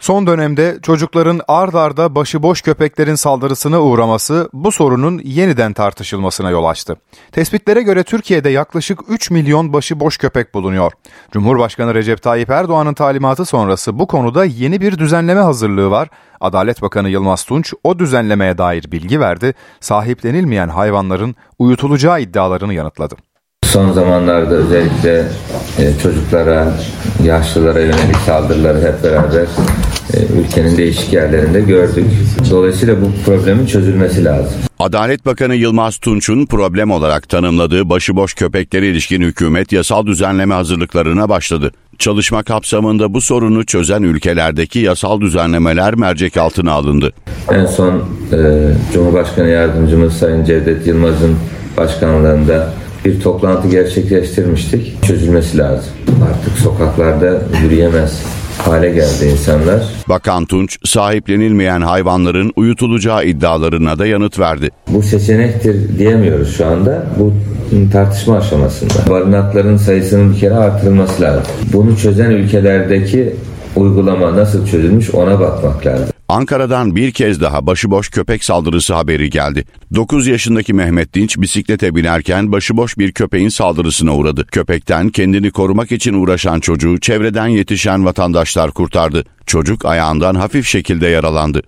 Son 0.00 0.26
dönemde 0.26 0.78
çocukların 0.82 1.40
ard 1.48 1.74
arda 1.74 2.14
başıboş 2.14 2.62
köpeklerin 2.62 3.14
saldırısına 3.14 3.80
uğraması 3.82 4.50
bu 4.52 4.72
sorunun 4.72 5.20
yeniden 5.24 5.72
tartışılmasına 5.72 6.50
yol 6.50 6.64
açtı. 6.64 6.96
Tespitlere 7.32 7.82
göre 7.82 8.02
Türkiye'de 8.02 8.48
yaklaşık 8.48 9.00
3 9.08 9.30
milyon 9.30 9.72
başıboş 9.72 10.18
köpek 10.18 10.54
bulunuyor. 10.54 10.92
Cumhurbaşkanı 11.32 11.94
Recep 11.94 12.22
Tayyip 12.22 12.50
Erdoğan'ın 12.50 12.94
talimatı 12.94 13.44
sonrası 13.44 13.98
bu 13.98 14.06
konuda 14.06 14.44
yeni 14.44 14.80
bir 14.80 14.98
düzenleme 14.98 15.40
hazırlığı 15.40 15.90
var. 15.90 16.08
Adalet 16.40 16.82
Bakanı 16.82 17.08
Yılmaz 17.08 17.44
Tunç 17.44 17.74
o 17.84 17.98
düzenlemeye 17.98 18.58
dair 18.58 18.92
bilgi 18.92 19.20
verdi. 19.20 19.54
Sahiplenilmeyen 19.80 20.68
hayvanların 20.68 21.34
uyutulacağı 21.58 22.20
iddialarını 22.20 22.74
yanıtladı 22.74 23.16
Son 23.76 23.92
zamanlarda 23.92 24.54
özellikle 24.54 25.24
e, 25.78 25.98
çocuklara, 26.02 26.72
yaşlılara 27.24 27.80
yönelik 27.80 28.16
saldırıları 28.26 28.78
hep 28.78 29.04
beraber 29.04 29.46
e, 30.14 30.40
ülkenin 30.40 30.76
değişik 30.76 31.12
yerlerinde 31.12 31.60
gördük. 31.60 32.04
Dolayısıyla 32.50 32.96
bu 33.02 33.06
problemin 33.24 33.66
çözülmesi 33.66 34.24
lazım. 34.24 34.52
Adalet 34.78 35.26
Bakanı 35.26 35.54
Yılmaz 35.54 35.98
Tunç'un 35.98 36.46
problem 36.46 36.90
olarak 36.90 37.28
tanımladığı 37.28 37.90
başıboş 37.90 38.34
köpeklere 38.34 38.88
ilişkin 38.88 39.22
hükümet 39.22 39.72
yasal 39.72 40.06
düzenleme 40.06 40.54
hazırlıklarına 40.54 41.28
başladı. 41.28 41.72
Çalışma 41.98 42.42
kapsamında 42.42 43.14
bu 43.14 43.20
sorunu 43.20 43.66
çözen 43.66 44.02
ülkelerdeki 44.02 44.78
yasal 44.78 45.20
düzenlemeler 45.20 45.94
mercek 45.94 46.36
altına 46.36 46.72
alındı. 46.72 47.12
En 47.52 47.66
son 47.66 47.94
e, 48.32 48.38
Cumhurbaşkanı 48.94 49.48
Yardımcımız 49.48 50.12
Sayın 50.12 50.44
Cevdet 50.44 50.86
Yılmaz'ın 50.86 51.36
başkanlığında 51.76 52.72
bir 53.06 53.20
toplantı 53.20 53.68
gerçekleştirmiştik. 53.68 55.02
Çözülmesi 55.02 55.58
lazım. 55.58 55.92
Artık 56.30 56.58
sokaklarda 56.58 57.42
yürüyemez 57.62 58.22
hale 58.58 58.88
geldi 58.90 59.24
insanlar. 59.32 59.82
Bakan 60.08 60.46
Tunç, 60.46 60.78
sahiplenilmeyen 60.84 61.80
hayvanların 61.80 62.52
uyutulacağı 62.56 63.24
iddialarına 63.24 63.98
da 63.98 64.06
yanıt 64.06 64.38
verdi. 64.38 64.70
Bu 64.88 65.02
seçenektir 65.02 65.98
diyemiyoruz 65.98 66.56
şu 66.56 66.66
anda. 66.66 67.06
Bu 67.18 67.32
tartışma 67.92 68.36
aşamasında. 68.36 69.10
Barınakların 69.10 69.76
sayısının 69.76 70.32
bir 70.32 70.38
kere 70.38 70.54
artırılması 70.54 71.22
lazım. 71.22 71.42
Bunu 71.72 71.96
çözen 71.96 72.30
ülkelerdeki 72.30 73.34
uygulama 73.76 74.36
nasıl 74.36 74.66
çözülmüş 74.66 75.14
ona 75.14 75.40
bakmak 75.40 75.86
lazım. 75.86 76.15
Ankara'dan 76.28 76.96
bir 76.96 77.12
kez 77.12 77.40
daha 77.40 77.66
başıboş 77.66 78.10
köpek 78.10 78.44
saldırısı 78.44 78.94
haberi 78.94 79.30
geldi. 79.30 79.64
9 79.94 80.26
yaşındaki 80.26 80.74
Mehmet 80.74 81.14
Dinç 81.14 81.38
bisiklete 81.38 81.94
binerken 81.94 82.52
başıboş 82.52 82.98
bir 82.98 83.12
köpeğin 83.12 83.48
saldırısına 83.48 84.16
uğradı. 84.16 84.46
Köpekten 84.46 85.08
kendini 85.08 85.50
korumak 85.50 85.92
için 85.92 86.14
uğraşan 86.14 86.60
çocuğu 86.60 87.00
çevreden 87.00 87.46
yetişen 87.46 88.04
vatandaşlar 88.04 88.70
kurtardı. 88.70 89.24
Çocuk 89.46 89.84
ayağından 89.84 90.34
hafif 90.34 90.66
şekilde 90.66 91.06
yaralandı. 91.06 91.62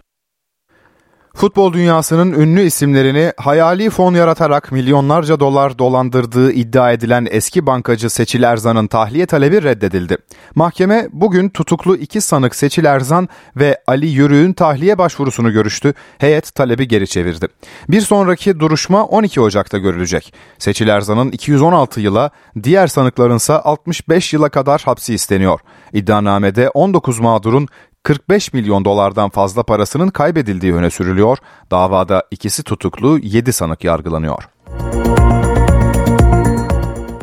Futbol 1.39 1.73
dünyasının 1.73 2.33
ünlü 2.33 2.63
isimlerini 2.63 3.33
hayali 3.37 3.91
fon 3.91 4.15
yaratarak 4.15 4.73
milyonlarca 4.73 5.41
dolar 5.41 5.79
dolandırdığı 5.79 6.53
iddia 6.53 6.93
edilen 6.93 7.27
eski 7.31 7.67
bankacı 7.67 8.11
Seçil 8.11 8.43
Erzan'ın 8.43 8.87
tahliye 8.87 9.27
talebi 9.27 9.63
reddedildi. 9.63 10.17
Mahkeme 10.55 11.09
bugün 11.13 11.49
tutuklu 11.49 11.97
iki 11.97 12.21
sanık 12.21 12.55
Seçil 12.55 12.85
Erzan 12.85 13.29
ve 13.57 13.83
Ali 13.87 14.07
Yürüğün 14.07 14.53
tahliye 14.53 14.99
başvurusunu 14.99 15.53
görüştü. 15.53 15.95
Heyet 16.19 16.55
talebi 16.55 16.89
geri 16.89 17.09
çevirdi. 17.09 17.49
Bir 17.89 18.01
sonraki 18.01 18.61
duruşma 18.61 19.05
12 19.05 19.41
Ocak'ta 19.41 19.79
görülecek. 19.79 20.35
Seçil 20.59 20.89
Erzan'ın 20.89 21.31
216 21.31 22.01
yıla, 22.01 22.31
diğer 22.63 22.87
sanıklarınsa 22.87 23.63
65 23.65 24.33
yıla 24.33 24.49
kadar 24.49 24.83
hapsi 24.85 25.15
isteniyor. 25.15 25.61
İddianamede 25.93 26.69
19 26.69 27.21
mağdurun 27.21 27.69
45 28.09 28.53
milyon 28.53 28.85
dolardan 28.85 29.31
fazla 29.31 29.63
parasının 29.63 30.09
kaybedildiği 30.09 30.75
öne 30.75 30.91
sürülüyor. 30.91 31.39
Davada 31.71 32.23
ikisi 32.31 32.63
tutuklu, 32.63 33.19
7 33.19 33.53
sanık 33.53 33.85
yargılanıyor. 33.85 34.49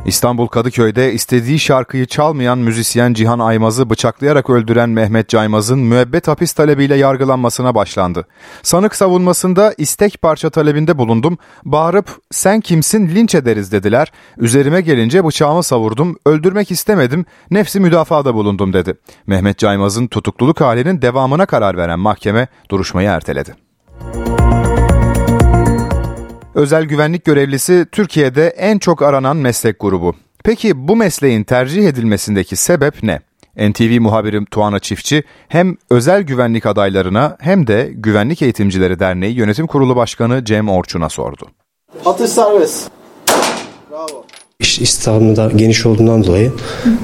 İstanbul 0.06 0.48
Kadıköy'de 0.48 1.14
istediği 1.14 1.60
şarkıyı 1.60 2.06
çalmayan 2.06 2.58
müzisyen 2.58 3.14
Cihan 3.14 3.40
Aymaz'ı 3.40 3.90
bıçaklayarak 3.90 4.50
öldüren 4.50 4.90
Mehmet 4.90 5.30
Caymaz'ın 5.30 5.80
müebbet 5.80 6.28
hapis 6.28 6.54
talebiyle 6.54 6.96
yargılanmasına 6.96 7.76
başlandı. 7.76 8.28
Sanık 8.64 8.96
savunmasında 8.96 9.74
istek 9.78 10.22
parça 10.22 10.50
talebinde 10.50 10.98
bulundum. 10.98 11.38
Bağırıp 11.66 12.08
sen 12.32 12.62
kimsin 12.62 13.16
linç 13.16 13.36
ederiz 13.36 13.72
dediler. 13.72 14.12
Üzerime 14.38 14.82
gelince 14.82 15.26
bıçağımı 15.26 15.64
savurdum. 15.64 16.18
Öldürmek 16.26 16.72
istemedim. 16.72 17.26
Nefsi 17.52 17.80
müdafada 17.80 18.34
bulundum 18.34 18.74
dedi. 18.74 18.94
Mehmet 19.28 19.58
Caymaz'ın 19.58 20.08
tutukluluk 20.08 20.62
halinin 20.62 21.02
devamına 21.02 21.46
karar 21.46 21.78
veren 21.78 22.00
mahkeme 22.00 22.48
duruşmayı 22.72 23.10
erteledi. 23.10 23.65
Özel 26.56 26.84
güvenlik 26.84 27.26
görevlisi 27.26 27.86
Türkiye'de 27.92 28.48
en 28.48 28.78
çok 28.78 29.02
aranan 29.02 29.38
meslek 29.38 29.80
grubu. 29.80 30.16
Peki 30.44 30.88
bu 30.88 30.96
mesleğin 30.96 31.44
tercih 31.44 31.88
edilmesindeki 31.88 32.56
sebep 32.56 33.04
ne? 33.04 33.20
NTV 33.70 34.02
muhabirim 34.02 34.46
Tuana 34.46 34.80
Çiftçi 34.80 35.24
hem 35.48 35.76
özel 35.90 36.22
güvenlik 36.22 36.66
adaylarına 36.66 37.38
hem 37.40 37.68
de 37.68 37.90
Güvenlik 37.94 38.42
Eğitimcileri 38.42 39.00
Derneği 39.00 39.36
Yönetim 39.36 39.68
Kurulu 39.68 39.96
Başkanı 39.96 40.46
Cem 40.46 40.70
Orçun'a 40.70 41.10
sordu. 41.10 41.48
Atış 42.06 42.30
serbest. 42.30 42.90
Bravo. 43.92 44.26
İş 44.60 44.80
istihdamı 44.80 45.36
da 45.36 45.52
geniş 45.56 45.86
olduğundan 45.86 46.24
dolayı 46.24 46.52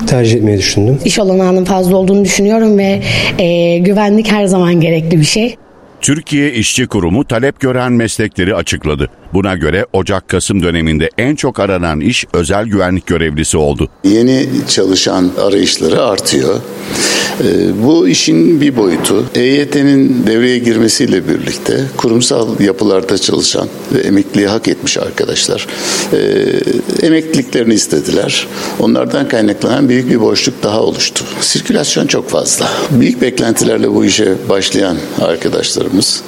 tercih 0.07 0.37
etmeyi 0.37 0.57
düşündüm. 0.57 0.99
İş 1.05 1.19
olanağının 1.19 1.65
fazla 1.65 1.97
olduğunu 1.97 2.25
düşünüyorum 2.25 2.77
ve 2.77 3.01
e, 3.39 3.77
güvenlik 3.77 4.31
her 4.31 4.45
zaman 4.45 4.81
gerekli 4.81 5.19
bir 5.19 5.23
şey. 5.25 5.57
Türkiye 6.01 6.53
İşçi 6.53 6.87
Kurumu 6.87 7.27
talep 7.27 7.59
gören 7.59 7.93
meslekleri 7.93 8.55
açıkladı. 8.55 9.09
Buna 9.33 9.55
göre 9.55 9.85
Ocak-Kasım 9.93 10.63
döneminde 10.63 11.09
en 11.17 11.35
çok 11.35 11.59
aranan 11.59 11.99
iş 11.99 12.25
özel 12.33 12.65
güvenlik 12.65 13.07
görevlisi 13.07 13.57
oldu. 13.57 13.89
Yeni 14.03 14.47
çalışan 14.69 15.31
arayışları 15.41 16.03
artıyor. 16.03 16.55
Ee, 17.43 17.83
bu 17.83 18.07
işin 18.07 18.61
bir 18.61 18.77
boyutu 18.77 19.25
EYT'nin 19.35 20.27
devreye 20.27 20.57
girmesiyle 20.57 21.29
birlikte 21.29 21.83
kurumsal 21.97 22.59
yapılarda 22.59 23.17
çalışan 23.17 23.67
ve 23.93 23.99
emekliye 23.99 24.47
hak 24.47 24.67
etmiş 24.67 24.97
arkadaşlar 24.97 25.67
e, 26.13 27.07
emekliliklerini 27.07 27.73
istediler. 27.73 28.47
Onlardan 28.79 29.27
kaynaklanan 29.27 29.89
büyük 29.89 30.09
bir 30.09 30.21
boşluk 30.21 30.63
daha 30.63 30.81
oluştu. 30.81 31.25
Sirkülasyon 31.41 32.07
çok 32.07 32.29
fazla. 32.29 32.69
Büyük 32.91 33.21
beklentilerle 33.21 33.95
bu 33.95 34.05
işe 34.05 34.35
başlayan 34.49 34.97
arkadaşlarımız 35.21 36.21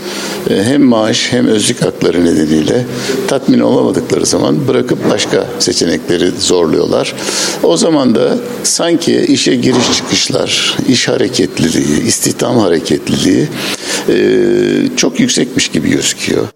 e, 0.49 0.63
hem 0.63 0.83
maaş 0.83 1.27
hem 1.31 1.47
özlük 1.47 1.81
hakları 1.81 2.25
nedeniyle 2.25 2.85
tatmin 3.27 3.59
olamadıkları 3.59 4.25
zaman 4.25 4.67
bırakıp 4.67 5.09
başka 5.09 5.47
seçenekleri 5.59 6.31
zorluyorlar. 6.39 7.13
O 7.63 7.77
zaman 7.77 8.15
da 8.15 8.37
sanki 8.63 9.25
işe 9.27 9.55
giriş 9.55 9.97
çıkışlar, 9.97 10.77
iş 10.87 11.02
hareketliliği, 11.07 12.01
istihdam 12.01 12.57
hareketliliği 12.57 13.47
e, 14.09 14.15
çok 14.97 15.19
yüksekmiş 15.19 15.67
gibi 15.67 15.89
gözüküyor. 15.89 16.47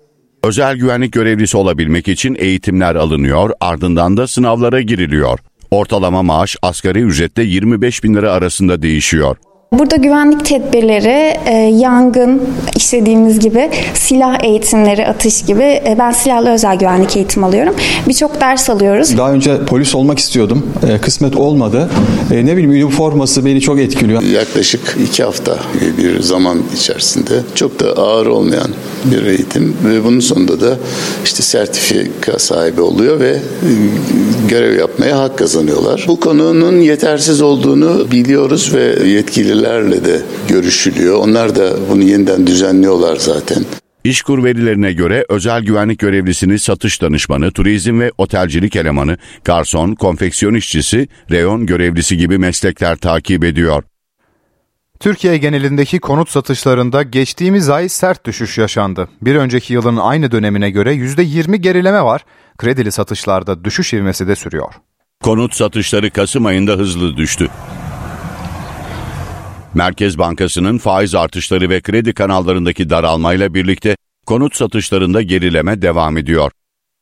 Özel 0.43 0.77
güvenlik 0.77 1.13
görevlisi 1.13 1.57
olabilmek 1.57 2.07
için 2.07 2.35
eğitimler 2.39 2.95
alınıyor, 2.95 3.51
ardından 3.59 4.17
da 4.17 4.27
sınavlara 4.27 4.81
giriliyor. 4.81 5.39
Ortalama 5.71 6.23
maaş 6.23 6.55
asgari 6.61 6.99
ücrette 6.99 7.43
25 7.43 8.03
bin 8.03 8.15
lira 8.15 8.31
arasında 8.31 8.81
değişiyor. 8.81 9.37
Burada 9.73 9.95
güvenlik 9.95 10.45
tedbirleri, 10.45 11.37
e, 11.45 11.53
yangın, 11.79 12.41
istediğimiz 12.75 13.39
gibi 13.39 13.69
silah 13.93 14.43
eğitimleri, 14.43 15.07
atış 15.07 15.45
gibi. 15.45 15.63
E, 15.63 15.95
ben 15.99 16.11
silahlı 16.11 16.49
özel 16.49 16.77
güvenlik 16.77 17.17
eğitim 17.17 17.43
alıyorum. 17.43 17.75
Birçok 18.07 18.41
ders 18.41 18.69
alıyoruz. 18.69 19.17
Daha 19.17 19.31
önce 19.31 19.65
polis 19.65 19.95
olmak 19.95 20.19
istiyordum. 20.19 20.65
E, 20.89 20.97
kısmet 20.97 21.35
olmadı. 21.35 21.89
E, 22.31 22.45
ne 22.45 22.53
bileyim 22.53 22.71
üniforması 22.71 23.45
beni 23.45 23.61
çok 23.61 23.79
etkiliyor. 23.79 24.21
Yaklaşık 24.21 24.97
iki 25.09 25.23
hafta 25.23 25.57
bir 25.97 26.21
zaman 26.21 26.61
içerisinde 26.75 27.33
çok 27.55 27.79
da 27.79 27.85
ağır 27.85 28.25
olmayan 28.25 28.69
bir 29.05 29.25
eğitim 29.25 29.77
ve 29.85 30.03
bunun 30.03 30.19
sonunda 30.19 30.61
da 30.61 30.77
işte 31.25 31.43
sertifika 31.43 32.39
sahibi 32.39 32.81
oluyor 32.81 33.19
ve 33.19 33.29
e, 33.29 33.39
görev 34.49 34.79
yapmaya 34.79 35.19
hak 35.19 35.37
kazanıyorlar. 35.37 36.05
Bu 36.07 36.19
konunun 36.19 36.79
yetersiz 36.79 37.41
olduğunu 37.41 38.11
biliyoruz 38.11 38.71
ve 38.73 39.09
yetkili 39.09 39.56
yetkililerle 39.57 40.05
de 40.05 40.21
görüşülüyor. 40.49 41.17
Onlar 41.17 41.55
da 41.55 41.89
bunu 41.89 42.03
yeniden 42.03 42.47
düzenliyorlar 42.47 43.15
zaten. 43.15 43.65
İşkur 44.03 44.43
verilerine 44.43 44.93
göre 44.93 45.25
özel 45.29 45.63
güvenlik 45.63 45.99
görevlisini 45.99 46.59
satış 46.59 47.01
danışmanı, 47.01 47.51
turizm 47.51 47.99
ve 47.99 48.11
otelcilik 48.17 48.75
elemanı, 48.75 49.17
garson, 49.43 49.95
konfeksiyon 49.95 50.53
işçisi, 50.53 51.07
reyon 51.31 51.65
görevlisi 51.65 52.17
gibi 52.17 52.37
meslekler 52.37 52.95
takip 52.95 53.43
ediyor. 53.43 53.83
Türkiye 54.99 55.37
genelindeki 55.37 55.99
konut 55.99 56.29
satışlarında 56.29 57.03
geçtiğimiz 57.03 57.69
ay 57.69 57.89
sert 57.89 58.25
düşüş 58.25 58.57
yaşandı. 58.57 59.09
Bir 59.21 59.35
önceki 59.35 59.73
yılın 59.73 59.97
aynı 59.97 60.31
dönemine 60.31 60.69
göre 60.69 60.93
%20 60.93 61.55
gerileme 61.55 62.01
var. 62.03 62.25
Kredili 62.57 62.91
satışlarda 62.91 63.63
düşüş 63.63 63.93
ivmesi 63.93 64.27
de 64.27 64.35
sürüyor. 64.35 64.73
Konut 65.23 65.55
satışları 65.55 66.09
Kasım 66.09 66.45
ayında 66.45 66.71
hızlı 66.71 67.17
düştü. 67.17 67.47
Merkez 69.73 70.17
Bankası'nın 70.17 70.77
faiz 70.77 71.15
artışları 71.15 71.69
ve 71.69 71.81
kredi 71.81 72.13
kanallarındaki 72.13 72.89
daralmayla 72.89 73.53
birlikte 73.53 73.95
konut 74.25 74.55
satışlarında 74.55 75.21
gerileme 75.21 75.81
devam 75.81 76.17
ediyor. 76.17 76.51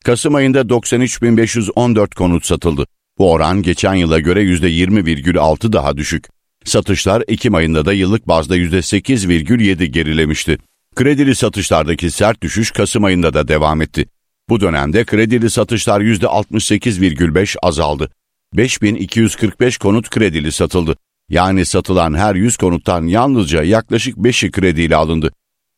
Kasım 0.06 0.36
ayında 0.36 0.62
93.514 0.62 2.16
konut 2.16 2.46
satıldı. 2.46 2.86
Bu 3.18 3.32
oran 3.32 3.62
geçen 3.62 3.94
yıla 3.94 4.20
göre 4.20 4.44
%20,6 4.44 5.74
daha 5.74 5.98
düşük. 5.98 6.26
Satışlar 6.66 7.24
Ekim 7.28 7.56
ayında 7.56 7.86
da 7.86 7.94
yıllık 7.94 8.28
bazda 8.28 8.58
%8,7 8.58 9.86
gerilemişti. 9.86 10.58
Kredili 10.96 11.36
satışlardaki 11.36 12.12
sert 12.12 12.42
düşüş 12.42 12.72
Kasım 12.72 13.04
ayında 13.04 13.34
da 13.34 13.48
devam 13.48 13.82
etti. 13.82 14.06
Bu 14.50 14.62
dönemde 14.62 15.06
kredili 15.06 15.50
satışlar 15.50 16.02
%68,5 16.02 17.58
azaldı. 17.64 18.10
5245 18.54 19.78
konut 19.78 20.10
kredili 20.10 20.52
satıldı. 20.52 20.96
Yani 21.30 21.66
satılan 21.66 22.14
her 22.14 22.36
100 22.36 22.58
konuttan 22.58 23.08
yalnızca 23.08 23.64
yaklaşık 23.64 24.18
5'i 24.18 24.52
krediyle 24.52 24.96
alındı. 24.96 25.32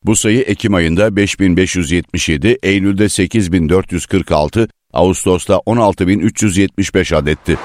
Bu 0.04 0.16
sayı 0.16 0.42
Ekim 0.42 0.74
ayında 0.74 1.16
5577, 1.16 2.58
Eylül'de 2.64 3.10
8446, 3.10 4.68
Ağustos'ta 4.94 5.62
16375 5.66 7.14
adetti. 7.14 7.58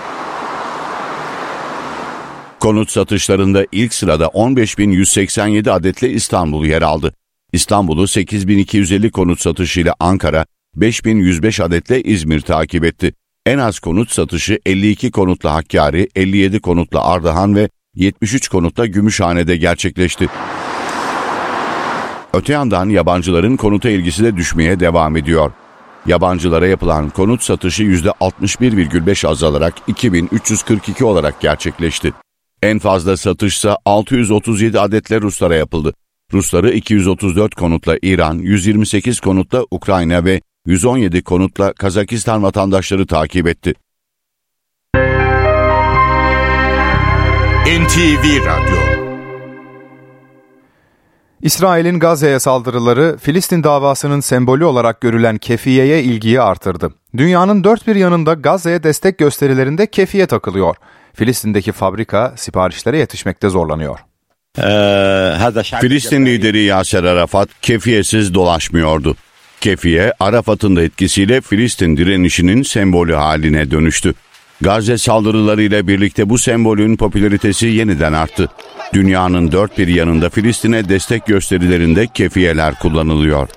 Konut 2.60 2.90
satışlarında 2.90 3.66
ilk 3.72 3.94
sırada 3.94 4.24
15.187 4.24 5.70
adetle 5.70 6.10
İstanbul 6.10 6.66
yer 6.66 6.82
aldı. 6.82 7.14
İstanbul'u 7.52 8.02
8.250 8.02 9.10
konut 9.10 9.40
satışıyla 9.40 9.94
Ankara, 10.00 10.46
5.105 10.78 11.62
adetle 11.62 12.02
İzmir 12.02 12.40
takip 12.40 12.84
etti. 12.84 13.12
En 13.46 13.58
az 13.58 13.78
konut 13.78 14.10
satışı 14.10 14.58
52 14.66 15.10
konutla 15.10 15.54
Hakkari, 15.54 16.08
57 16.16 16.60
konutla 16.60 17.04
Ardahan 17.04 17.56
ve 17.56 17.68
73 17.94 18.48
konutla 18.48 18.86
Gümüşhane'de 18.86 19.56
gerçekleşti. 19.56 20.28
Öte 22.32 22.52
yandan 22.52 22.88
yabancıların 22.88 23.56
konuta 23.56 23.90
ilgisi 23.90 24.24
de 24.24 24.36
düşmeye 24.36 24.80
devam 24.80 25.16
ediyor. 25.16 25.52
Yabancılara 26.06 26.66
yapılan 26.66 27.10
konut 27.10 27.42
satışı 27.42 27.82
%61,5 27.82 29.28
azalarak 29.28 29.74
2342 29.86 31.04
olarak 31.04 31.40
gerçekleşti. 31.40 32.12
En 32.62 32.78
fazla 32.78 33.16
satışsa 33.16 33.78
637 33.84 34.80
adetle 34.80 35.20
Ruslara 35.20 35.54
yapıldı. 35.54 35.94
Rusları 36.32 36.72
234 36.72 37.54
konutla 37.54 37.96
İran, 38.02 38.38
128 38.38 39.20
konutla 39.20 39.64
Ukrayna 39.70 40.24
ve 40.24 40.40
117 40.66 41.22
konutla 41.22 41.72
Kazakistan 41.72 42.42
vatandaşları 42.42 43.06
takip 43.06 43.46
etti. 43.46 43.74
NTV 47.66 48.46
Radyo 48.46 48.76
İsrail'in 51.42 51.98
Gazze'ye 51.98 52.40
saldırıları 52.40 53.16
Filistin 53.20 53.64
davasının 53.64 54.20
sembolü 54.20 54.64
olarak 54.64 55.00
görülen 55.00 55.38
kefiyeye 55.38 56.02
ilgiyi 56.02 56.40
artırdı. 56.40 56.94
Dünyanın 57.16 57.64
dört 57.64 57.86
bir 57.86 57.96
yanında 57.96 58.34
Gazze'ye 58.34 58.82
destek 58.82 59.18
gösterilerinde 59.18 59.86
kefiye 59.86 60.26
takılıyor. 60.26 60.76
Filistin'deki 61.14 61.72
fabrika 61.72 62.34
siparişlere 62.36 62.98
yetişmekte 62.98 63.48
zorlanıyor. 63.48 63.98
Filistin 65.80 66.26
lideri 66.26 66.62
Yaser 66.62 67.04
Arafat 67.04 67.48
kefiyesiz 67.62 68.34
dolaşmıyordu. 68.34 69.16
Kefiye, 69.62 70.12
Arafat'ın 70.20 70.76
da 70.76 70.82
etkisiyle 70.82 71.40
Filistin 71.40 71.96
direnişinin 71.96 72.62
sembolü 72.62 73.14
haline 73.14 73.70
dönüştü. 73.70 74.14
Gazze 74.60 74.98
saldırılarıyla 74.98 75.88
birlikte 75.88 76.28
bu 76.28 76.38
sembolün 76.38 76.96
popülaritesi 76.96 77.66
yeniden 77.66 78.12
arttı. 78.12 78.48
Dünyanın 78.94 79.52
dört 79.52 79.78
bir 79.78 79.88
yanında 79.88 80.30
Filistin'e 80.30 80.88
destek 80.88 81.26
gösterilerinde 81.26 82.06
kefiyeler 82.14 82.74
kullanılıyor. 82.74 83.48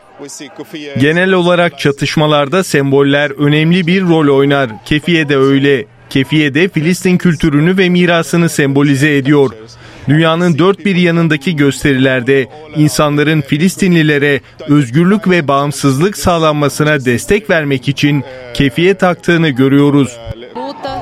Genel 0.99 1.33
olarak 1.33 1.79
çatışmalarda 1.79 2.63
semboller 2.63 3.31
önemli 3.31 3.87
bir 3.87 4.01
rol 4.01 4.37
oynar. 4.37 4.69
Kefiye 4.85 5.29
de 5.29 5.37
öyle. 5.37 5.85
Kefiye 6.09 6.53
de 6.53 6.69
Filistin 6.69 7.17
kültürünü 7.17 7.77
ve 7.77 7.89
mirasını 7.89 8.49
sembolize 8.49 9.17
ediyor. 9.17 9.49
Dünyanın 10.07 10.57
dört 10.57 10.85
bir 10.85 10.95
yanındaki 10.95 11.55
gösterilerde 11.55 12.47
insanların 12.75 13.41
Filistinlilere 13.41 14.41
özgürlük 14.67 15.29
ve 15.29 15.47
bağımsızlık 15.47 16.17
sağlanmasına 16.17 17.05
destek 17.05 17.49
vermek 17.49 17.87
için 17.87 18.23
kefiye 18.53 18.93
taktığını 18.93 19.49
görüyoruz. 19.49 20.17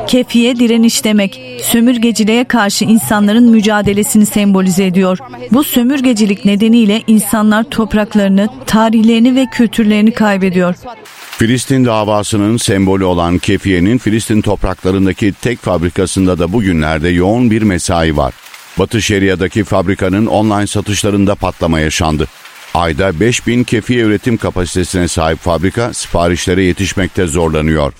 Kefiye 0.07 0.55
direniş 0.55 1.03
demek. 1.03 1.41
Sömürgeciliğe 1.63 2.43
karşı 2.43 2.85
insanların 2.85 3.51
mücadelesini 3.51 4.25
sembolize 4.25 4.85
ediyor. 4.85 5.17
Bu 5.51 5.63
sömürgecilik 5.63 6.45
nedeniyle 6.45 7.01
insanlar 7.07 7.63
topraklarını, 7.63 8.47
tarihlerini 8.65 9.35
ve 9.35 9.45
kültürlerini 9.53 10.13
kaybediyor. 10.13 10.75
Filistin 11.37 11.85
davasının 11.85 12.57
sembolü 12.57 13.03
olan 13.03 13.37
kefiyenin 13.37 13.97
Filistin 13.97 14.41
topraklarındaki 14.41 15.33
tek 15.41 15.59
fabrikasında 15.59 16.39
da 16.39 16.53
bugünlerde 16.53 17.09
yoğun 17.09 17.51
bir 17.51 17.61
mesai 17.61 18.17
var. 18.17 18.33
Batı 18.79 19.01
Şeria'daki 19.01 19.63
fabrikanın 19.63 20.25
online 20.25 20.67
satışlarında 20.67 21.35
patlama 21.35 21.79
yaşandı. 21.79 22.27
Ayda 22.73 23.19
5000 23.19 23.63
kefiye 23.63 24.03
üretim 24.03 24.37
kapasitesine 24.37 25.07
sahip 25.07 25.39
fabrika 25.39 25.93
siparişlere 25.93 26.63
yetişmekte 26.63 27.27
zorlanıyor. 27.27 27.93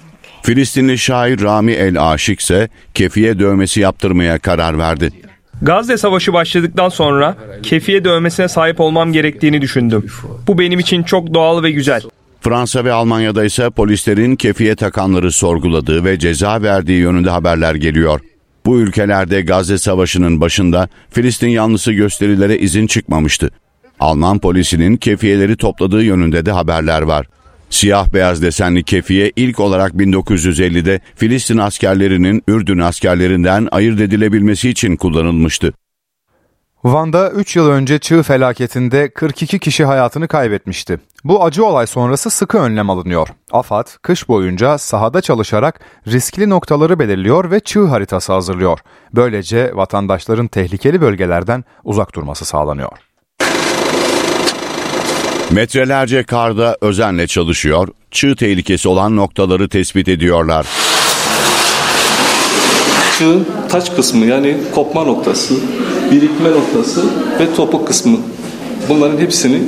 Filistinli 0.44 0.98
şair 0.98 1.42
Rami 1.42 1.72
El 1.72 2.12
Aşık 2.12 2.40
ise 2.40 2.70
kefiye 2.94 3.40
dövmesi 3.40 3.80
yaptırmaya 3.80 4.40
karar 4.40 4.78
verdi. 4.80 5.12
Gazze 5.62 5.98
Savaşı 5.98 6.34
başladıktan 6.34 6.90
sonra 6.90 7.38
kefiye 7.64 8.06
dövmesine 8.06 8.48
sahip 8.48 8.80
olmam 8.80 9.14
gerektiğini 9.14 9.62
düşündüm. 9.62 10.06
Bu 10.48 10.60
benim 10.60 10.80
için 10.80 11.04
çok 11.04 11.34
doğal 11.34 11.64
ve 11.64 11.72
güzel. 11.72 12.02
Fransa 12.42 12.86
ve 12.86 12.92
Almanya'da 12.92 13.44
ise 13.44 13.70
polislerin 13.70 14.36
kefiye 14.36 14.76
takanları 14.76 15.32
sorguladığı 15.32 16.06
ve 16.06 16.20
ceza 16.20 16.62
verdiği 16.62 17.00
yönünde 17.00 17.30
haberler 17.30 17.76
geliyor. 17.76 18.20
Bu 18.66 18.80
ülkelerde 18.80 19.42
Gazze 19.42 19.78
Savaşı'nın 19.78 20.42
başında 20.42 20.90
Filistin 21.10 21.48
yanlısı 21.48 21.92
gösterilere 21.92 22.58
izin 22.58 22.88
çıkmamıştı. 22.88 23.50
Alman 24.00 24.40
polisinin 24.40 24.98
kefiyeleri 24.98 25.58
topladığı 25.58 26.04
yönünde 26.04 26.46
de 26.46 26.52
haberler 26.52 27.02
var. 27.02 27.28
Siyah 27.70 28.14
beyaz 28.14 28.42
desenli 28.42 28.84
kefiye 28.84 29.32
ilk 29.36 29.60
olarak 29.60 29.92
1950'de 29.92 31.00
Filistin 31.16 31.58
askerlerinin 31.58 32.44
Ürdün 32.48 32.80
askerlerinden 32.80 33.68
ayırt 33.72 34.02
edilebilmesi 34.02 34.70
için 34.70 34.96
kullanılmıştı. 34.96 35.74
Van'da 36.84 37.30
3 37.30 37.56
yıl 37.56 37.70
önce 37.70 38.00
çığ 38.00 38.24
felaketinde 38.24 39.10
42 39.10 39.60
kişi 39.60 39.86
hayatını 39.86 40.28
kaybetmişti. 40.28 41.00
Bu 41.24 41.44
acı 41.44 41.66
olay 41.66 41.88
sonrası 41.88 42.30
sıkı 42.30 42.58
önlem 42.58 42.90
alınıyor. 42.90 43.28
AFAD 43.52 43.88
kış 44.02 44.28
boyunca 44.28 44.78
sahada 44.78 45.22
çalışarak 45.22 45.80
riskli 46.08 46.50
noktaları 46.50 47.00
belirliyor 47.00 47.52
ve 47.52 47.60
çığ 47.60 47.86
haritası 47.86 48.34
hazırlıyor. 48.34 48.80
Böylece 49.14 49.72
vatandaşların 49.76 50.48
tehlikeli 50.48 51.02
bölgelerden 51.02 51.64
uzak 51.84 52.16
durması 52.16 52.46
sağlanıyor. 52.46 52.98
Metrelerce 55.52 56.24
karda 56.24 56.78
özenle 56.82 57.28
çalışıyor, 57.28 57.88
çığ 58.12 58.36
tehlikesi 58.36 58.90
olan 58.90 59.16
noktaları 59.16 59.70
tespit 59.70 60.08
ediyorlar. 60.08 60.66
Çığın 63.18 63.48
taç 63.70 63.96
kısmı 63.96 64.26
yani 64.26 64.58
kopma 64.76 65.04
noktası, 65.04 65.54
birikme 66.12 66.52
noktası 66.52 67.02
ve 67.40 67.56
topuk 67.56 67.88
kısmı. 67.88 68.18
Bunların 68.90 69.18
hepsini 69.18 69.60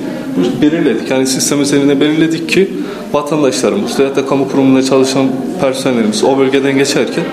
belirledik. 0.61 1.11
Yani 1.11 1.27
sistem 1.27 1.61
üzerinde 1.61 2.01
belirledik 2.01 2.49
ki 2.49 2.69
vatandaşlarımız 3.13 3.99
veya 3.99 4.15
da 4.15 4.25
kamu 4.25 4.51
kurumunda 4.51 4.83
çalışan 4.83 5.27
personellerimiz 5.61 6.23
o 6.23 6.37
bölgeden 6.37 6.77
geçerken 6.77 7.23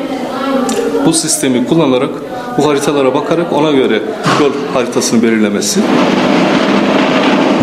bu 1.07 1.13
sistemi 1.13 1.67
kullanarak 1.67 2.11
bu 2.59 2.69
haritalara 2.69 3.15
bakarak 3.15 3.53
ona 3.53 3.71
göre 3.71 4.03
yol 4.41 4.53
haritasını 4.75 5.23
belirlemesi. 5.23 5.81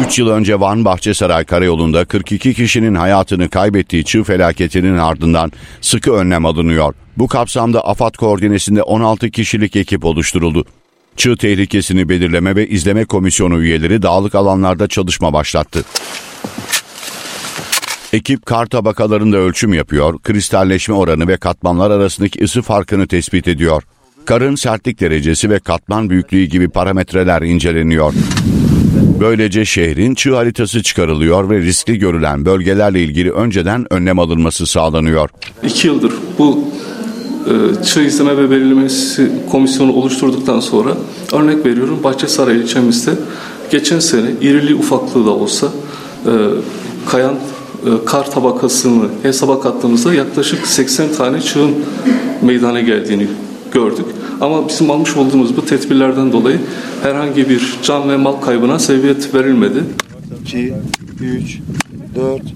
3 0.06 0.20
yıl 0.20 0.30
önce 0.30 0.60
Van 0.60 0.86
Bahçesaray 0.86 1.46
Karayolu'nda 1.46 2.06
42 2.06 2.54
kişinin 2.54 2.96
hayatını 2.96 3.50
kaybettiği 3.50 4.04
çığ 4.04 4.24
felaketinin 4.24 4.98
ardından 4.98 5.52
sıkı 5.82 6.12
önlem 6.12 6.46
alınıyor. 6.46 6.94
Bu 7.18 7.28
kapsamda 7.28 7.88
AFAD 7.88 8.16
koordinesinde 8.16 8.84
16 8.84 9.32
kişilik 9.32 9.76
ekip 9.76 10.06
oluşturuldu. 10.06 10.66
Çığ 11.20 11.38
tehlikesini 11.38 12.09
belirleme 12.09 12.55
ve 12.55 12.67
izleme 12.67 13.05
komisyonu 13.05 13.61
üyeleri 13.61 14.01
dağlık 14.01 14.36
alanlarda 14.36 14.88
çalışma 14.88 15.34
başlattı. 15.34 15.84
Ekip 18.13 18.45
kar 18.45 18.65
tabakalarında 18.65 19.38
ölçüm 19.38 19.74
yapıyor, 19.74 20.20
kristalleşme 20.20 20.95
oranı 20.95 21.28
ve 21.28 21.38
katmanlar 21.38 21.91
arasındaki 21.91 22.43
ısı 22.43 22.61
farkını 22.61 23.07
tespit 23.07 23.47
ediyor. 23.47 23.84
Karın 24.26 24.55
sertlik 24.55 24.99
derecesi 24.99 25.49
ve 25.49 25.59
katman 25.59 26.09
büyüklüğü 26.09 26.43
gibi 26.43 26.70
parametreler 26.70 27.41
inceleniyor. 27.41 28.13
Böylece 29.20 29.65
şehrin 29.65 30.15
çığ 30.15 30.36
haritası 30.36 30.84
çıkarılıyor 30.84 31.49
ve 31.49 31.59
riskli 31.59 31.99
görülen 31.99 32.45
bölgelerle 32.45 33.03
ilgili 33.03 33.32
önceden 33.32 33.93
önlem 33.93 34.20
alınması 34.20 34.67
sağlanıyor. 34.67 35.30
İki 35.63 35.88
yıldır 35.88 36.13
bu 36.38 36.74
çığ 37.86 38.02
izleme 38.02 38.38
ve 38.38 38.52
belirlemesi 38.52 39.32
komisyonu 39.52 39.94
oluşturduktan 39.94 40.60
sonra 40.60 40.98
örnek 41.34 41.66
veriyorum 41.66 42.00
Bahçesaray 42.04 42.58
ilçemizde 42.58 43.12
geçen 43.72 44.00
sene 44.00 44.32
irili 44.42 44.76
ufaklığı 44.76 45.26
da 45.26 45.30
olsa 45.30 45.68
e, 46.26 46.32
kayan 47.10 47.34
e, 47.34 48.06
kar 48.06 48.32
tabakasını 48.32 49.10
hesaba 49.24 49.62
kattığımızda 49.62 50.14
yaklaşık 50.14 50.68
80 50.68 51.14
tane 51.14 51.42
çığın 51.42 51.72
meydana 52.42 52.82
geldiğini 52.82 53.28
gördük. 53.72 54.06
Ama 54.42 54.68
bizim 54.68 54.92
almış 54.92 55.18
olduğumuz 55.18 55.58
bu 55.58 55.66
tedbirlerden 55.66 56.32
dolayı 56.32 56.60
herhangi 57.04 57.50
bir 57.50 57.78
can 57.84 58.10
ve 58.10 58.18
mal 58.18 58.34
kaybına 58.34 58.80
sebebiyet 58.80 59.36
verilmedi. 59.36 59.84
2, 60.42 60.74
3, 61.22 61.60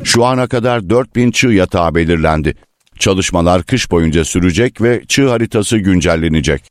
Şu 0.03 0.25
ana 0.25 0.47
kadar 0.47 0.89
4000 0.89 1.31
çığ 1.31 1.47
yatağı 1.47 1.95
belirlendi. 1.95 2.55
Çalışmalar 3.03 3.63
kış 3.63 3.91
boyunca 3.91 4.25
sürecek 4.25 4.81
ve 4.81 5.01
çığ 5.07 5.29
haritası 5.29 5.77
güncellenecek. 5.77 6.63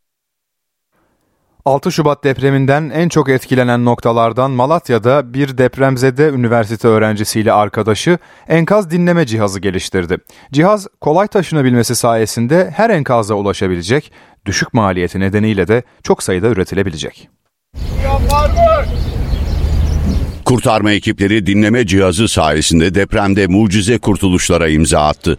6 1.65 1.93
Şubat 1.93 2.25
depreminden 2.25 2.91
en 2.95 3.09
çok 3.09 3.29
etkilenen 3.29 3.85
noktalardan 3.85 4.51
Malatya'da 4.51 5.35
bir 5.35 5.59
depremzede 5.59 6.29
üniversite 6.29 6.89
öğrencisiyle 6.89 7.53
arkadaşı 7.53 8.19
enkaz 8.49 8.91
dinleme 8.91 9.27
cihazı 9.27 9.61
geliştirdi. 9.61 10.19
Cihaz 10.53 10.87
kolay 11.01 11.29
taşınabilmesi 11.29 11.97
sayesinde 11.97 12.71
her 12.77 12.91
enkaza 12.91 13.35
ulaşabilecek, 13.35 14.13
düşük 14.47 14.75
maliyeti 14.75 15.21
nedeniyle 15.21 15.69
de 15.69 15.83
çok 16.03 16.23
sayıda 16.23 16.49
üretilebilecek. 16.49 17.29
Kurtarma 20.45 20.93
ekipleri 20.93 21.47
dinleme 21.47 21.87
cihazı 21.87 22.29
sayesinde 22.29 22.95
depremde 22.95 23.47
mucize 23.47 23.99
kurtuluşlara 23.99 24.69
imza 24.69 25.01
attı. 25.01 25.39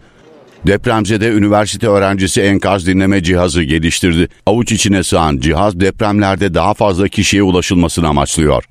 Depremzede 0.66 1.28
üniversite 1.28 1.88
öğrencisi 1.88 2.40
enkaz 2.40 2.86
dinleme 2.86 3.22
cihazı 3.22 3.62
geliştirdi. 3.62 4.28
Avuç 4.46 4.72
içine 4.72 5.02
sığan 5.02 5.38
cihaz 5.38 5.80
depremlerde 5.80 6.54
daha 6.54 6.74
fazla 6.74 7.08
kişiye 7.08 7.42
ulaşılmasını 7.42 8.08
amaçlıyor. 8.08 8.64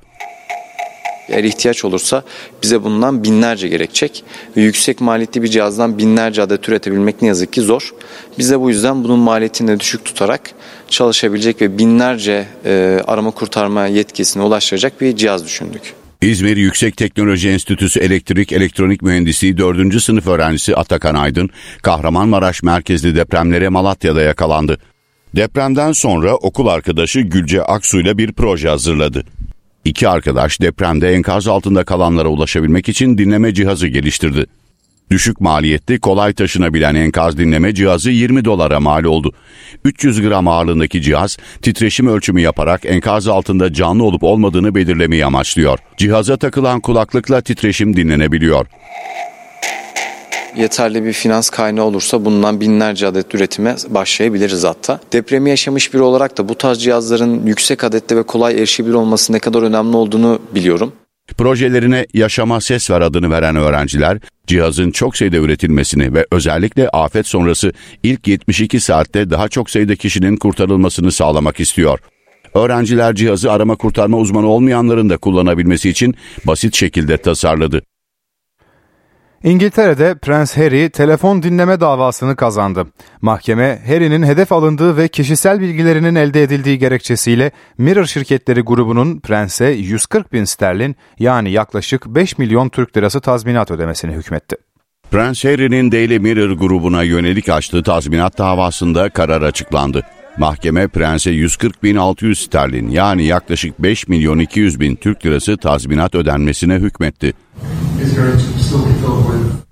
Eğer 1.29 1.43
ihtiyaç 1.43 1.85
olursa 1.85 2.23
bize 2.63 2.83
bundan 2.83 3.23
binlerce 3.23 3.67
gerekecek 3.67 4.23
ve 4.57 4.61
yüksek 4.61 5.01
maliyetli 5.01 5.43
bir 5.43 5.47
cihazdan 5.47 5.97
binlerce 5.97 6.41
adet 6.41 6.69
üretebilmek 6.69 7.21
ne 7.21 7.27
yazık 7.27 7.53
ki 7.53 7.61
zor. 7.61 7.93
Biz 8.37 8.51
de 8.51 8.59
bu 8.59 8.69
yüzden 8.69 9.03
bunun 9.03 9.19
maliyetini 9.19 9.67
de 9.67 9.79
düşük 9.79 10.05
tutarak 10.05 10.41
çalışabilecek 10.89 11.61
ve 11.61 11.77
binlerce 11.77 12.47
e, 12.65 12.99
arama 13.07 13.31
kurtarma 13.31 13.87
yetkisine 13.87 14.43
ulaştıracak 14.43 15.01
bir 15.01 15.15
cihaz 15.15 15.45
düşündük. 15.45 16.02
İzmir 16.23 16.57
Yüksek 16.57 16.97
Teknoloji 16.97 17.49
Enstitüsü 17.49 17.99
Elektrik 17.99 18.51
Elektronik 18.51 19.01
Mühendisliği 19.01 19.57
4. 19.57 20.01
sınıf 20.01 20.27
öğrencisi 20.27 20.75
Atakan 20.75 21.15
Aydın, 21.15 21.49
Kahramanmaraş 21.81 22.63
merkezli 22.63 23.15
depremlere 23.15 23.69
Malatya'da 23.69 24.21
yakalandı. 24.21 24.77
Depremden 25.35 25.91
sonra 25.91 26.35
okul 26.35 26.67
arkadaşı 26.67 27.19
Gülce 27.19 27.63
Aksu 27.63 27.99
ile 27.99 28.17
bir 28.17 28.31
proje 28.31 28.69
hazırladı. 28.69 29.23
İki 29.85 30.07
arkadaş 30.07 30.61
depremde 30.61 31.13
enkaz 31.13 31.47
altında 31.47 31.83
kalanlara 31.83 32.27
ulaşabilmek 32.27 32.89
için 32.89 33.17
dinleme 33.17 33.53
cihazı 33.53 33.87
geliştirdi. 33.87 34.45
Düşük 35.13 35.41
maliyetli, 35.41 35.99
kolay 35.99 36.33
taşınabilen 36.33 36.95
enkaz 36.95 37.37
dinleme 37.37 37.73
cihazı 37.73 38.11
20 38.11 38.45
dolara 38.45 38.79
mal 38.79 39.03
oldu. 39.03 39.33
300 39.85 40.21
gram 40.21 40.47
ağırlığındaki 40.47 41.01
cihaz 41.01 41.37
titreşim 41.61 42.07
ölçümü 42.07 42.41
yaparak 42.41 42.85
enkaz 42.85 43.27
altında 43.27 43.73
canlı 43.73 44.03
olup 44.03 44.23
olmadığını 44.23 44.75
belirlemeyi 44.75 45.25
amaçlıyor. 45.25 45.79
Cihaza 45.97 46.37
takılan 46.37 46.79
kulaklıkla 46.79 47.41
titreşim 47.41 47.95
dinlenebiliyor. 47.95 48.65
Yeterli 50.55 51.05
bir 51.05 51.13
finans 51.13 51.49
kaynağı 51.49 51.85
olursa 51.85 52.25
bundan 52.25 52.61
binlerce 52.61 53.07
adet 53.07 53.35
üretime 53.35 53.75
başlayabiliriz 53.89 54.63
hatta. 54.63 54.99
Depremi 55.13 55.49
yaşamış 55.49 55.93
biri 55.93 56.01
olarak 56.01 56.37
da 56.37 56.49
bu 56.49 56.55
tarz 56.55 56.83
cihazların 56.83 57.45
yüksek 57.45 57.83
adette 57.83 58.15
ve 58.15 58.23
kolay 58.23 58.53
erişebilir 58.53 58.93
olması 58.93 59.33
ne 59.33 59.39
kadar 59.39 59.61
önemli 59.61 59.97
olduğunu 59.97 60.39
biliyorum. 60.55 60.93
Projelerine 61.37 62.05
Yaşama 62.13 62.61
Ses 62.61 62.89
Ver 62.89 63.01
adını 63.01 63.29
veren 63.29 63.55
öğrenciler, 63.55 64.19
cihazın 64.47 64.91
çok 64.91 65.17
sayıda 65.17 65.37
üretilmesini 65.37 66.13
ve 66.13 66.25
özellikle 66.31 66.89
afet 66.89 67.27
sonrası 67.27 67.73
ilk 68.03 68.27
72 68.27 68.79
saatte 68.79 69.29
daha 69.29 69.49
çok 69.49 69.69
sayıda 69.69 69.95
kişinin 69.95 70.37
kurtarılmasını 70.37 71.11
sağlamak 71.11 71.59
istiyor. 71.59 71.99
Öğrenciler 72.53 73.15
cihazı 73.15 73.51
arama 73.51 73.75
kurtarma 73.75 74.17
uzmanı 74.17 74.47
olmayanların 74.47 75.09
da 75.09 75.17
kullanabilmesi 75.17 75.89
için 75.89 76.15
basit 76.45 76.75
şekilde 76.75 77.17
tasarladı. 77.17 77.81
İngiltere'de 79.43 80.15
Prens 80.15 80.57
Harry 80.57 80.89
telefon 80.89 81.43
dinleme 81.43 81.79
davasını 81.79 82.35
kazandı. 82.35 82.87
Mahkeme 83.21 83.81
Harry'nin 83.87 84.23
hedef 84.23 84.51
alındığı 84.51 84.97
ve 84.97 85.07
kişisel 85.07 85.59
bilgilerinin 85.59 86.15
elde 86.15 86.43
edildiği 86.43 86.79
gerekçesiyle 86.79 87.51
Mirror 87.77 88.05
şirketleri 88.05 88.61
grubunun 88.61 89.19
Prens'e 89.19 89.65
140 89.65 90.33
bin 90.33 90.43
sterlin 90.43 90.95
yani 91.19 91.51
yaklaşık 91.51 92.05
5 92.05 92.37
milyon 92.37 92.69
Türk 92.69 92.97
lirası 92.97 93.21
tazminat 93.21 93.71
ödemesini 93.71 94.11
hükmetti. 94.11 94.55
Prens 95.11 95.45
Harry'nin 95.45 95.91
Daily 95.91 96.19
Mirror 96.19 96.51
grubuna 96.51 97.03
yönelik 97.03 97.49
açtığı 97.49 97.83
tazminat 97.83 98.37
davasında 98.37 99.09
karar 99.09 99.41
açıklandı. 99.41 100.03
Mahkeme 100.37 100.87
Prens'e 100.87 101.31
140 101.31 101.83
bin 101.83 101.95
600 101.95 102.39
sterlin 102.39 102.89
yani 102.89 103.23
yaklaşık 103.23 103.79
5 103.79 104.07
milyon 104.07 104.39
200 104.39 104.79
bin 104.79 104.95
Türk 104.95 105.25
lirası 105.25 105.57
tazminat 105.57 106.15
ödenmesine 106.15 106.75
hükmetti. 106.75 107.33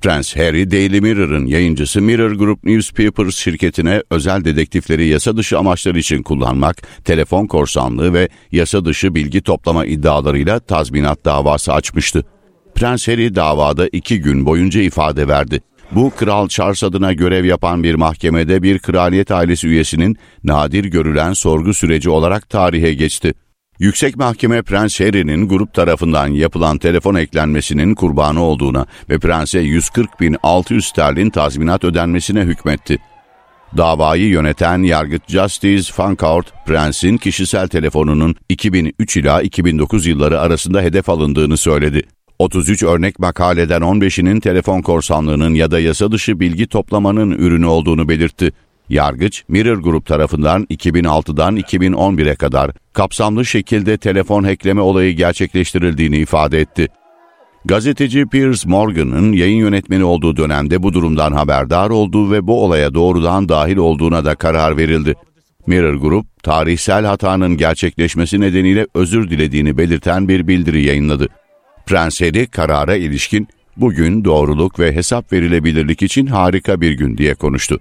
Prens 0.02 0.36
Harry, 0.36 0.72
Daily 0.72 1.02
Mirror'ın 1.02 1.46
yayıncısı 1.46 2.02
Mirror 2.02 2.32
Group 2.32 2.64
Newspapers 2.64 3.36
şirketine 3.36 4.04
özel 4.10 4.46
dedektifleri 4.46 5.08
yasa 5.08 5.38
dışı 5.38 5.60
amaçlar 5.60 5.96
için 5.96 6.24
kullanmak, 6.24 7.06
telefon 7.06 7.48
korsanlığı 7.48 8.14
ve 8.14 8.30
yasa 8.52 8.86
dışı 8.86 9.16
bilgi 9.16 9.42
toplama 9.42 9.86
iddialarıyla 9.86 10.60
tazminat 10.60 11.26
davası 11.26 11.74
açmıştı. 11.74 12.24
Prens 12.76 13.08
Harry 13.08 13.36
davada 13.36 13.88
iki 13.88 14.22
gün 14.22 14.46
boyunca 14.46 14.82
ifade 14.82 15.28
verdi. 15.28 15.62
Bu 15.92 16.10
Kral 16.10 16.48
Charles 16.48 16.84
adına 16.84 17.14
görev 17.14 17.46
yapan 17.46 17.84
bir 17.84 17.96
mahkemede 17.96 18.64
bir 18.64 18.80
kraliyet 18.80 19.32
ailesi 19.32 19.68
üyesinin 19.68 20.18
nadir 20.44 20.86
görülen 20.86 21.34
sorgu 21.34 21.74
süreci 21.74 22.10
olarak 22.10 22.50
tarihe 22.50 22.94
geçti. 22.94 23.34
Yüksek 23.82 24.18
Mahkeme 24.18 24.62
Prens 24.62 25.00
Harry'nin 25.00 25.48
grup 25.48 25.74
tarafından 25.74 26.28
yapılan 26.28 26.78
telefon 26.78 27.16
eklenmesinin 27.16 27.96
kurbanı 27.96 28.44
olduğuna 28.44 28.86
ve 29.10 29.20
Prens'e 29.20 29.60
140 29.60 30.20
bin 30.20 30.38
600 30.44 30.86
sterlin 30.86 31.30
tazminat 31.30 31.84
ödenmesine 31.84 32.42
hükmetti. 32.42 32.98
Davayı 33.78 34.28
yöneten 34.28 34.84
yargıç 34.84 35.22
Justice 35.28 35.94
Fancourt, 35.94 36.54
Prens'in 36.66 37.18
kişisel 37.18 37.68
telefonunun 37.68 38.36
2003 38.50 39.18
ila 39.18 39.42
2009 39.42 40.06
yılları 40.06 40.40
arasında 40.40 40.82
hedef 40.82 41.10
alındığını 41.10 41.58
söyledi. 41.58 42.04
33 42.40 42.84
örnek 42.84 43.20
makaleden 43.20 43.82
15'inin 43.82 44.40
telefon 44.40 44.82
korsanlığının 44.82 45.54
ya 45.54 45.72
da 45.72 45.80
yasa 45.80 46.12
dışı 46.12 46.40
bilgi 46.40 46.68
toplamanın 46.68 47.32
ürünü 47.32 47.66
olduğunu 47.66 48.10
belirtti. 48.10 48.52
Yargıç, 48.90 49.44
Mirror 49.48 49.78
Group 49.78 50.06
tarafından 50.06 50.64
2006'dan 50.64 51.58
2011'e 51.58 52.36
kadar 52.36 52.72
kapsamlı 52.94 53.46
şekilde 53.46 53.98
telefon 53.98 54.44
hackleme 54.44 54.82
olayı 54.82 55.16
gerçekleştirildiğini 55.16 56.18
ifade 56.18 56.60
etti. 56.60 56.88
Gazeteci 57.66 58.26
Piers 58.26 58.66
Morgan'ın 58.66 59.32
yayın 59.32 59.58
yönetmeni 59.58 60.04
olduğu 60.04 60.38
dönemde 60.38 60.84
bu 60.84 60.94
durumdan 60.94 61.32
haberdar 61.32 61.90
olduğu 61.90 62.32
ve 62.32 62.48
bu 62.48 62.64
olaya 62.64 62.94
doğrudan 62.94 63.50
dahil 63.50 63.78
olduğuna 63.78 64.26
da 64.26 64.36
karar 64.36 64.78
verildi. 64.78 65.16
Mirror 65.68 65.94
Group, 65.94 66.44
tarihsel 66.44 67.06
hatanın 67.06 67.58
gerçekleşmesi 67.58 68.42
nedeniyle 68.42 68.88
özür 68.94 69.30
dilediğini 69.30 69.78
belirten 69.78 70.28
bir 70.28 70.48
bildiri 70.48 70.84
yayınladı. 70.84 71.28
Prens 71.86 72.22
Harry 72.22 72.48
karara 72.48 72.96
ilişkin, 72.96 73.48
bugün 73.78 74.26
doğruluk 74.26 74.80
ve 74.80 74.96
hesap 74.96 75.34
verilebilirlik 75.34 76.02
için 76.02 76.26
harika 76.26 76.82
bir 76.82 76.92
gün 76.92 77.18
diye 77.18 77.34
konuştu. 77.34 77.80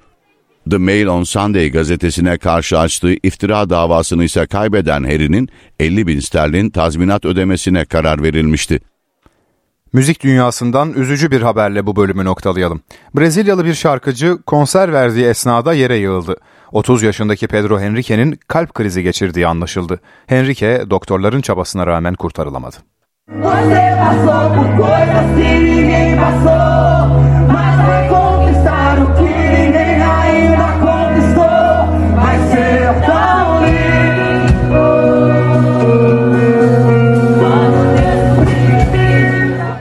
The 0.70 0.78
Mail 0.78 1.06
on 1.06 1.22
Sunday 1.22 1.70
gazetesine 1.70 2.38
karşı 2.38 2.78
açtığı 2.78 3.12
iftira 3.22 3.70
davasını 3.70 4.24
ise 4.24 4.46
kaybeden 4.46 5.04
Harry'nin 5.04 5.48
50 5.80 6.06
bin 6.06 6.20
sterlin 6.20 6.70
tazminat 6.70 7.24
ödemesine 7.24 7.84
karar 7.84 8.22
verilmişti. 8.22 8.80
Müzik 9.92 10.22
dünyasından 10.22 10.92
üzücü 10.92 11.30
bir 11.30 11.42
haberle 11.42 11.86
bu 11.86 11.96
bölümü 11.96 12.24
noktalayalım. 12.24 12.80
Brezilyalı 13.16 13.64
bir 13.64 13.74
şarkıcı 13.74 14.38
konser 14.46 14.92
verdiği 14.92 15.24
esnada 15.26 15.72
yere 15.72 15.96
yığıldı. 15.96 16.36
30 16.72 17.02
yaşındaki 17.02 17.46
Pedro 17.46 17.80
Henrique'nin 17.80 18.38
kalp 18.48 18.74
krizi 18.74 19.02
geçirdiği 19.02 19.46
anlaşıldı. 19.46 20.00
Henrique 20.26 20.90
doktorların 20.90 21.40
çabasına 21.40 21.86
rağmen 21.86 22.14
kurtarılamadı. 22.14 22.76
Você 23.30 23.82
passou 24.02 24.54
por 24.56 24.68
coisas 24.76 25.28
que 25.36 25.50
ninguém 25.64 26.16
passou, 26.22 27.08
mas 27.54 27.74
foi 27.86 28.08
conquistar 28.08 28.98
o 29.02 29.06
que 29.18 29.30
ninguém 29.54 29.79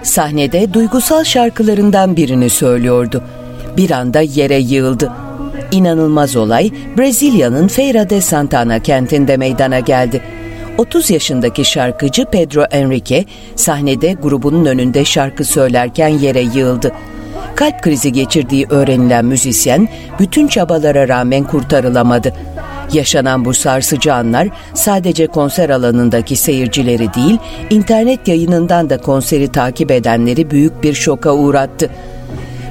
Sahnede 0.09 0.73
duygusal 0.73 1.23
şarkılarından 1.23 2.17
birini 2.17 2.49
söylüyordu. 2.49 3.23
Bir 3.77 3.91
anda 3.91 4.21
yere 4.21 4.57
yığıldı. 4.57 5.11
İnanılmaz 5.71 6.35
olay 6.35 6.71
Brezilya'nın 6.97 7.67
Feira 7.67 8.09
de 8.09 8.21
Santana 8.21 8.79
kentinde 8.79 9.37
meydana 9.37 9.79
geldi. 9.79 10.21
30 10.77 11.09
yaşındaki 11.09 11.65
şarkıcı 11.65 12.25
Pedro 12.25 12.63
Enrique 12.63 13.25
sahnede 13.55 14.13
grubunun 14.13 14.65
önünde 14.65 15.05
şarkı 15.05 15.45
söylerken 15.45 16.07
yere 16.07 16.41
yığıldı. 16.41 16.91
Kalp 17.55 17.81
krizi 17.81 18.11
geçirdiği 18.11 18.65
öğrenilen 18.69 19.25
müzisyen 19.25 19.89
bütün 20.19 20.47
çabalara 20.47 21.07
rağmen 21.07 21.43
kurtarılamadı. 21.43 22.33
Yaşanan 22.93 23.45
bu 23.45 23.53
sarsıcı 23.53 24.13
anlar 24.13 24.47
sadece 24.73 25.27
konser 25.27 25.69
alanındaki 25.69 26.35
seyircileri 26.35 27.13
değil, 27.13 27.37
internet 27.69 28.27
yayınından 28.27 28.89
da 28.89 28.97
konseri 28.97 29.47
takip 29.47 29.91
edenleri 29.91 30.51
büyük 30.51 30.83
bir 30.83 30.93
şoka 30.93 31.33
uğrattı. 31.33 31.89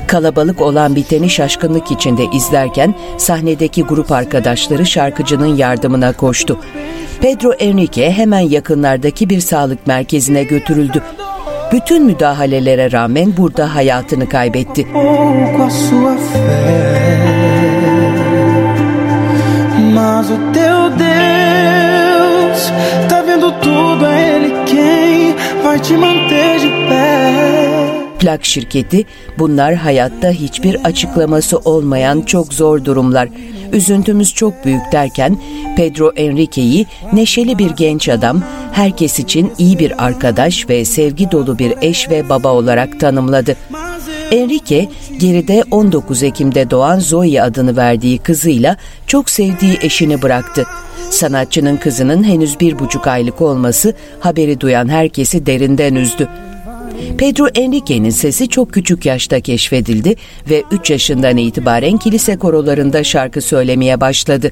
Kalabalık 0.06 0.60
olan 0.60 0.96
biteni 0.96 1.30
şaşkınlık 1.30 1.90
içinde 1.90 2.24
izlerken 2.34 2.94
sahnedeki 3.18 3.82
grup 3.82 4.12
arkadaşları 4.12 4.86
şarkıcının 4.86 5.56
yardımına 5.56 6.12
koştu. 6.12 6.58
Pedro 7.20 7.52
Enrique 7.52 8.10
hemen 8.10 8.40
yakınlardaki 8.40 9.30
bir 9.30 9.40
sağlık 9.40 9.86
merkezine 9.86 10.42
götürüldü. 10.42 11.02
Bütün 11.72 12.04
müdahalelere 12.04 12.92
rağmen 12.92 13.36
burada 13.36 13.74
hayatını 13.74 14.28
kaybetti. 14.28 14.86
Mas 20.28 20.38
o 20.38 20.52
teu 20.52 20.90
Deus 20.90 22.72
tá 23.08 23.22
vendo 23.22 23.50
tudo, 23.62 24.04
é 24.04 24.36
Ele 24.36 24.64
quem 24.66 25.34
vai 25.62 25.80
te 25.80 25.96
manter 25.96 26.60
de 26.60 26.68
pé. 26.88 28.18
Plak 28.18 28.44
şirketi 28.44 29.04
bunlar 29.38 29.74
hayatta 29.74 30.30
hiçbir 30.30 30.84
açıklaması 30.84 31.58
olmayan 31.58 32.20
çok 32.20 32.54
zor 32.54 32.84
durumlar. 32.84 33.28
Üzüntümüz 33.72 34.34
çok 34.34 34.64
büyük 34.64 34.92
derken 34.92 35.38
Pedro 35.76 36.12
Enrique'yi 36.16 36.86
neşeli 37.12 37.58
bir 37.58 37.70
genç 37.70 38.08
adam, 38.08 38.42
herkes 38.72 39.18
için 39.18 39.52
iyi 39.58 39.78
bir 39.78 40.04
arkadaş 40.04 40.68
ve 40.68 40.84
sevgi 40.84 41.30
dolu 41.30 41.58
bir 41.58 41.74
eş 41.82 42.10
ve 42.10 42.28
baba 42.28 42.52
olarak 42.52 43.00
tanımladı. 43.00 43.56
Enrique 44.30 44.88
geride 45.18 45.64
19 45.70 46.22
Ekim'de 46.22 46.70
doğan 46.70 46.98
Zoe 46.98 47.42
adını 47.42 47.76
verdiği 47.76 48.18
kızıyla 48.18 48.76
çok 49.06 49.30
sevdiği 49.30 49.78
eşini 49.82 50.22
bıraktı. 50.22 50.64
Sanatçının 51.10 51.76
kızının 51.76 52.24
henüz 52.24 52.60
bir 52.60 52.78
buçuk 52.78 53.06
aylık 53.06 53.40
olması 53.40 53.94
haberi 54.20 54.60
duyan 54.60 54.88
herkesi 54.88 55.46
derinden 55.46 55.94
üzdü. 55.94 56.28
Pedro 57.18 57.46
Enrique'nin 57.54 58.10
sesi 58.10 58.48
çok 58.48 58.72
küçük 58.72 59.06
yaşta 59.06 59.40
keşfedildi 59.40 60.14
ve 60.50 60.64
3 60.70 60.90
yaşından 60.90 61.36
itibaren 61.36 61.96
kilise 61.96 62.38
korolarında 62.38 63.04
şarkı 63.04 63.40
söylemeye 63.40 64.00
başladı. 64.00 64.50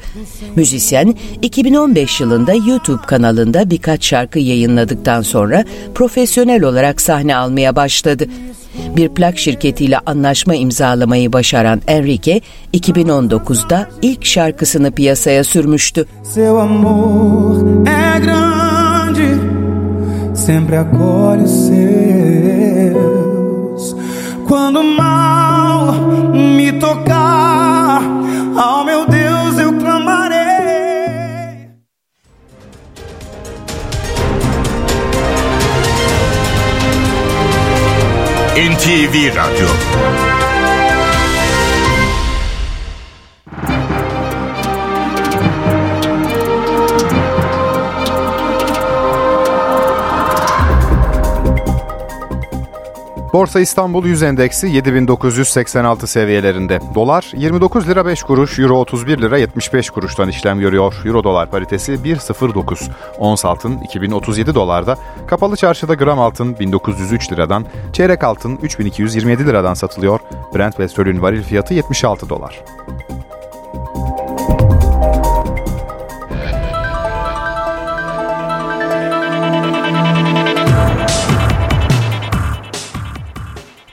Müzisyen 0.57 1.15
2015 1.43 2.21
yılında 2.21 2.53
YouTube 2.55 3.03
kanalında 3.07 3.71
birkaç 3.71 4.07
şarkı 4.07 4.39
yayınladıktan 4.39 5.23
sonra 5.23 5.65
profesyonel 5.95 6.63
olarak 6.63 7.01
sahne 7.01 7.37
almaya 7.37 7.77
başladı. 7.77 8.27
Bir 8.97 9.09
plak 9.09 9.39
şirketiyle 9.39 9.99
anlaşma 9.99 10.55
imzalamayı 10.55 11.33
başaran 11.33 11.81
Enrique 11.87 12.41
2019'da 12.75 13.89
ilk 14.03 14.25
şarkısını 14.25 14.91
piyasaya 14.91 15.45
sürmüştü. 15.45 16.07
Seu 16.35 16.59
amor 16.59 17.87
é 17.87 18.19
grande, 18.25 18.86
sempre 20.47 20.77
acolhe 20.77 21.43
os 21.43 21.51
seus. 21.67 21.97
Quando 24.47 24.81
mal 24.85 25.93
me 26.33 26.71
tocar, 26.75 28.01
ao 28.57 28.85
meu 28.85 29.05
Deus 29.09 29.59
eu 29.59 29.73
clamarei. 29.73 30.37
NTV 38.55 39.31
Radyo 39.31 39.67
Borsa 53.33 53.61
İstanbul 53.61 54.05
100 54.05 54.23
endeksi 54.23 54.67
7986 54.67 56.07
seviyelerinde. 56.07 56.81
Dolar 56.95 57.33
29 57.37 57.89
lira 57.89 58.07
5 58.07 58.23
kuruş, 58.23 58.59
Euro 58.59 58.75
31 58.75 59.23
lira 59.23 59.39
75 59.39 59.91
kuruştan 59.91 60.29
işlem 60.29 60.61
görüyor. 60.61 60.95
Euro 61.05 61.25
dolar 61.25 61.51
paritesi 61.51 61.93
1.09. 61.93 62.91
Ons 63.19 63.45
altın 63.45 63.79
2037 63.79 64.55
dolarda, 64.55 64.97
kapalı 65.27 65.57
çarşıda 65.57 65.95
gram 65.95 66.21
altın 66.21 66.59
1903 66.59 67.33
liradan, 67.33 67.67
çeyrek 67.93 68.25
altın 68.25 68.59
3227 68.63 69.47
liradan 69.47 69.75
satılıyor. 69.75 70.21
Brent 70.55 70.77
petrolün 70.77 71.23
varil 71.23 71.43
fiyatı 71.43 71.75
76 71.75 72.29
dolar. 72.29 72.65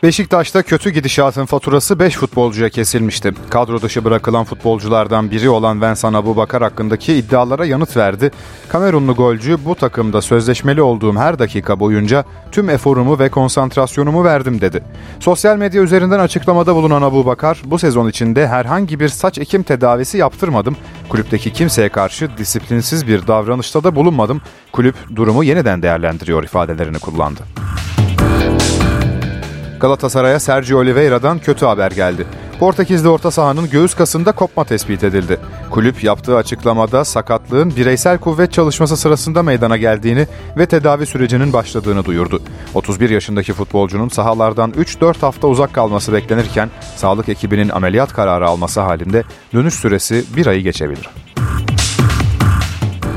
Beşiktaş'ta 0.04 0.64
kötü 0.64 0.90
gidişatın 0.90 1.46
faturası 1.46 2.00
5 2.00 2.16
futbolcuya 2.16 2.70
kesilmişti. 2.70 3.34
Kadro 3.50 3.82
dışı 3.82 4.06
bırakılan 4.06 4.44
futbolculardan 4.44 5.32
biri 5.32 5.50
olan 5.50 5.82
Vincent 5.82 6.16
Abubakar 6.16 6.64
hakkındaki 6.64 7.14
iddialara 7.14 7.66
yanıt 7.66 7.98
verdi. 7.98 8.32
Kamerunlu 8.70 9.16
golcü 9.16 9.58
bu 9.66 9.76
takımda 9.76 10.22
sözleşmeli 10.22 10.82
olduğum 10.82 11.16
her 11.16 11.40
dakika 11.40 11.80
boyunca 11.80 12.26
tüm 12.52 12.70
eforumu 12.70 13.20
ve 13.20 13.30
konsantrasyonumu 13.30 14.24
verdim 14.24 14.62
dedi. 14.62 14.84
Sosyal 15.20 15.58
medya 15.58 15.82
üzerinden 15.82 16.20
açıklamada 16.20 16.76
bulunan 16.76 17.02
Abubakar 17.02 17.62
bu 17.66 17.80
sezon 17.80 18.10
içinde 18.10 18.48
herhangi 18.48 19.00
bir 19.00 19.10
saç 19.10 19.38
ekim 19.38 19.64
tedavisi 19.64 20.18
yaptırmadım. 20.18 20.78
Kulüpteki 21.10 21.54
kimseye 21.54 21.90
karşı 21.90 22.30
disiplinsiz 22.38 23.08
bir 23.08 23.28
davranışta 23.28 23.84
da 23.84 23.96
bulunmadım. 23.96 24.42
Kulüp 24.72 24.96
durumu 25.16 25.44
yeniden 25.44 25.82
değerlendiriyor 25.82 26.44
ifadelerini 26.44 27.00
kullandı. 27.00 27.63
Galatasaray'a 29.84 30.40
Sergio 30.40 30.80
Oliveira'dan 30.80 31.40
kötü 31.40 31.66
haber 31.66 31.92
geldi. 31.92 32.26
Portekizli 32.60 33.10
orta 33.10 33.32
sahanın 33.32 33.70
göğüs 33.70 33.96
kasında 33.96 34.32
kopma 34.32 34.64
tespit 34.64 35.04
edildi. 35.04 35.40
Kulüp 35.70 36.04
yaptığı 36.04 36.38
açıklamada 36.38 37.06
sakatlığın 37.06 37.76
bireysel 37.76 38.18
kuvvet 38.18 38.54
çalışması 38.54 38.98
sırasında 38.98 39.44
meydana 39.44 39.78
geldiğini 39.78 40.28
ve 40.58 40.66
tedavi 40.66 41.06
sürecinin 41.06 41.54
başladığını 41.54 42.06
duyurdu. 42.06 42.42
31 42.74 43.10
yaşındaki 43.10 43.54
futbolcunun 43.54 44.10
sahalardan 44.10 44.72
3-4 44.72 45.20
hafta 45.20 45.48
uzak 45.48 45.74
kalması 45.74 46.14
beklenirken 46.14 46.70
sağlık 46.96 47.30
ekibinin 47.30 47.70
ameliyat 47.70 48.14
kararı 48.14 48.48
alması 48.48 48.82
halinde 48.82 49.24
dönüş 49.54 49.74
süresi 49.74 50.24
bir 50.36 50.46
ayı 50.46 50.62
geçebilir. 50.62 51.10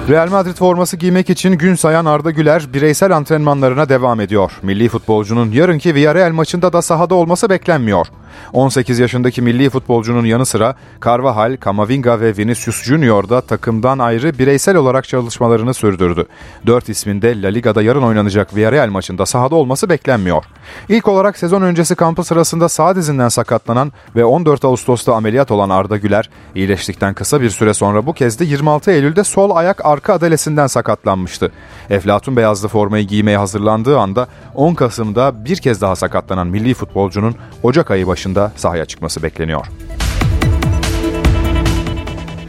Real 0.08 0.30
Madrid 0.30 0.54
forması 0.54 0.96
giymek 0.96 1.30
için 1.30 1.52
gün 1.52 1.74
sayan 1.74 2.04
Arda 2.04 2.30
Güler 2.30 2.72
bireysel 2.72 3.16
antrenmanlarına 3.16 3.88
devam 3.88 4.20
ediyor. 4.20 4.52
Milli 4.62 4.88
futbolcunun 4.88 5.52
yarınki 5.52 5.94
Villarreal 5.94 6.32
maçında 6.32 6.72
da 6.72 6.82
sahada 6.82 7.14
olması 7.14 7.50
beklenmiyor. 7.50 8.06
18 8.52 8.98
yaşındaki 8.98 9.42
milli 9.42 9.70
futbolcunun 9.70 10.24
yanı 10.24 10.46
sıra 10.46 10.74
Carvajal, 11.04 11.56
Camavinga 11.64 12.20
ve 12.20 12.36
Vinicius 12.36 12.82
Junior 12.82 13.28
da 13.28 13.40
takımdan 13.40 13.98
ayrı 13.98 14.38
bireysel 14.38 14.76
olarak 14.76 15.08
çalışmalarını 15.08 15.74
sürdürdü. 15.74 16.26
4 16.66 16.88
isminde 16.88 17.42
La 17.42 17.48
Liga'da 17.48 17.82
yarın 17.82 18.02
oynanacak 18.02 18.56
Villarreal 18.56 18.88
maçında 18.88 19.26
sahada 19.26 19.54
olması 19.54 19.88
beklenmiyor. 19.88 20.44
İlk 20.88 21.08
olarak 21.08 21.38
sezon 21.38 21.62
öncesi 21.62 21.94
kampı 21.94 22.24
sırasında 22.24 22.68
sağ 22.68 22.96
dizinden 22.96 23.28
sakatlanan 23.28 23.92
ve 24.16 24.24
14 24.24 24.64
Ağustos'ta 24.64 25.14
ameliyat 25.14 25.50
olan 25.50 25.70
Arda 25.70 25.96
Güler, 25.96 26.30
iyileştikten 26.54 27.14
kısa 27.14 27.40
bir 27.40 27.50
süre 27.50 27.74
sonra 27.74 28.06
bu 28.06 28.12
kez 28.12 28.40
de 28.40 28.44
26 28.44 28.90
Eylül'de 28.90 29.24
sol 29.24 29.56
ayak 29.56 29.86
arka 29.86 30.12
adalesinden 30.14 30.66
sakatlanmıştı. 30.66 31.52
Eflatun 31.90 32.36
beyazlı 32.36 32.68
formayı 32.68 33.06
giymeye 33.06 33.38
hazırlandığı 33.38 33.98
anda 33.98 34.28
10 34.54 34.74
Kasım'da 34.74 35.44
bir 35.44 35.56
kez 35.56 35.80
daha 35.80 35.96
sakatlanan 35.96 36.46
milli 36.46 36.74
futbolcunun 36.74 37.34
Ocak 37.62 37.90
ayı 37.90 38.06
başında 38.26 38.52
sahaya 38.56 38.84
çıkması 38.84 39.22
bekleniyor. 39.22 39.66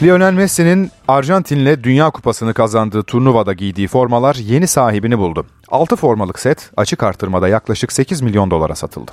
Lionel 0.01 0.33
Messi'nin 0.33 0.91
Arjantin'le 1.07 1.83
Dünya 1.83 2.09
Kupası'nı 2.09 2.53
kazandığı 2.53 3.03
turnuvada 3.03 3.53
giydiği 3.53 3.87
formalar 3.87 4.35
yeni 4.35 4.67
sahibini 4.67 5.17
buldu. 5.17 5.45
6 5.69 5.95
formalık 5.95 6.39
set 6.39 6.71
açık 6.77 7.03
artırmada 7.03 7.47
yaklaşık 7.47 7.91
8 7.91 8.21
milyon 8.21 8.51
dolara 8.51 8.75
satıldı. 8.75 9.11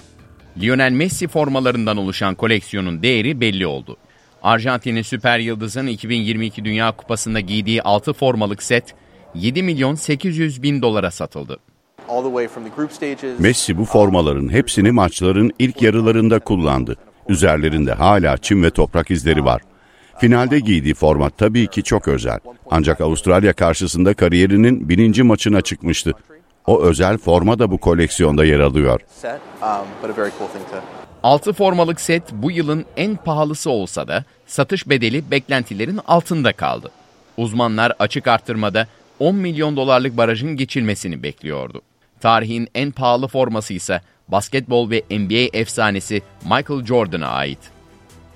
Lionel 0.60 0.92
Messi 0.92 1.28
formalarından 1.28 1.96
oluşan 1.96 2.34
koleksiyonun 2.34 3.02
değeri 3.02 3.40
belli 3.40 3.66
oldu. 3.66 3.96
Arjantin'in 4.42 5.02
süper 5.02 5.38
yıldızın 5.38 5.86
2022 5.86 6.64
Dünya 6.64 6.92
Kupası'nda 6.92 7.40
giydiği 7.40 7.82
6 7.82 8.12
formalık 8.12 8.62
set 8.62 8.94
7 9.34 9.62
milyon 9.62 9.94
800 9.94 10.62
bin 10.62 10.82
dolara 10.82 11.10
satıldı. 11.10 11.58
Messi 13.38 13.78
bu 13.78 13.84
formaların 13.84 14.48
hepsini 14.48 14.90
maçların 14.90 15.52
ilk 15.58 15.82
yarılarında 15.82 16.38
kullandı. 16.38 16.96
Üzerlerinde 17.28 17.92
hala 17.92 18.36
çim 18.36 18.62
ve 18.62 18.70
toprak 18.70 19.10
izleri 19.10 19.44
var. 19.44 19.62
Finalde 20.18 20.60
giydiği 20.60 20.94
format 20.94 21.38
tabii 21.38 21.66
ki 21.66 21.82
çok 21.82 22.08
özel. 22.08 22.38
Ancak 22.70 23.00
Avustralya 23.00 23.52
karşısında 23.52 24.14
kariyerinin 24.14 24.88
bininci 24.88 25.22
maçına 25.22 25.60
çıkmıştı. 25.60 26.12
O 26.66 26.82
özel 26.82 27.18
forma 27.18 27.58
da 27.58 27.70
bu 27.70 27.78
koleksiyonda 27.78 28.44
yer 28.44 28.60
alıyor. 28.60 29.00
6 31.22 31.52
formalık 31.52 32.00
set 32.00 32.22
bu 32.32 32.50
yılın 32.50 32.84
en 32.96 33.16
pahalısı 33.16 33.70
olsa 33.70 34.08
da 34.08 34.24
satış 34.46 34.88
bedeli 34.88 35.30
beklentilerin 35.30 36.00
altında 36.06 36.52
kaldı. 36.52 36.90
Uzmanlar 37.36 37.92
açık 37.98 38.26
arttırmada 38.28 38.86
10 39.18 39.36
milyon 39.36 39.76
dolarlık 39.76 40.16
barajın 40.16 40.56
geçilmesini 40.56 41.22
bekliyordu. 41.22 41.82
Tarihin 42.24 42.68
en 42.74 42.90
pahalı 42.90 43.28
forması 43.28 43.74
ise 43.74 44.00
basketbol 44.28 44.90
ve 44.90 45.02
NBA 45.10 45.58
efsanesi 45.58 46.22
Michael 46.42 46.84
Jordan'a 46.84 47.28
ait. 47.28 47.58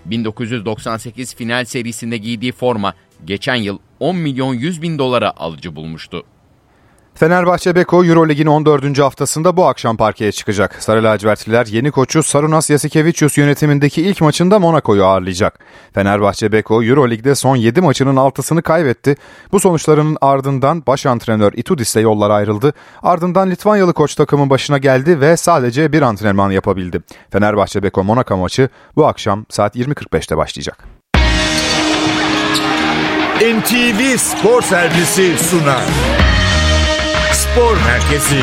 1998 0.04 1.34
final 1.34 1.64
serisinde 1.64 2.16
giydiği 2.16 2.52
forma 2.52 2.94
geçen 3.24 3.54
yıl 3.54 3.78
10 4.00 4.16
milyon 4.16 4.54
100 4.54 4.82
bin 4.82 4.98
dolara 4.98 5.32
alıcı 5.36 5.76
bulmuştu. 5.76 6.24
Fenerbahçe 7.18 7.74
Beko 7.74 8.04
Eurolig'in 8.04 8.46
14. 8.46 8.98
haftasında 8.98 9.56
bu 9.56 9.66
akşam 9.66 9.96
parkeye 9.96 10.32
çıkacak. 10.32 10.76
Sarı 10.82 11.04
lacivertliler 11.04 11.66
yeni 11.66 11.90
koçu 11.90 12.22
Sarunas 12.22 12.70
Yasikevicius 12.70 13.38
yönetimindeki 13.38 14.02
ilk 14.02 14.20
maçında 14.20 14.58
Monaco'yu 14.58 15.04
ağırlayacak. 15.04 15.58
Fenerbahçe 15.94 16.52
Beko 16.52 16.82
Eurolig'de 16.82 17.34
son 17.34 17.56
7 17.56 17.80
maçının 17.80 18.16
6'sını 18.16 18.62
kaybetti. 18.62 19.16
Bu 19.52 19.60
sonuçların 19.60 20.16
ardından 20.20 20.82
baş 20.86 21.06
antrenör 21.06 21.52
Itudis'le 21.52 21.96
yollar 21.96 22.30
ayrıldı. 22.30 22.72
Ardından 23.02 23.50
Litvanyalı 23.50 23.92
koç 23.92 24.14
takımın 24.14 24.50
başına 24.50 24.78
geldi 24.78 25.20
ve 25.20 25.36
sadece 25.36 25.92
bir 25.92 26.02
antrenman 26.02 26.50
yapabildi. 26.50 27.00
Fenerbahçe 27.30 27.82
Beko 27.82 28.04
Monaco 28.04 28.36
maçı 28.36 28.68
bu 28.96 29.06
akşam 29.06 29.46
saat 29.48 29.76
20.45'te 29.76 30.36
başlayacak. 30.36 30.84
NTV 33.40 34.16
Spor 34.16 34.62
Servisi 34.62 35.38
sunar. 35.38 35.82
Spor 37.58 37.76
Merkezi. 37.86 38.40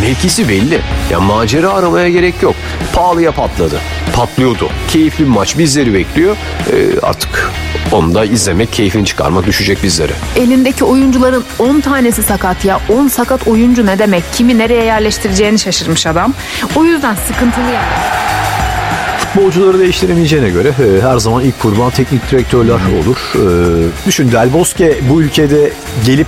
Mevkisi 0.00 0.48
belli. 0.48 0.80
Ya 1.10 1.20
macera 1.20 1.72
aramaya 1.72 2.08
gerek 2.08 2.42
yok. 2.42 2.54
Pahalıya 2.94 3.32
patladı. 3.32 3.80
Patlıyordu. 4.14 4.68
Keyifli 4.88 5.24
bir 5.24 5.28
maç 5.28 5.58
bizleri 5.58 5.94
bekliyor. 5.94 6.36
Ee, 6.72 7.00
artık 7.02 7.50
onu 7.92 8.14
da 8.14 8.24
izlemek, 8.24 8.72
keyfini 8.72 9.04
çıkarmak 9.04 9.46
düşecek 9.46 9.82
bizlere. 9.82 10.12
Elindeki 10.36 10.84
oyuncuların 10.84 11.44
10 11.58 11.80
tanesi 11.80 12.22
sakat 12.22 12.64
ya. 12.64 12.80
10 12.88 13.08
sakat 13.08 13.48
oyuncu 13.48 13.86
ne 13.86 13.98
demek? 13.98 14.24
Kimi 14.32 14.58
nereye 14.58 14.84
yerleştireceğini 14.84 15.58
şaşırmış 15.58 16.06
adam. 16.06 16.34
O 16.76 16.84
yüzden 16.84 17.14
sıkıntılı 17.14 17.64
yani. 17.64 18.47
Futbolcuları 19.34 19.78
değiştiremeyeceğine 19.78 20.48
göre 20.50 20.68
e, 20.68 21.02
her 21.02 21.18
zaman 21.18 21.42
ilk 21.44 21.58
kurban 21.60 21.90
teknik 21.90 22.30
direktörler 22.30 22.74
olur. 22.74 23.16
E, 23.34 24.06
düşün 24.06 24.32
Del 24.32 24.52
Bosque 24.52 24.94
bu 25.10 25.22
ülkede 25.22 25.72
gelip 26.06 26.26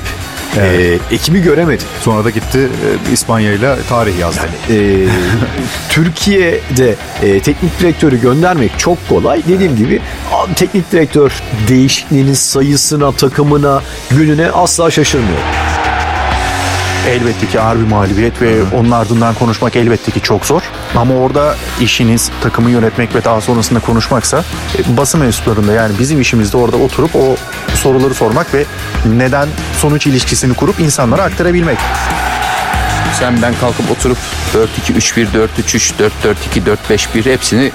e, 0.56 0.98
ekibi 1.10 1.40
göremedi. 1.42 1.82
Sonra 2.00 2.24
da 2.24 2.30
gitti 2.30 2.58
e, 2.58 3.12
İspanya 3.12 3.52
ile 3.52 3.76
tarih 3.88 4.18
yazdı. 4.18 4.40
E, 4.70 4.76
Türkiye'de 5.88 6.94
e, 7.22 7.40
teknik 7.40 7.80
direktörü 7.80 8.20
göndermek 8.20 8.78
çok 8.78 9.08
kolay. 9.08 9.42
Dediğim 9.48 9.76
gibi 9.76 10.00
a- 10.32 10.54
teknik 10.54 10.92
direktör 10.92 11.32
değişikliğinin 11.68 12.34
sayısına, 12.34 13.12
takımına, 13.12 13.82
gününe 14.10 14.50
asla 14.50 14.90
şaşırmıyor. 14.90 15.38
Elbette 17.08 17.46
ki 17.46 17.60
ağır 17.60 17.76
bir 17.76 17.86
mağlubiyet 17.86 18.42
ve 18.42 18.62
onun 18.74 18.90
ardından 18.90 19.34
konuşmak 19.34 19.76
elbette 19.76 20.10
ki 20.10 20.20
çok 20.20 20.46
zor. 20.46 20.62
Ama 20.96 21.14
orada 21.14 21.56
işiniz 21.80 22.30
takımı 22.42 22.70
yönetmek 22.70 23.14
ve 23.14 23.24
daha 23.24 23.40
sonrasında 23.40 23.80
konuşmaksa 23.80 24.44
e, 24.78 24.96
basın 24.96 25.20
mensuplarında 25.20 25.72
yani 25.72 25.98
bizim 25.98 26.20
işimiz 26.20 26.52
de 26.52 26.56
orada 26.56 26.76
oturup 26.76 27.16
o 27.16 27.36
soruları 27.74 28.14
sormak 28.14 28.54
ve 28.54 28.64
neden 29.06 29.48
sonuç 29.78 30.06
ilişkisini 30.06 30.54
kurup 30.54 30.80
insanlara 30.80 31.22
aktarabilmek. 31.22 31.78
Sen 33.18 33.42
ben 33.42 33.54
kalkıp 33.60 33.90
oturup 33.90 34.18
4-2-3-1, 34.88 35.26
4-3-3, 35.26 35.92
4-4-2, 36.54 36.76
4-5-1 36.90 37.32
hepsini 37.32 37.72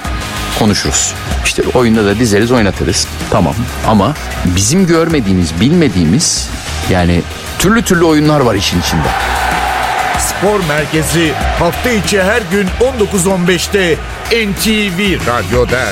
konuşuruz. 0.58 1.14
İşte 1.46 1.62
oyunda 1.74 2.04
da 2.04 2.18
dizeriz 2.18 2.52
oynatırız. 2.52 3.06
Tamam 3.30 3.54
ama 3.86 4.14
bizim 4.44 4.86
görmediğimiz, 4.86 5.60
bilmediğimiz 5.60 6.50
yani 6.90 7.22
türlü 7.58 7.82
türlü 7.82 8.04
oyunlar 8.04 8.40
var 8.40 8.54
işin 8.54 8.80
içinde. 8.80 9.08
Spor 10.18 10.60
Merkezi 10.68 11.32
hafta 11.58 11.90
içi 11.90 12.22
her 12.22 12.42
gün 12.50 12.66
19.15'te 12.80 13.96
NTV 14.46 15.26
Radyo'da. 15.26 15.84